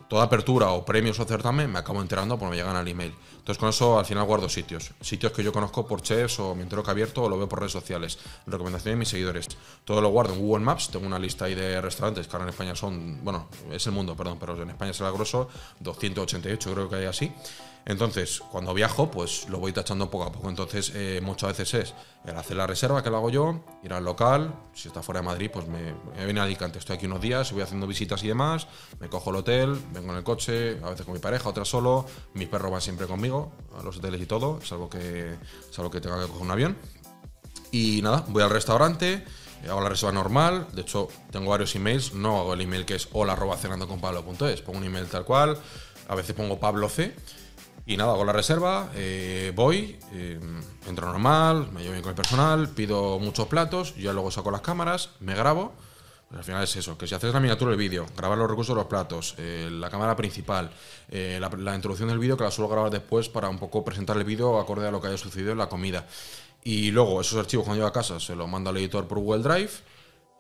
[0.07, 3.13] toda apertura o premios o certamen me acabo enterando porque me llegan al email.
[3.37, 4.91] Entonces con eso al final guardo sitios.
[5.01, 7.59] Sitios que yo conozco por chefs o me entero que abierto o lo veo por
[7.59, 8.17] redes sociales.
[8.47, 9.47] Recomendaciones de mis seguidores.
[9.83, 10.89] Todo lo guardo en Google Maps.
[10.89, 14.15] Tengo una lista ahí de restaurantes que ahora en España son, bueno, es el mundo,
[14.15, 15.47] perdón, pero en España será grosso,
[15.79, 17.31] 288 creo que hay así.
[17.87, 20.49] Entonces, cuando viajo, pues lo voy tachando poco a poco.
[20.49, 21.93] Entonces, eh, muchas veces es
[22.25, 24.55] el hacer la reserva, que lo hago yo, ir al local.
[24.73, 25.93] Si está fuera de Madrid, pues me,
[26.25, 26.79] viene a Alicante.
[26.79, 28.67] Estoy aquí unos días, voy haciendo visitas y demás.
[28.99, 32.07] Me cojo el hotel, vengo en el coche, a veces con mi pareja, otras solo.
[32.33, 34.59] Mis perros van siempre conmigo, a los hoteles y todo.
[34.63, 35.35] Es algo que,
[35.69, 36.77] es algo que tengo que coger un avión.
[37.71, 39.23] Y nada, voy al restaurante,
[39.63, 40.67] eh, hago la reserva normal.
[40.73, 42.15] De hecho, tengo varios emails.
[42.15, 44.61] No hago el email que es hola cenandoconpablo.es.
[44.61, 45.59] Pongo un email tal cual.
[46.07, 47.13] A veces pongo Pablo C.
[47.87, 50.39] Y nada, hago la reserva, eh, voy, eh,
[50.87, 54.61] entro normal, me llevo bien con el personal, pido muchos platos, ya luego saco las
[54.61, 55.73] cámaras, me grabo.
[56.27, 58.75] Pero al final es eso, que si haces la miniatura del vídeo, grabar los recursos
[58.75, 60.71] de los platos, eh, la cámara principal,
[61.09, 64.59] la, introducción del vídeo que la suelo grabar después para un poco presentar el vídeo
[64.59, 66.07] acorde a lo que haya sucedido en la comida.
[66.63, 69.43] Y luego esos archivos cuando llego a casa se los mando al editor por Google
[69.43, 69.69] Drive,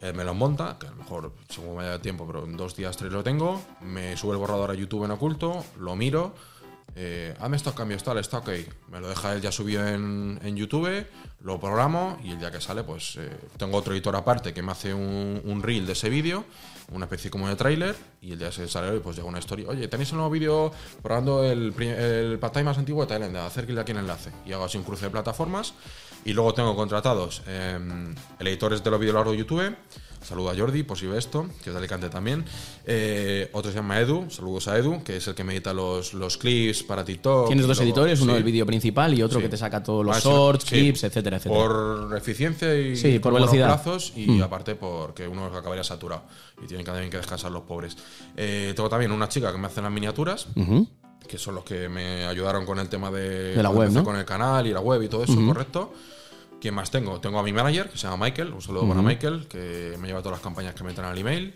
[0.01, 2.75] él me los monta, que a lo mejor según vaya de tiempo, pero en dos
[2.75, 6.33] días, tres lo tengo, me sube el borrador a YouTube en oculto, lo miro,
[6.95, 8.49] eh, hazme estos cambios, tal, está ok.
[8.89, 11.05] Me lo deja él ya subido en, en YouTube,
[11.41, 14.71] lo programo y el día que sale, pues eh, tengo otro editor aparte que me
[14.71, 16.45] hace un, un reel de ese vídeo,
[16.91, 19.67] una especie como de tráiler, y el día que sale hoy, pues llega una historia.
[19.67, 20.71] Oye, tenéis un nuevo vídeo
[21.01, 24.31] probando el, el pad más antiguo de Tailandia, clic aquí el enlace.
[24.45, 25.73] Y hago así un cruce de plataformas.
[26.23, 27.77] Y luego tengo contratados eh,
[28.39, 29.75] el editores de los vídeos largos de YouTube,
[30.25, 32.43] Saludo a Jordi, por si ve esto, que es de Alicante también.
[32.85, 36.13] Eh, otro se llama Edu, saludos a Edu, que es el que me edita los,
[36.15, 37.47] los clips para TikTok.
[37.47, 38.35] Tienes dos editores, uno sí.
[38.35, 39.43] del vídeo principal y otro Sí.
[39.43, 40.69] que te saca todos los Ah, shorts, sí.
[40.71, 41.61] clips, etcétera, etcétera.
[41.63, 43.67] Por eficiencia y Sí, por velocidad.
[43.67, 46.23] Plazos y aparte porque uno acabaría saturado
[46.63, 47.95] y tienen que también que descansar los pobres.
[48.35, 50.47] Eh, tengo también una chica que me hace las miniaturas,
[51.27, 54.03] que son los que me ayudaron con el tema de, De la web, ¿no?
[54.03, 55.93] con el canal y la web y todo eso, correcto.
[56.59, 57.19] ¿Quién más tengo?
[57.19, 58.53] Tengo a mi manager, que se llama Michael.
[58.53, 61.53] Un saludo para Michael, que me lleva todas las campañas que me entran al email.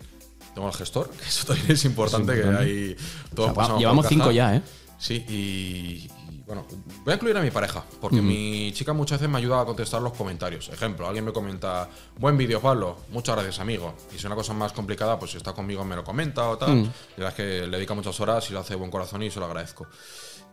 [0.54, 2.96] Tengo al gestor, que eso también es importante, que ahí
[3.34, 4.62] todos O sea, llevamos cinco ya, ¿eh?
[4.98, 6.66] Sí, y, y, bueno,
[7.06, 10.02] voy a incluir a mi pareja, porque mi chica muchas veces me ayuda a contestar
[10.02, 10.68] los comentarios.
[10.70, 11.88] Ejemplo, alguien me comenta,
[12.18, 13.94] buen vídeo, Pablo, muchas gracias, amigo.
[14.10, 16.58] Y si es una cosa más complicada, pues si está conmigo me lo comenta o
[16.58, 16.84] tal.
[16.84, 19.32] La verdad es que le dedica muchas horas y lo hace de buen corazón y
[19.32, 19.88] se lo agradezco.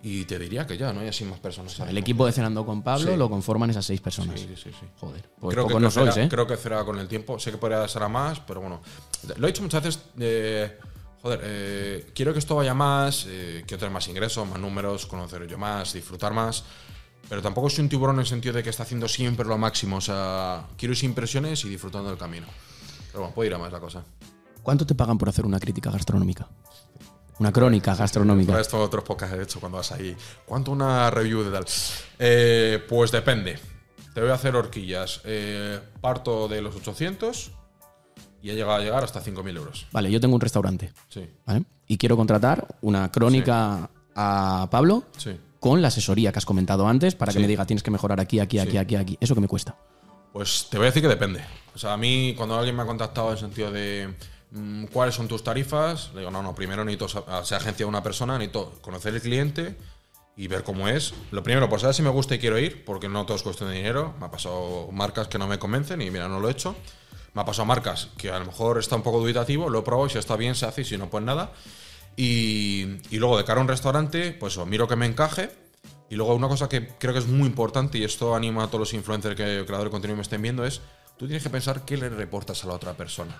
[0.02, 1.78] Y te diría que ya, no hay así más personas.
[1.80, 3.16] El equipo de Cenando con Pablo Sí.
[3.16, 4.38] lo conforman esas seis personas.
[4.38, 4.86] Sí, sí, sí.
[5.00, 6.28] Joder, pues creo, que pocos no crecerá, sois, ¿eh?
[6.28, 7.38] creo que crecerá con el tiempo.
[7.38, 8.80] Sé que podría ser a más, pero bueno.
[9.36, 10.02] Lo he dicho muchas veces.
[10.20, 10.78] eh,
[11.22, 13.24] joder, eh, quiero que esto vaya más.
[13.28, 16.62] eh, quiero tener más ingresos, más números, conocer yo más, disfrutar más.
[17.28, 19.96] Pero tampoco soy un tiburón en el sentido de que está haciendo siempre lo máximo.
[19.96, 22.46] O sea, quiero ir sin presiones y disfrutando del camino.
[23.08, 24.04] Pero bueno, puede ir a más la cosa.
[24.62, 26.48] ¿Cuánto te pagan por hacer una crítica gastronómica?
[27.38, 28.58] Una crónica gastronómica.
[28.60, 30.16] esto otros podcasts he hecho cuando vas ahí.
[30.46, 31.64] ¿Cuánto una review de tal?
[32.18, 33.58] Eh, pues depende.
[34.14, 35.20] Te voy a hacer horquillas.
[35.24, 37.50] Eh, parto de los 800
[38.42, 39.86] y he llegado a llegar hasta 5.000 euros.
[39.92, 41.64] Vale, yo tengo un restaurante, Sí, ¿vale?
[41.86, 45.38] Y quiero contratar una crónica a Pablo sí.
[45.60, 48.40] con la asesoría que has comentado antes para que me diga tienes que mejorar aquí,
[48.40, 49.18] aquí, aquí, aquí, aquí.
[49.20, 49.76] ¿Eso que me cuesta?
[50.32, 51.44] Pues te voy a decir que depende.
[51.74, 54.14] O sea, a mí cuando alguien me ha contactado en el sentido de
[54.92, 58.02] cuáles son tus tarifas, le digo, no, no, primero necesito sa- ser agencia de una
[58.02, 59.76] persona, necesito conocer el cliente
[60.36, 61.14] y ver cómo es.
[61.30, 63.70] Lo primero, por saber si me gusta y quiero ir, porque no todo es cuestión
[63.70, 64.14] de dinero.
[64.20, 66.76] Me ha pasado marcas que no me convencen y mira, no lo he hecho.
[67.34, 70.06] Me ha pasado marcas que a lo mejor está un poco dubitativo, lo he probado
[70.06, 71.52] y si está bien se hace y si no, pues nada.
[72.16, 75.50] Y, y luego de cara a un restaurante, pues miro que me encaje.
[76.08, 78.80] Y luego una cosa que creo que es muy importante y esto anima a todos
[78.80, 80.80] los influencers que creadores de contenido me estén viendo es,
[81.18, 83.36] tú tienes que pensar qué le reportas a la otra persona.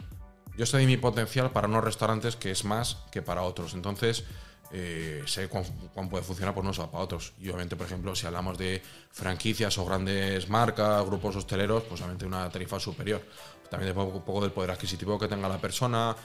[0.56, 3.74] Yo estoy mi potencial para unos restaurantes que es más que para otros.
[3.74, 4.24] Entonces,
[4.72, 7.34] eh, sé cuán, cuán puede funcionar, pues no solo para otros.
[7.38, 8.80] Y obviamente, por ejemplo, si hablamos de
[9.10, 13.22] franquicias o grandes marcas, grupos hosteleros, pues obviamente una tarifa superior.
[13.70, 16.16] También depende un poco del poder adquisitivo que tenga la persona.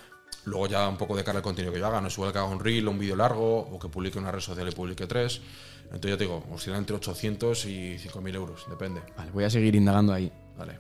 [0.46, 2.00] Luego ya un poco de cara al contenido que yo haga.
[2.00, 4.32] No es igual que haga un reel o un vídeo largo o que publique una
[4.32, 5.42] red social y publique tres.
[5.86, 9.02] Entonces ya te digo, oscila entre 800 y 5.000 euros, depende.
[9.18, 10.32] Vale, voy a seguir indagando ahí.
[10.58, 10.80] Vale,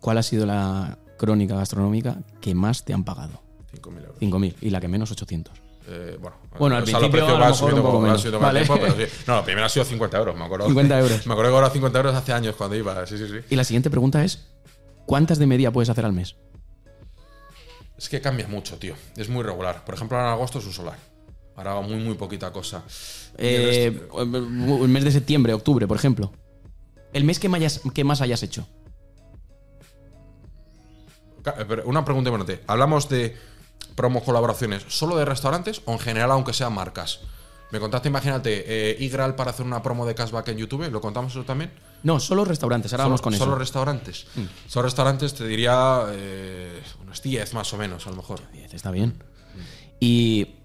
[0.00, 3.42] ¿Cuál ha sido la crónica gastronómica que más te han pagado?
[3.76, 4.16] 5.000 euros.
[4.20, 5.52] 5.000 y la que menos 800.
[5.86, 8.20] Eh, bueno, Bueno, al o sea, principio los precios van subiendo poco menos.
[8.20, 8.66] subiendo con el Vale.
[8.66, 9.14] tiempo, pero sí.
[9.26, 10.66] No, la primera ha sido 50 euros, me acuerdo.
[10.66, 11.26] 50 euros.
[11.26, 13.34] Me acuerdo que ahora 50 euros hace años cuando iba, sí, sí, sí.
[13.50, 14.46] Y la siguiente pregunta es,
[15.06, 16.36] ¿cuántas de media puedes hacer al mes?
[17.98, 18.94] Es que cambia mucho, tío.
[19.16, 19.84] Es muy regular.
[19.84, 20.96] Por ejemplo, ahora en agosto es un solar.
[21.56, 22.82] Ahora hago muy, muy poquita cosa.
[23.36, 26.32] El Eh, resto- el mes de septiembre, octubre, por ejemplo.
[27.12, 28.66] El mes que más hayas, que más hayas hecho.
[31.44, 32.64] Eh, una pregunta importante.
[32.66, 33.36] ¿Hablamos de
[33.94, 37.20] promos colaboraciones solo de restaurantes o en general, aunque sean marcas?
[37.70, 40.90] Me contaste, imagínate, eh, Igral para hacer una promo de cashback en YouTube.
[40.90, 41.70] ¿Lo contamos eso también?
[42.02, 43.58] No, solo restaurantes, ahora solo, vamos con solo eso.
[43.58, 44.26] restaurantes.
[44.66, 48.40] Solo restaurantes te diría eh, unos 10 más o menos, a lo mejor.
[48.52, 49.22] 10, Está bien.
[50.00, 50.56] Y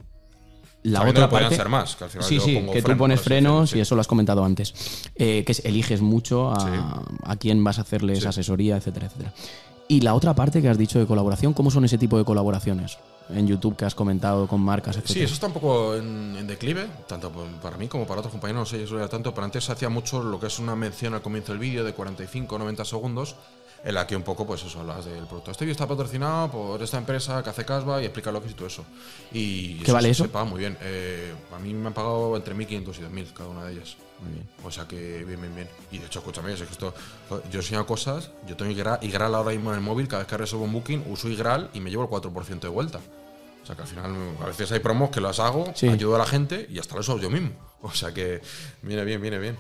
[0.82, 1.56] la Sabiendo otra que parte...
[1.58, 3.96] ser más, que al final sí, yo sí, pongo que tú pones frenos y eso
[3.96, 4.74] lo has comentado antes.
[5.16, 9.34] Eh, que es, eliges mucho a, a quién vas a hacerles asesoría, etcétera, etcétera.
[9.88, 12.98] Y la otra parte que has dicho de colaboración, ¿cómo son ese tipo de colaboraciones?
[13.30, 15.14] En YouTube que has comentado con marcas, etcétera.
[15.14, 17.32] Sí, eso está un poco en, en declive, tanto
[17.62, 20.22] para mí como para otros compañeros, no sé yo soy tanto, pero antes hacía mucho
[20.24, 23.36] lo que es una mención al comienzo del vídeo de 45 o 90 segundos,
[23.84, 25.52] en la que un poco, pues eso, hablas del producto.
[25.52, 28.54] Este vídeo está patrocinado por esta empresa que hace casba y explica lo que es
[28.54, 28.84] y todo eso.
[29.32, 30.24] Y ¿Qué vale se- eso?
[30.24, 30.76] Se paga muy bien.
[30.82, 33.96] Eh, a mí me han pagado entre 1.500 y 2.000 cada una de ellas.
[34.22, 34.50] Muy bien.
[34.64, 35.70] O sea que bien, bien, bien.
[35.92, 36.94] Y de hecho, escúchame, es que esto,
[37.30, 40.28] yo he enseñado cosas, yo tengo Igral, Igral ahora mismo en el móvil, cada vez
[40.28, 43.00] que resuelvo un booking, uso Igral y me llevo el 4% de vuelta.
[43.64, 45.88] O sea que al final, a veces hay promos que las hago, Sí.
[45.90, 47.52] ayudo a la gente y hasta lo uso yo mismo.
[47.82, 48.42] O sea que
[48.84, 49.58] viene bien, viene bien.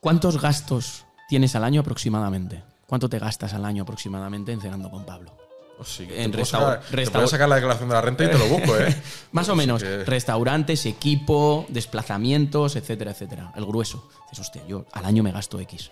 [0.00, 2.62] ¿Cuántos gastos tienes al año aproximadamente?
[2.86, 5.36] ¿Cuánto te gastas al año aproximadamente en Cenando con Pablo?
[5.84, 8.28] Sí, En te, puedo sacar, te restaur- puedo sacar la declaración de la renta y
[8.28, 8.96] te lo busco, ¿eh?
[9.32, 13.52] Más o menos, que- restaurantes, equipo, desplazamientos, etcétera, etcétera.
[13.56, 14.08] El grueso.
[14.30, 15.90] Dices, hostia, yo al año me gasto X.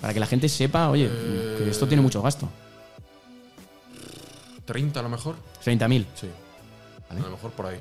[0.00, 1.08] Para que la gente sepa, oye,
[1.58, 2.48] que esto tiene mucho gasto.
[4.66, 5.36] 30 a lo mejor.
[5.64, 6.06] 30.000.
[6.14, 6.28] Sí.
[7.08, 7.20] Vale.
[7.20, 7.80] A lo mejor por ahí.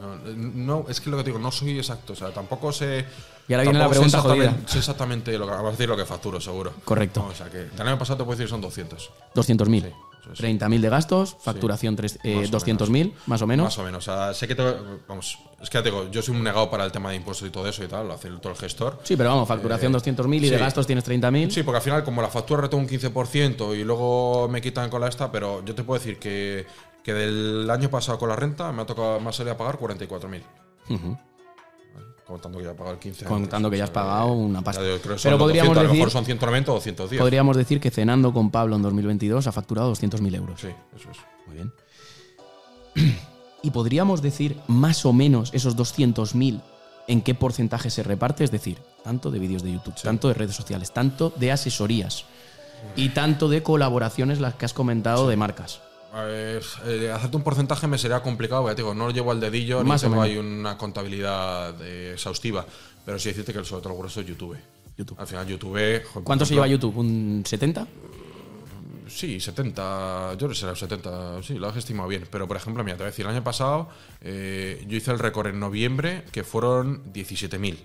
[0.00, 2.12] No, no, es que lo que te digo, no soy exacto.
[2.12, 3.04] O sea, tampoco sé
[3.48, 4.56] Y ahora viene la pregunta jodida.
[4.66, 6.72] sé exactamente lo que a decir lo que facturo, seguro.
[6.84, 7.20] Correcto.
[7.20, 9.10] No, o sea que del año pasado te puedo decir son 200.
[9.34, 9.82] 200.000.
[9.82, 9.88] Sí,
[10.22, 10.40] eso es.
[10.40, 13.64] 30.000 de gastos, facturación tres- eh, Más o 200.000, más o menos.
[13.64, 14.08] Más o menos.
[14.08, 14.74] O sea, sé que tengo,
[15.06, 17.46] vamos, es que ya te digo, yo soy un negado para el tema de impuestos
[17.46, 19.00] y todo eso y tal, lo hace todo el gestor.
[19.02, 20.64] Sí, pero vamos, facturación 200.000 y de Eh, sí.
[20.64, 21.50] gastos tienes 30.000.
[21.50, 25.02] Sí, porque al final, como la factura retengo un 15% y luego me quitan con
[25.02, 26.66] la esta, pero yo te puedo decir que,
[27.02, 30.42] que del año pasado con la renta me ha tocado más a pagar 44.000.
[30.88, 31.18] Ujú.
[32.26, 33.24] Contando que ya he pagado el 15.
[33.26, 34.80] Contando que ya has sea, pagado una pasta.
[34.80, 37.20] creo que Pero podríamos 200, a lo decir- mejor son 190 o 210.
[37.20, 40.60] Podríamos decir que cenando con Pablo en 2022 ha facturado 200.000 euros.
[40.60, 41.18] Sí, eso es.
[41.46, 41.72] Muy bien.
[43.62, 46.60] Y podríamos decir más o menos esos 200.000
[47.08, 50.54] en qué porcentaje se reparte, es decir, tanto de vídeos de YouTube, tanto de redes
[50.54, 52.26] sociales, tanto de asesorías
[52.94, 55.80] y tanto de colaboraciones las que has comentado de marcas.
[56.16, 56.60] Eh,
[57.12, 59.82] hacerte un porcentaje me sería complicado, porque ya te digo, no lo llevo al dedillo,
[59.82, 62.64] Más ni tengo ahí una contabilidad eh, exhaustiva.
[63.04, 64.56] Pero sí decirte que sobre todo el grueso es YouTube.
[64.96, 65.18] YouTube.
[65.18, 65.72] Al final, YouTube.
[65.72, 66.96] joder, ¿Cuánto se lleva YouTube?
[66.96, 67.86] ¿Un 70?
[69.08, 72.26] Sí, 70, yo creo que será 70, sí, lo has estimado bien.
[72.30, 73.88] Pero por ejemplo, mira, te voy a decir, el año pasado
[74.20, 77.76] eh, yo hice el récord en noviembre que fueron 17.000.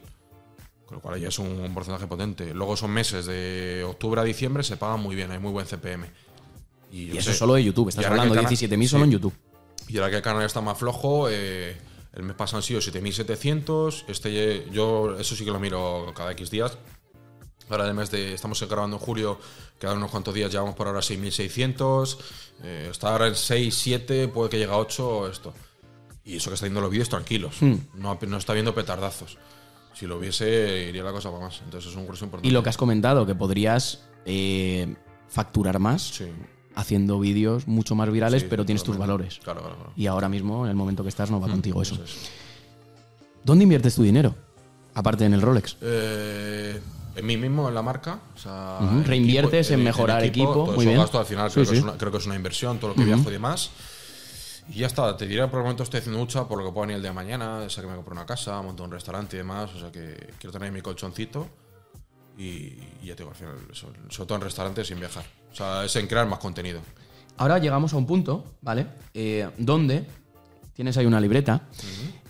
[0.85, 2.53] Con lo cual ya es un, un porcentaje potente.
[2.53, 6.07] Luego son meses de octubre a diciembre, se pagan muy bien, hay muy buen CPM.
[6.91, 7.89] Y, eso sé, solo de YouTube.
[7.89, 9.33] Estás hablando de el cana- 17.000 solo en YouTube.
[9.87, 11.75] Y ahora que el canal está más flojo, eh,
[12.13, 14.05] el mes pasado han sido 7.700.
[14.07, 16.77] Este, yo eso sí que lo miro cada X días.
[17.69, 19.39] Ahora el mes de, estamos grabando en julio,
[19.79, 22.17] quedan unos cuantos días, llevamos por ahora 6.600.
[22.63, 25.53] Eh, está ahora en 6, 7, puede que llegue a 8 esto.
[26.23, 27.55] Y eso que está viendo los vídeos tranquilos.
[27.61, 27.75] Hmm.
[27.95, 29.37] No, no está viendo petardazos.
[29.93, 31.61] Si lo viese, iría la cosa para más.
[31.63, 32.47] Entonces es un grueso importante.
[32.47, 34.95] Y lo que has comentado, que podrías eh,
[35.27, 36.25] facturar más Sí.
[36.79, 39.39] Haciendo vídeos mucho más virales, Sí, pero tienes tus valores.
[39.43, 39.91] Claro, claro, claro.
[39.95, 41.95] Y ahora mismo, en el momento que estás, no va contigo eso.
[41.95, 42.31] Eso es.
[43.43, 44.35] ¿Dónde inviertes tu dinero?
[44.93, 45.77] Aparte en el Rolex.
[45.81, 46.79] Eh,
[47.15, 48.19] en mí mismo, en la marca.
[48.35, 50.97] O sea, Reinviertes en mejorar equipo, todos muy bien.
[50.97, 52.95] gastos al final Sí, creo, que es una, creo que es una inversión, todo lo
[52.95, 53.71] que viajo y demás.
[54.69, 56.85] Y ya está, te diré, por el momento estoy haciendo mucha por lo que pueda
[56.85, 59.39] venir el día de mañana, sé que me compro una casa, monto un restaurante y
[59.39, 61.47] demás, o sea que quiero tener mi colchoncito
[62.37, 62.43] y,
[63.01, 65.25] y ya tengo al final, sobre todo en restaurantes sin viajar.
[65.51, 66.81] O sea, es en crear más contenido.
[67.37, 68.87] Ahora llegamos a un punto, ¿vale?
[69.13, 70.05] Eh, donde
[70.73, 71.67] tienes ahí una libreta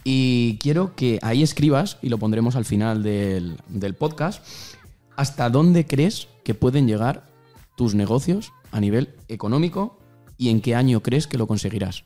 [0.04, 4.46] y quiero que ahí escribas, y lo pondremos al final del, del podcast,
[5.16, 7.28] hasta dónde crees que pueden llegar
[7.76, 10.00] tus negocios a nivel económico
[10.38, 12.06] y en qué año crees que lo conseguirás.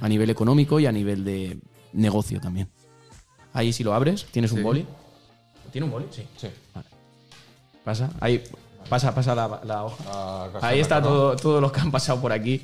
[0.00, 1.58] A nivel económico y a nivel de
[1.92, 2.68] negocio también.
[3.52, 4.86] Ahí si lo abres, tienes un boli.
[5.72, 6.06] ¿Tiene un boli?
[6.10, 6.22] Sí.
[6.36, 6.48] Sí.
[7.84, 8.42] Pasa, ahí,
[8.88, 10.50] pasa, pasa la, la hoja.
[10.62, 12.62] Ahí está todo, todo lo que han pasado por aquí.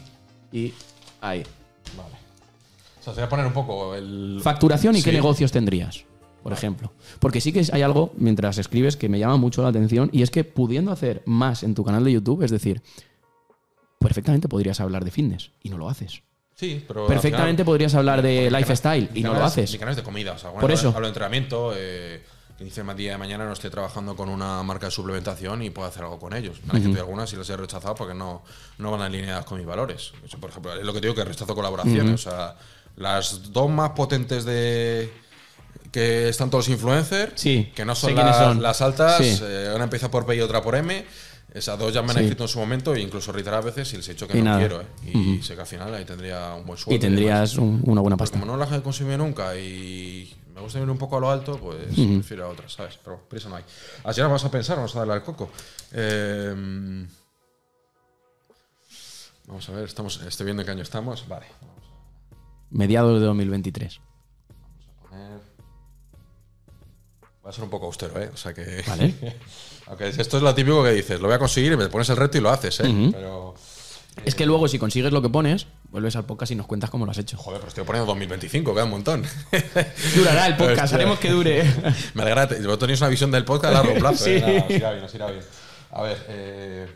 [0.53, 0.73] Y
[1.21, 1.43] ahí.
[1.97, 2.15] Vale.
[3.01, 4.41] O sea, te voy a poner un poco el.
[4.43, 6.05] Facturación y qué negocios tendrías,
[6.43, 6.93] por ejemplo.
[7.19, 10.31] Porque sí que hay algo, mientras escribes, que me llama mucho la atención y es
[10.31, 12.83] que pudiendo hacer más en tu canal de YouTube, es decir,
[13.99, 16.23] perfectamente podrías hablar de fitness y no lo haces.
[16.55, 17.07] Sí, pero.
[17.07, 19.73] Perfectamente final- podrías hablar de lifestyle y no lo es- haces.
[19.73, 20.89] Mi canal es de comida, o sea, bueno, Por hablo- eso.
[20.89, 22.23] Hablo de entrenamiento, eh,
[22.63, 25.71] que dice más día de mañana no estoy trabajando con una marca de suplementación y
[25.71, 26.59] puedo hacer algo con ellos.
[26.65, 28.43] Me han escrito algunas y las he rechazado porque no,
[28.79, 30.13] no van alineadas con mis valores.
[30.41, 32.15] Por ejemplo, es lo que digo que rechazo colaboraciones.
[32.27, 32.57] O sea,
[32.97, 35.13] las dos más potentes de
[35.91, 38.63] que están todos los influencers, Sí, que no son, las, son.
[38.63, 39.39] las altas, Sí.
[39.43, 41.05] eh, una empieza por P y otra por M.
[41.53, 42.23] Esas dos ya me han Sí.
[42.23, 44.45] escrito en su momento e incluso reiteradas veces y les he dicho que Y no
[44.47, 44.59] nada.
[44.61, 44.81] quiero.
[44.81, 44.87] eh.
[45.39, 46.97] Y sé que al final ahí tendría un buen sueldo.
[46.97, 48.41] Y tendrías un- una buena Pero pasta.
[48.41, 51.59] como no las he consumido nunca y me gusta ir un poco a lo alto,
[51.59, 52.99] pues prefiero a otras, ¿sabes?
[53.03, 53.65] Pero prisa no hay.
[54.05, 55.51] Así ahora vamos a pensar, vamos a darle al coco.
[55.93, 57.07] Eh,
[59.47, 61.27] vamos a ver, estamos, estoy viendo en qué año estamos.
[61.27, 61.47] Vale.
[62.71, 64.01] Mediados de 2023.
[67.45, 68.31] Va a ser un poco austero, ¿eh?
[68.33, 68.85] O sea que.
[68.87, 69.15] Vale.
[69.87, 72.17] Aunque esto es lo típico que dices, lo voy a conseguir y me pones el
[72.17, 73.11] reto y lo haces, ¿eh?
[73.11, 73.55] Pero.
[74.25, 77.05] Es que luego, si consigues lo que pones, vuelves al podcast y nos cuentas cómo
[77.05, 77.37] lo has hecho.
[77.37, 79.23] Joder, pero estoy poniendo 2025, queda un montón.
[80.17, 80.97] Durará el podcast, Hostia.
[80.97, 81.63] haremos que dure.
[82.15, 84.25] Me alegra, vosotros tenéis una visión del podcast a largo plazo.
[84.25, 84.31] Sí.
[84.33, 84.65] ¿eh?
[84.71, 85.45] Irá bien, nos irá bien.
[85.93, 86.87] A ver, eh,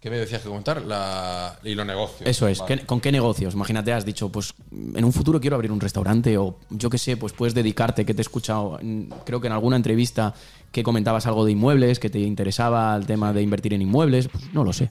[0.00, 0.82] ¿qué me decías que comentar?
[0.82, 2.28] La, y los negocios.
[2.28, 2.58] Eso es.
[2.58, 2.76] Vale.
[2.80, 3.54] ¿Qué- ¿Con qué negocios?
[3.54, 7.16] Imagínate, has dicho, pues en un futuro quiero abrir un restaurante o yo qué sé,
[7.16, 8.78] pues puedes dedicarte, que te he escuchado,
[9.24, 10.34] creo que en alguna entrevista
[10.70, 14.52] que comentabas algo de inmuebles, que te interesaba el tema de invertir en inmuebles, pues
[14.52, 14.90] no lo sé.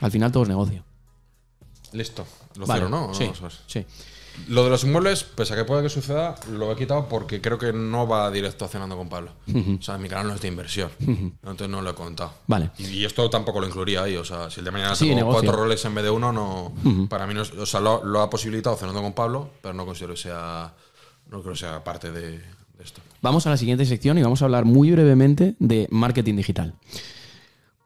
[0.00, 0.84] Al final todo es negocio.
[1.92, 2.26] Listo.
[2.56, 3.14] Lo Vale, cero, ¿no?
[3.14, 3.84] Sí, No, sí.
[4.48, 7.58] Lo de los inmuebles, pese a que pueda que suceda, lo he quitado porque creo
[7.58, 9.32] que no va directo a cenando con Pablo.
[9.78, 10.88] O sea, mi canal no es de inversión.
[11.00, 12.32] Entonces no lo he contado.
[12.46, 12.70] Vale.
[12.78, 14.16] Y, y esto tampoco lo incluiría ahí.
[14.16, 15.40] O sea, si el de mañana Sí, tengo negocio.
[15.42, 16.72] cuatro roles en vez de uno, no.
[17.08, 19.84] Para mí no es- O sea, lo, lo ha posibilitado cenando con Pablo, pero no
[19.84, 20.74] considero que sea
[21.28, 23.00] no creo que sea parte de, de esto.
[23.20, 26.74] Vamos a la siguiente sección y vamos a hablar muy brevemente de marketing digital.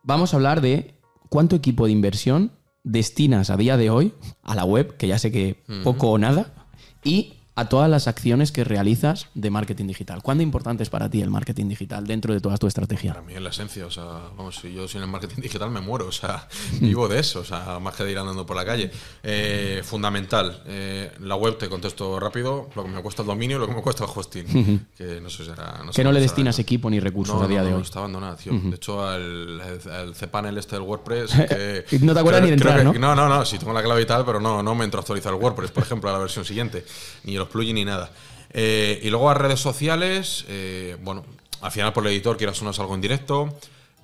[0.02, 0.94] Vamos a hablar de
[1.34, 2.52] cuánto equipo de inversión
[2.84, 4.12] destinas a día de hoy
[4.44, 6.68] a la web, que ya sé que poco o nada,
[7.02, 10.22] y a todas las acciones que realizas de marketing digital.
[10.22, 13.12] ¿Cuándo importante es para ti el marketing digital dentro de toda tu estrategia?
[13.14, 14.04] Para mí es la esencia, o sea,
[14.36, 16.48] vamos, si yo sin el marketing digital me muero, o sea,
[16.80, 18.90] vivo de eso, o sea, más que de ir andando por la calle.
[19.22, 23.60] Eh, fundamental, eh, la web te contesto rápido, lo que me cuesta el dominio y
[23.60, 25.80] lo que me cuesta el hosting, que no sé si será...
[25.94, 27.82] que no le destinas equipo ni recursos No, a día no, de no, hoy.
[27.82, 28.52] está abandonada, tío.
[28.52, 29.60] De hecho, al,
[29.92, 31.30] al cPanel este del WordPress.
[31.54, 33.14] Que, no te acuerdas ni de entrar, que- ¿no?
[33.14, 35.32] No, no, sí, tengo la clave y tal, pero no, no me entro a actualizar
[35.32, 36.84] el WordPress, por ejemplo, a la versión siguiente.
[37.24, 38.10] Ni los plugins ni nada.
[38.50, 41.24] Eh, y luego a redes sociales, eh, bueno,
[41.60, 43.56] al final por el editor quieras o no salgo en directo.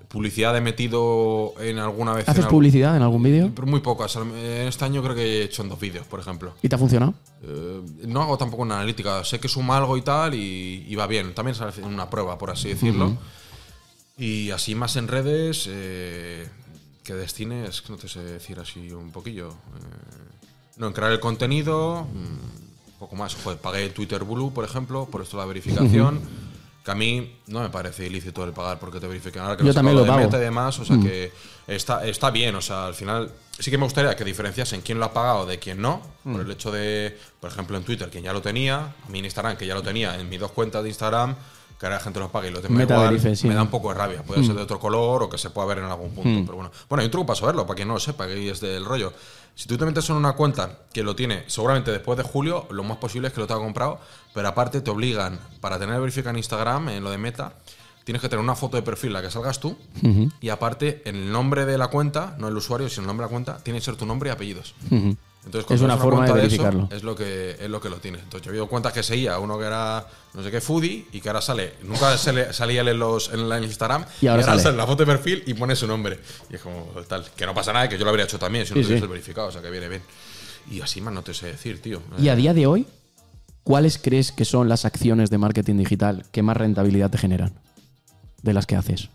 [0.08, 2.28] Publicidad he metido en alguna vez.
[2.28, 3.52] ¿Haces algún- publicidad en algún vídeo?
[3.54, 4.16] Pero muy pocas.
[4.16, 4.34] En
[4.66, 6.54] este año creo que he hecho en dos vídeos, por ejemplo.
[6.62, 7.14] ¿Y te ha funcionado?
[7.44, 9.22] Eh, no hago tampoco una analítica.
[9.24, 11.32] Sé que suma algo y tal y, y va bien.
[11.32, 13.16] También es una prueba, por así decirlo.
[14.18, 15.64] Y así más en redes,
[17.04, 19.54] que destines, no te sé decir así un poquillo.
[20.76, 22.59] No, en crear el contenido, mm,
[23.00, 23.34] poco más.
[23.34, 26.20] Joder, pagué Twitter Blue, por ejemplo, por esto la verificación.
[26.84, 29.42] Que a mí no me parece ilícito el pagar porque te verifican.
[29.42, 30.20] Ahora que Yo también lo de pago.
[30.20, 31.32] Meta y demás, o sea que
[31.66, 32.54] está, está bien.
[32.54, 35.58] O sea, al final sí que me gustaría que diferenciasen quién lo ha pagado de
[35.58, 36.00] quién no.
[36.22, 39.24] Por el hecho de, por ejemplo, en Twitter, quien ya lo tenía, a mí en
[39.24, 41.36] Instagram, que ya lo tenía, en mis dos cuentas de Instagram,
[41.80, 43.48] que ahora la gente lo paga y lo tenga Meta igual, sí.
[43.48, 44.22] me da un poco de rabia.
[44.22, 46.42] Puede ser de otro color o que se pueda ver en algún punto.
[46.44, 48.60] Pero bueno, bueno, hay un truco para saberlo, para quien no lo sepa, que es
[48.60, 49.14] del rollo.
[49.54, 52.84] Si tú te metes en una cuenta que lo tiene seguramente después de julio, lo
[52.84, 53.98] más posible es que lo tenga comprado,
[54.34, 57.54] pero aparte te obligan, para tener verificado en Instagram, en lo de Meta,
[58.04, 59.74] tienes que tener una foto de perfil, la que salgas tú,
[60.38, 63.28] y aparte, en el nombre de la cuenta, no el usuario, sino el nombre de
[63.28, 64.74] la cuenta, tiene que ser tu nombre y apellidos.
[65.44, 66.86] Entonces, Es una forma de verificarlo.
[66.92, 68.18] es lo que es lo que lo tiene.
[68.18, 71.20] Entonces, yo he habido cuentas que seguía uno que era no sé qué foodie y
[71.20, 74.76] que ahora sale, nunca se le- salía en los en la Instagram Y ahora sale.
[74.76, 76.20] la foto de perfil y pone su nombre.
[76.50, 78.74] Y es como tal, que no pasa nada, que yo lo habría hecho también si
[78.74, 79.08] no Sí, tuviese sí.
[79.10, 80.02] verificado, o sea que viene bien.
[80.70, 82.02] Y así más no te sé decir, tío.
[82.18, 82.86] Y a día de hoy,
[83.64, 87.54] ¿cuáles crees que son las acciones de marketing digital que más rentabilidad te generan
[88.42, 89.08] de las que haces?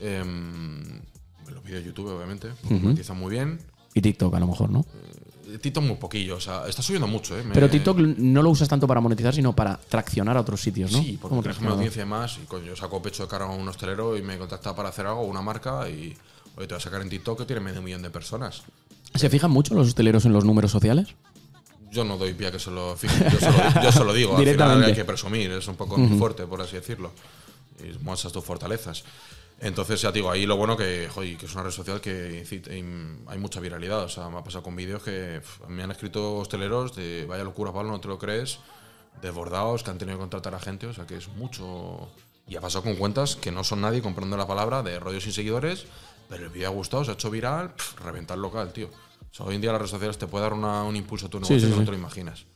[0.00, 1.00] Em,
[1.48, 3.58] los vídeos de YouTube, obviamente, monetizan muy bien.
[3.94, 4.80] Y TikTok a lo mejor, ¿no?
[4.80, 5.21] Eh,
[5.58, 7.42] TikTok muy poquillo, o sea, está subiendo mucho, ¿eh?
[7.42, 10.92] Me- Pero TikTok no lo usas tanto para monetizar, sino para traccionar a otros sitios,
[10.92, 10.98] ¿no?
[11.02, 13.66] Sí, porque tienes una audiencia más y coño, yo saco pecho de cara a un
[13.68, 16.16] hostelero y me contacta para hacer algo, una marca y
[16.56, 18.62] oye, te voy a sacar en TikTok que tiene medio millón de personas.
[19.14, 21.08] ¿Se fijan mucho los hosteleros en los números sociales?
[21.90, 24.12] Yo no doy pie a que se lo fijen, yo se lo, yo se lo
[24.14, 27.12] digo, al final hay que presumir, es un poco mi fuerte, por así decirlo.
[27.84, 29.04] Y muestras tus fortalezas.
[29.64, 32.44] Entonces, ya te digo, ahí lo bueno que, joder, que es una red social que
[33.28, 34.02] hay mucha viralidad.
[34.02, 37.72] O sea, me ha pasado con vídeos que me han escrito hosteleros de vaya locura,
[37.72, 38.58] Pablo, no te lo crees,
[39.22, 42.10] desbordados, que han tenido que contratar a gente, o sea, que es mucho.
[42.48, 45.32] Y ha pasado con cuentas que no son nadie comprando la palabra de rollos sin
[45.32, 45.86] seguidores,
[46.28, 48.88] pero el vídeo ha gustado, se ha hecho viral, pf, reventar local, tío.
[48.88, 51.30] O sea, hoy en día las redes sociales te puede dar una- un impulso a
[51.30, 52.46] tu negocio sí, que no te lo imaginas.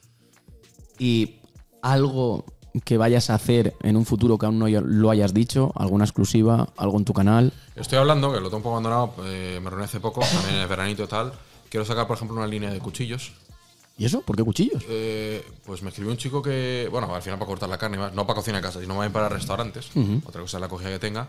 [0.99, 1.37] Y
[1.83, 2.45] algo
[2.85, 6.69] que vayas a hacer en un futuro que aún no lo hayas dicho, alguna exclusiva,
[6.77, 7.53] algo en tu canal.
[7.75, 10.61] Estoy hablando, que lo tengo un poco abandonado, eh, me reuní hace poco, también en
[10.63, 11.33] el veranito y tal.
[11.69, 13.33] Quiero sacar, por ejemplo, una línea de cuchillos.
[13.99, 14.21] ¿Y eso?
[14.21, 14.85] ¿Por qué cuchillos?
[14.89, 18.27] Eh, pues me escribió un chico que, bueno, al final para cortar la carne, no
[18.27, 19.89] para cocinar en casa, sino más bien para restaurantes.
[20.27, 21.29] Otra cosa es la cogida que tenga.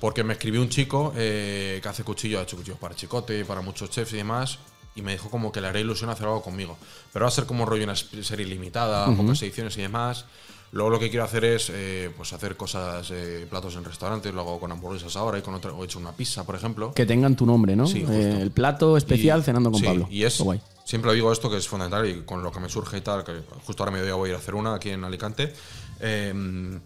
[0.00, 3.62] Porque me escribió un chico eh, que hace cuchillos, ha hecho cuchillos para chicote, para
[3.62, 4.60] muchos chefs y demás.
[4.94, 6.76] Y me dijo como que le haré ilusión hacer algo conmigo.
[7.12, 10.24] Pero va a ser como rollo una serie limitada, pocas ediciones y demás.
[10.70, 14.42] Luego lo que quiero hacer es eh, pues hacer cosas, eh, platos en restaurantes, lo
[14.42, 16.92] hago con hamburguesas ahora y con otra, o he hecho una pizza, por ejemplo.
[16.92, 17.86] Que tengan tu nombre, ¿no?
[17.86, 18.04] Sí.
[18.08, 20.06] Eh, el plato especial Y- cenando con sí, Pablo.
[20.10, 20.60] Y es, guay.
[20.84, 23.40] siempre digo esto que es fundamental y con lo que me surge y tal, que
[23.64, 25.54] justo ahora me voy a ir a hacer una aquí en Alicante.
[26.00, 26.78] Eh,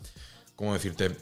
[0.54, 1.16] ¿Cómo decirte?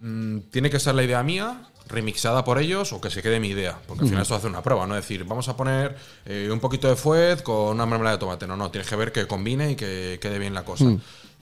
[0.00, 3.48] Mm, tiene que ser la idea mía, remixada por ellos o que se quede mi
[3.48, 3.78] idea.
[3.86, 4.94] Porque al final esto hace una prueba, ¿no?
[4.96, 8.46] Es decir, vamos a poner eh, un poquito de fuet con una mermelada de tomate.
[8.46, 10.84] No, no, tienes que ver que combine y que quede bien la cosa.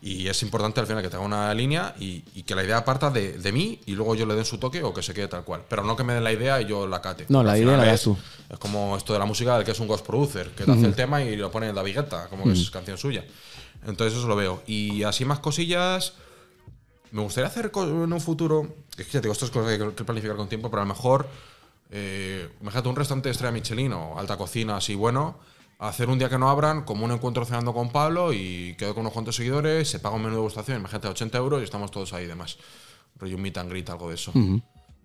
[0.05, 3.09] Y es importante al final que tenga una línea y, y que la idea parta
[3.11, 5.45] de, de mí y luego yo le den su toque o que se quede tal
[5.45, 5.63] cual.
[5.69, 7.27] Pero no que me den la idea y yo la cate.
[7.29, 8.19] No, la idea la das es- tú.
[8.51, 10.87] es como esto de la música del que es un ghost producer, que te hace
[10.87, 13.25] el tema y lo pone en la vigueta, como que es canción suya.
[13.87, 14.63] Entonces eso lo veo.
[14.67, 16.15] Y así más cosillas.
[17.13, 18.75] Me gustaría hacer en un futuro.
[18.99, 20.83] Es que ya te digo, esto es cosas que hay que planificar con tiempo, pero
[20.83, 21.29] a lo mejor.
[21.91, 25.39] Eh, imagínate un restaurante de estrella Michelin o alta cocina así bueno.
[25.83, 29.01] Hacer un día que no abran, como un encuentro cenando con Pablo y quedo con
[29.01, 32.13] unos cuantos seguidores, se paga un menú de degustación, imagínate 80 euros y estamos todos
[32.13, 32.57] ahí y demás.
[33.19, 34.33] Rollo un meet and greet, algo de eso.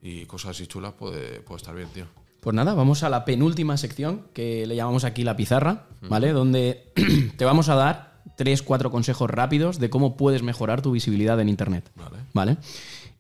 [0.04, 2.06] Y cosas así chulas puede, puede estar bien, tío.
[2.42, 6.32] Pues nada, vamos a la penúltima sección que le llamamos aquí la pizarra, ¿vale?
[6.32, 6.92] Donde
[7.38, 11.50] te vamos a dar tres, cuatro consejos rápidos de cómo puedes mejorar tu visibilidad en
[11.50, 11.90] Internet.
[11.96, 12.18] Vale.
[12.34, 12.58] ¿Vale?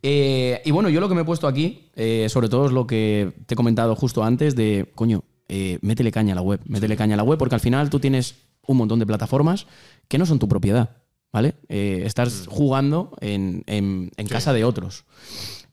[0.03, 2.85] Eh, y bueno, yo lo que me he puesto aquí, eh, sobre todo es lo
[2.85, 6.95] que te he comentado justo antes de, coño, eh, métele caña a la web, métele
[6.97, 9.65] caña a la web, porque al final tú tienes un montón de plataformas
[10.07, 10.97] que no son tu propiedad,
[11.31, 11.55] ¿vale?
[11.69, 15.05] Eh, estás jugando en, en- en casa de otros.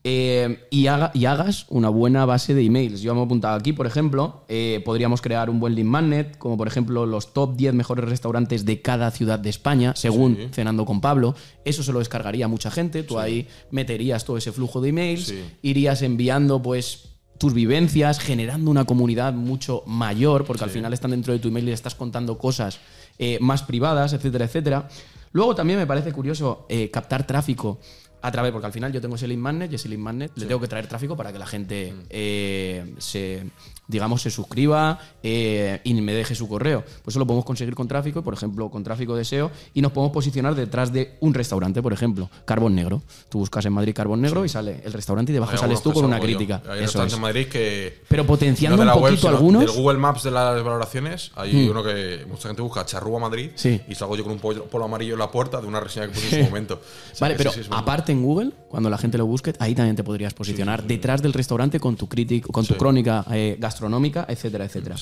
[0.06, 3.00] Eh, y, haga- y hagas una buena base de emails.
[3.00, 6.58] Yo me he apuntado aquí, por ejemplo, eh, podríamos crear un buen lead magnet, como
[6.58, 10.48] por ejemplo los top 10 mejores restaurantes de cada ciudad de España, según Sí.
[10.52, 11.34] Cenando con Pablo.
[11.64, 13.02] Eso se lo descargaría a mucha gente.
[13.02, 15.42] Tú ahí meterías todo ese flujo de emails, Sí.
[15.62, 21.32] irías enviando, pues tus vivencias, generando una comunidad mucho mayor, porque al final están dentro
[21.32, 22.78] de tu email y le estás contando cosas
[23.18, 24.88] eh, más privadas, etcétera, etcétera.
[25.32, 27.78] Luego también me parece curioso eh, captar tráfico
[28.24, 30.46] a través, porque al final yo tengo ese lead magnet y ese lead magnet le
[30.46, 33.44] tengo que traer tráfico para que la gente eh, se,
[33.86, 36.82] digamos, se suscriba eh, y me deje su correo.
[37.02, 39.92] Pues eso lo podemos conseguir con tráfico, por ejemplo, con tráfico de SEO y nos
[39.92, 43.02] podemos posicionar detrás de un restaurante, por ejemplo, Carbón Negro.
[43.28, 45.92] Tú buscas en Madrid Carbón Negro y sale el restaurante y debajo Hay sales tú
[45.92, 46.62] con una crítica.
[46.66, 47.12] Hay Eso es.
[47.12, 48.00] en Madrid que.
[48.08, 49.66] Pero potenciando no un web, poquito algunos.
[49.66, 53.82] Del Google Maps de las valoraciones, hay uno que mucha gente busca Charrúa Madrid Sí.
[53.86, 56.12] y salgo yo con un polo, polo amarillo en la puerta de una reseña que
[56.14, 56.80] puse en su momento.
[57.20, 60.82] Vale, pero aparte en Google, cuando la gente lo busque, ahí también te podrías posicionar
[60.84, 64.96] detrás del restaurante con tu crítico, con tu crónica eh, gastronómica, etcétera, etcétera.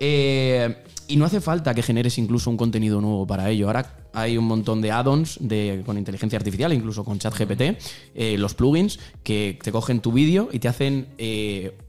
[0.00, 0.76] Eh,
[1.08, 3.66] y no hace falta que generes incluso un contenido nuevo para ello.
[3.68, 7.78] Ahora hay un montón de add-ons de- con inteligencia artificial, incluso con ChatGPT,
[8.14, 11.06] eh, los plugins que te cogen tu vídeo y te hacen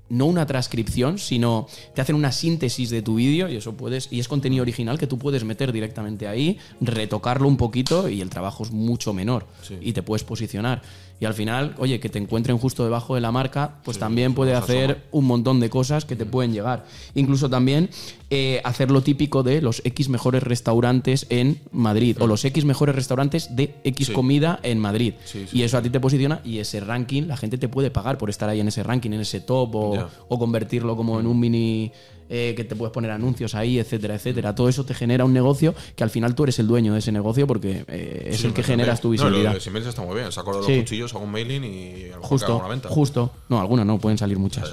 [0.10, 4.20] no una transcripción, sino te hacen una síntesis de tu vídeo y eso puedes y
[4.20, 8.64] es contenido original que tú puedes meter directamente ahí, retocarlo un poquito y el trabajo
[8.64, 9.78] es mucho menor Sí.
[9.82, 10.82] y te puedes posicionar.
[11.20, 14.36] Y al final, oye, que te encuentren justo debajo de la marca, pues Sí, también
[14.36, 16.86] puede hacer un montón de cosas que te pueden llegar.
[17.16, 17.90] Incluso también
[18.30, 22.94] eh, hacer lo típico de los X mejores restaurantes en Madrid o los X mejores
[22.96, 24.14] restaurantes de X Sí.
[24.14, 25.14] comida en Madrid.
[25.52, 28.30] Y eso a ti te posiciona y ese ranking, la gente te puede pagar por
[28.30, 31.92] estar ahí en ese ranking, en ese top o, o convertirlo como en un mini...
[32.30, 34.54] eh, que te puedes poner anuncios ahí, etcétera, etcétera.
[34.56, 37.12] Todo eso te genera un negocio que al final tú eres el dueño de ese
[37.12, 39.50] negocio porque eh, es Sí, el que generas tu no, visibilidad.
[39.50, 40.32] de los emails está muy bien.
[40.32, 40.78] Saco los Sí.
[40.80, 42.90] cuchillos, hago un mailing y a Justo, hago una venta.
[42.90, 43.32] justo.
[43.50, 44.68] No, algunas no, pueden salir muchas.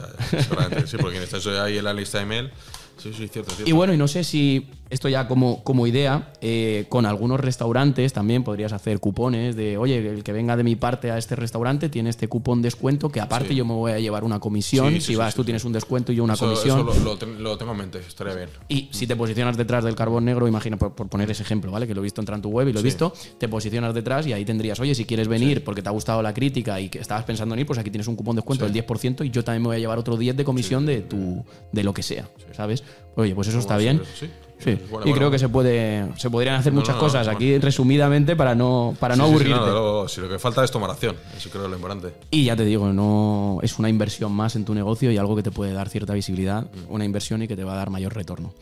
[0.87, 2.51] Sí, porque quien está ahí en la lista de email.
[2.97, 3.69] Sí, sí, cierto, cierto.
[3.69, 8.13] Y bueno, y no sé si esto ya como, como idea, eh, con algunos restaurantes
[8.13, 11.89] también podrías hacer cupones de, oye, el que venga de mi parte a este restaurante
[11.89, 13.55] tiene este cupón descuento que aparte Sí.
[13.57, 14.89] yo me voy a llevar una comisión.
[14.95, 16.81] Sí, sí, si vas, tú tienes un descuento y yo una Eso- comisión.
[16.89, 18.49] eso lo, lo ten- lo tengo en mente, estaría bien.
[18.69, 21.87] Y si te posicionas detrás del carbón negro, imagina, por, por poner ese ejemplo, ¿vale?
[21.87, 24.27] Que lo he visto entrar en tu web y lo he visto, te posicionas detrás
[24.27, 26.99] y ahí tendrías, oye, si quieres venir porque te ha gustado la crítica y que
[27.01, 29.43] estabas pensando en ir, pues aquí tienes un cupón de descuento del 10% y yo
[29.43, 32.29] también me voy a llevar otro 10 de comisión de tu de lo que sea,
[32.53, 32.85] ¿sabes?
[33.17, 34.01] Oye, pues eso está bien.
[34.19, 34.75] sí, sí.
[34.75, 35.15] Bueno, y bueno.
[35.17, 38.55] creo que se puede se podrían hacer No, muchas no, no, cosas aquí resumidamente para
[38.55, 39.55] no para no Sí, aburrirte.
[39.61, 42.15] no, luego, si lo que falta es tomar acción, eso creo que es lo importante.
[42.31, 45.43] Y ya te digo, no es una inversión más en tu negocio y algo que
[45.43, 48.53] te puede dar cierta visibilidad, una inversión y que te va a dar mayor retorno.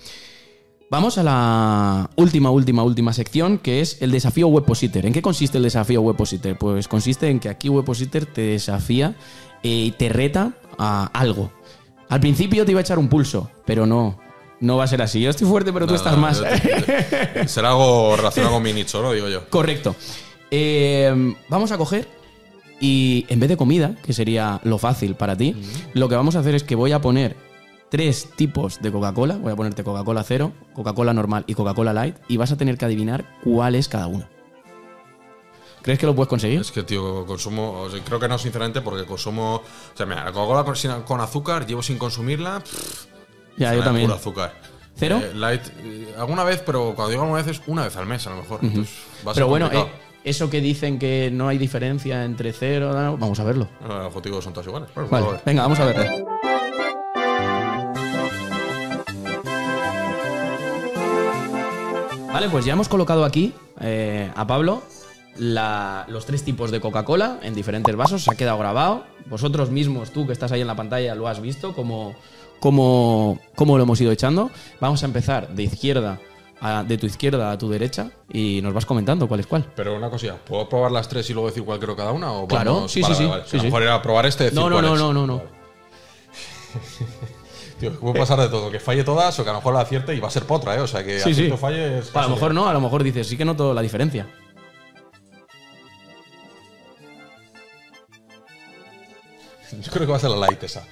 [0.91, 5.07] Vamos a la última, última, última sección, que es el desafío Webpositor.
[5.07, 6.59] ¿En qué consiste el desafío Webpositor?
[6.59, 9.15] Pues consiste en que aquí Webpositor te desafía
[9.63, 11.51] eh, y te reta a algo.
[12.11, 14.19] Al principio te iba a echar un pulso, pero no,
[14.63, 15.21] no va a ser así.
[15.21, 16.41] Yo estoy fuerte, pero tú estás no, más.
[16.41, 19.13] te- Será algo relacionado con mi nicho, ¿no?
[19.13, 19.47] Digo yo.
[19.51, 19.95] Correcto.
[20.51, 22.09] Eh, vamos a coger
[22.81, 25.55] y en vez de comida, que sería lo fácil para ti,
[25.95, 27.37] lo que vamos a hacer es que voy a poner
[27.91, 29.37] tres tipos de Coca-Cola.
[29.37, 32.85] Voy a ponerte Coca-Cola cero, Coca-Cola normal y Coca-Cola light y vas a tener que
[32.87, 34.29] adivinar cuál es cada una.
[35.83, 36.61] ¿Crees que lo puedes conseguir?
[36.61, 37.81] Es que, tío, consumo.
[37.81, 39.57] o sea, creo que no, sinceramente, porque consumo.
[39.57, 42.61] O sea, mira, la Coca-Cola con, azúcar, llevo sin consumirla.
[42.61, 43.07] pff,
[43.57, 44.07] ya, yo también.
[44.07, 44.53] puro azúcar.
[44.95, 45.21] ¿Cero?
[45.23, 48.27] Eh, light, eh, alguna vez, pero cuando digo alguna vez es una vez al mes,
[48.27, 48.61] a lo mejor.
[48.63, 48.95] Entonces,
[49.27, 49.87] va a ser Pero bueno, eh,
[50.25, 53.69] eso que dicen que no hay diferencia entre cero, no, vamos a verlo.
[53.81, 54.91] No, los objetivos son todos iguales.
[54.95, 56.27] Bueno, Vale, venga, vamos a verlo.
[62.33, 63.53] Vale, pues ya hemos colocado aquí
[64.35, 64.83] a Pablo
[65.37, 68.23] la- los tres tipos de Coca-Cola en diferentes vasos.
[68.25, 69.05] Se ha quedado grabado.
[69.27, 72.15] Vosotros mismos, tú que estás ahí en la pantalla, lo has visto cómo,
[72.63, 74.49] cómo, cómo lo hemos ido echando.
[74.81, 76.21] Vamos a empezar de izquierda
[76.61, 79.67] a- de tu izquierda a tu derecha y nos vas comentando cuál es cuál.
[79.75, 82.31] Pero una cosilla, ¿puedo probar las tres y luego decir cuál creo cada una?
[82.33, 84.71] O Claro, sí, sí, sí, vale, sí, a lo mejor era probar este decir No,
[84.71, 85.01] no, cuál no, es.
[85.01, 85.37] no, no, no.
[85.39, 85.49] Vale.
[87.81, 90.15] Tío, puede pasar de todo, que falle todas o que a lo mejor la acierte
[90.15, 90.81] y va a ser potra, ¿eh?
[90.81, 91.51] O sea, que Sí, sí.
[91.59, 94.29] falle es A lo mejor no, a lo mejor dices, sí que noto la diferencia.
[99.83, 100.85] Yo creo que va a ser la light esa.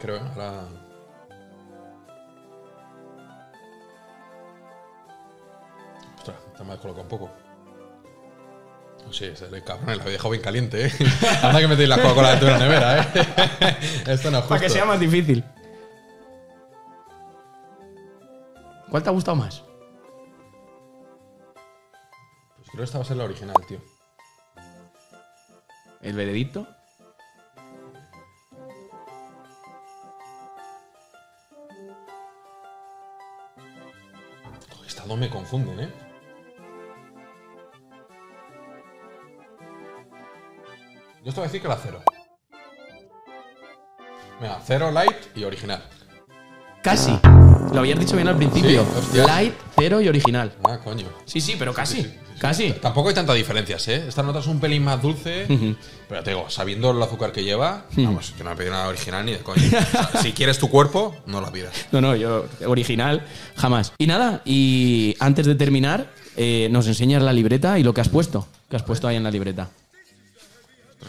[0.00, 0.68] Creo, ahora.
[6.18, 7.30] Ostras, te me has colocado un poco.
[9.10, 10.92] Sí, ese el cabrón, la había dejado bien caliente, ¿eh?
[11.42, 13.76] Anda que metéis la Coca-Cola dentro de la nevera, ¿eh?
[14.06, 14.48] Esto no es justo.
[14.48, 15.44] Para que sea más difícil.
[18.90, 19.62] ¿Cuál te ha gustado más?
[22.56, 23.80] Pues creo que esta va a ser la original, tío.
[26.02, 26.66] ¿El veredicto?
[35.06, 35.92] Dos me confunden, ¿eh?
[41.22, 42.02] Yo esto voy a decir que la cero.
[44.40, 45.82] Venga, cero, light y original.
[46.82, 47.18] Casi.
[47.76, 48.86] Lo habías dicho bien al principio.
[49.12, 49.18] Sí.
[49.18, 50.50] Light, cero y original.
[50.64, 51.04] Ah, coño.
[51.26, 51.96] Sí, sí, pero casi.
[51.96, 52.38] Sí, sí, sí.
[52.38, 52.72] Casi.
[52.72, 54.02] Tampoco hay tantas diferencias, ¿eh?
[54.08, 55.46] Esta nota es un pelín más dulce.
[56.08, 58.88] Pero te digo, sabiendo el azúcar que lleva, vamos, yo no me he pedido nada
[58.88, 59.62] original ni de coño.
[59.62, 61.74] O sea, si quieres tu cuerpo, no la pidas.
[61.92, 63.26] No, no, yo original
[63.56, 63.92] jamás.
[63.98, 68.08] Y nada, y antes de terminar, eh, nos enseñas la libreta y lo que has
[68.08, 68.48] puesto.
[68.70, 69.68] Que has puesto ahí en la libreta.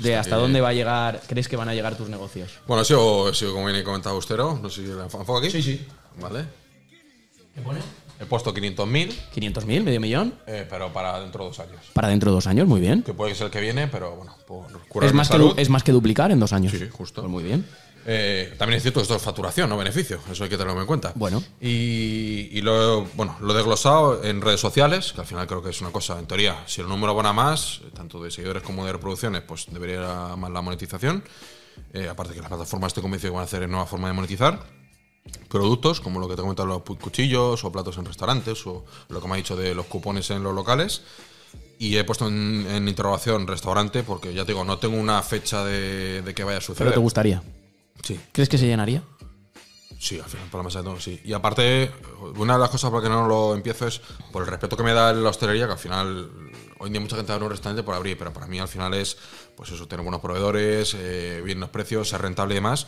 [0.01, 2.51] De hasta dónde va a llegar, crees que van a llegar tus negocios.
[2.67, 4.59] Bueno, he sido como bien comentado Austero.
[4.61, 5.49] No sé si la enfoco aquí.
[5.49, 5.87] Sí, sí.
[6.19, 6.45] Vale.
[7.55, 7.79] ¿Qué pone?
[8.19, 10.33] He puesto 500.000, 500.000, medio millón.
[10.47, 11.79] eh, pero para dentro de dos años.
[11.93, 13.03] Para dentro de dos años, muy bien.
[13.03, 15.55] Que puede ser el que viene, pero bueno, por curar Es más, que, salud.
[15.55, 16.71] du- es más que duplicar en dos años.
[16.73, 17.21] Sí, justo.
[17.21, 17.65] Pues muy bien.
[18.09, 20.19] Eh, también es cierto que esto es facturación, no beneficio.
[20.31, 21.11] Eso hay que tenerlo en cuenta.
[21.13, 21.43] Bueno.
[21.61, 25.69] Y, y lo, bueno, lo he desglosado en redes sociales, que al final creo que
[25.71, 28.93] es una cosa, en teoría, si el número abona más, tanto de seguidores como de
[28.93, 31.23] reproducciones, pues debería ir a más la monetización.
[31.93, 34.59] Eh, aparte que las plataformas estoy convencido que van a hacer nueva forma de monetizar.
[35.49, 39.21] Productos, como lo que te he comentado, los cuchillos o platos en restaurantes, o lo
[39.21, 41.01] que me ha dicho de los cupones en los locales.
[41.79, 45.63] Y he puesto en, en interrogación restaurante, porque ya te digo, no tengo una fecha
[45.63, 46.93] de, de que vaya a Pero suceder.
[46.93, 47.43] te gustaría.
[48.03, 49.03] Sí, ¿Crees que se llenaría?
[49.99, 51.19] Sí, al final, por la mesa de todo, sí.
[51.23, 51.91] Y aparte,
[52.35, 53.99] una de las cosas por las que no lo empiezo es
[54.31, 56.29] por el respeto que me da la hostelería, que al final,
[56.79, 58.93] hoy en día mucha gente abre un restaurante por abrir, pero para mí al final
[58.93, 59.17] es,
[59.55, 62.85] pues eso, tener buenos proveedores, eh, bien los precios, ser rentable y demás.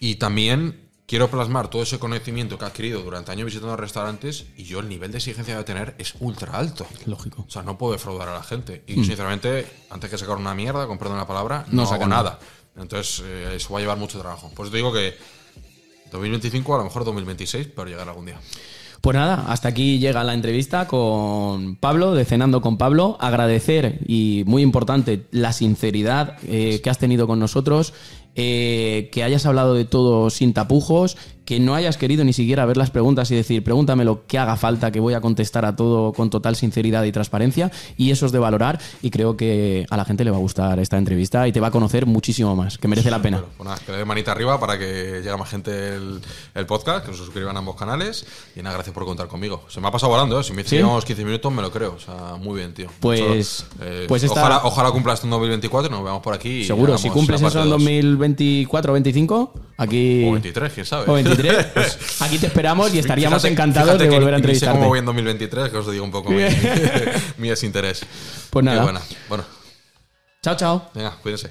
[0.00, 4.64] Y también quiero plasmar todo ese conocimiento que he adquirido durante años visitando restaurantes y
[4.64, 6.86] yo el nivel de exigencia que voy a tener es ultra alto.
[7.04, 7.44] Lógico.
[7.46, 8.82] O sea, no puedo defraudar a la gente.
[8.86, 12.06] Y sinceramente, antes que sacar una mierda, con perdón la palabra, No nada.
[12.06, 12.38] nada.
[12.78, 14.50] Entonces, eh, eso va a llevar mucho trabajo.
[14.54, 15.14] Pues te digo que
[16.12, 18.40] 2025, a lo mejor 2026, pero llegar algún día.
[19.02, 23.18] Pues nada, hasta aquí llega la entrevista con Pablo, de Cenando con Pablo.
[23.20, 27.94] Agradecer, y muy importante, la sinceridad eh, que has tenido con nosotros,
[28.34, 32.76] eh, que hayas hablado de todo sin tapujos, que no hayas querido ni siquiera ver
[32.76, 36.12] las preguntas y decir, pregúntame lo que haga falta, que voy a contestar a todo
[36.12, 37.70] con total sinceridad y transparencia.
[37.96, 40.78] Y eso es de valorar, y creo que a la gente le va a gustar
[40.78, 43.38] esta entrevista y te va a conocer muchísimo más, que merece la pena.
[43.38, 46.20] Pero, pues nada, que le dé manita arriba para que llegue más gente el,
[46.54, 48.24] el podcast, que se suscriban a ambos canales.
[48.54, 49.64] Y nada, gracias por contar conmigo.
[49.68, 50.44] Se me ha pasado volando, ¿eh?
[50.44, 50.76] Si me ¿Sí?
[50.76, 51.94] decíamos 15 minutos, me lo creo.
[51.96, 52.88] O sea, muy bien, tío.
[53.00, 56.34] Pues- Mucho- eh, pues esta- ojalá, ojalá cumpla esto en 2024 y nos veamos por
[56.34, 56.64] aquí.
[56.64, 57.82] Seguro, si cumples eso en dos.
[57.82, 60.24] 2024 o 25, aquí...
[60.28, 61.10] O 23, quién sabe.
[61.10, 61.41] O 23,
[61.74, 64.78] pues aquí te esperamos y estaríamos Fíjate- encantados fíjate de que volver a entrevistarte.
[64.78, 66.42] cómo voy en 2023, que os digo un poco mi,
[67.38, 68.00] mi desinterés.
[68.50, 68.78] Pues nada.
[68.78, 69.00] Qué buena.
[69.28, 69.44] Bueno,
[70.42, 70.90] Chao, chao.
[70.94, 71.50] venga, cuídense.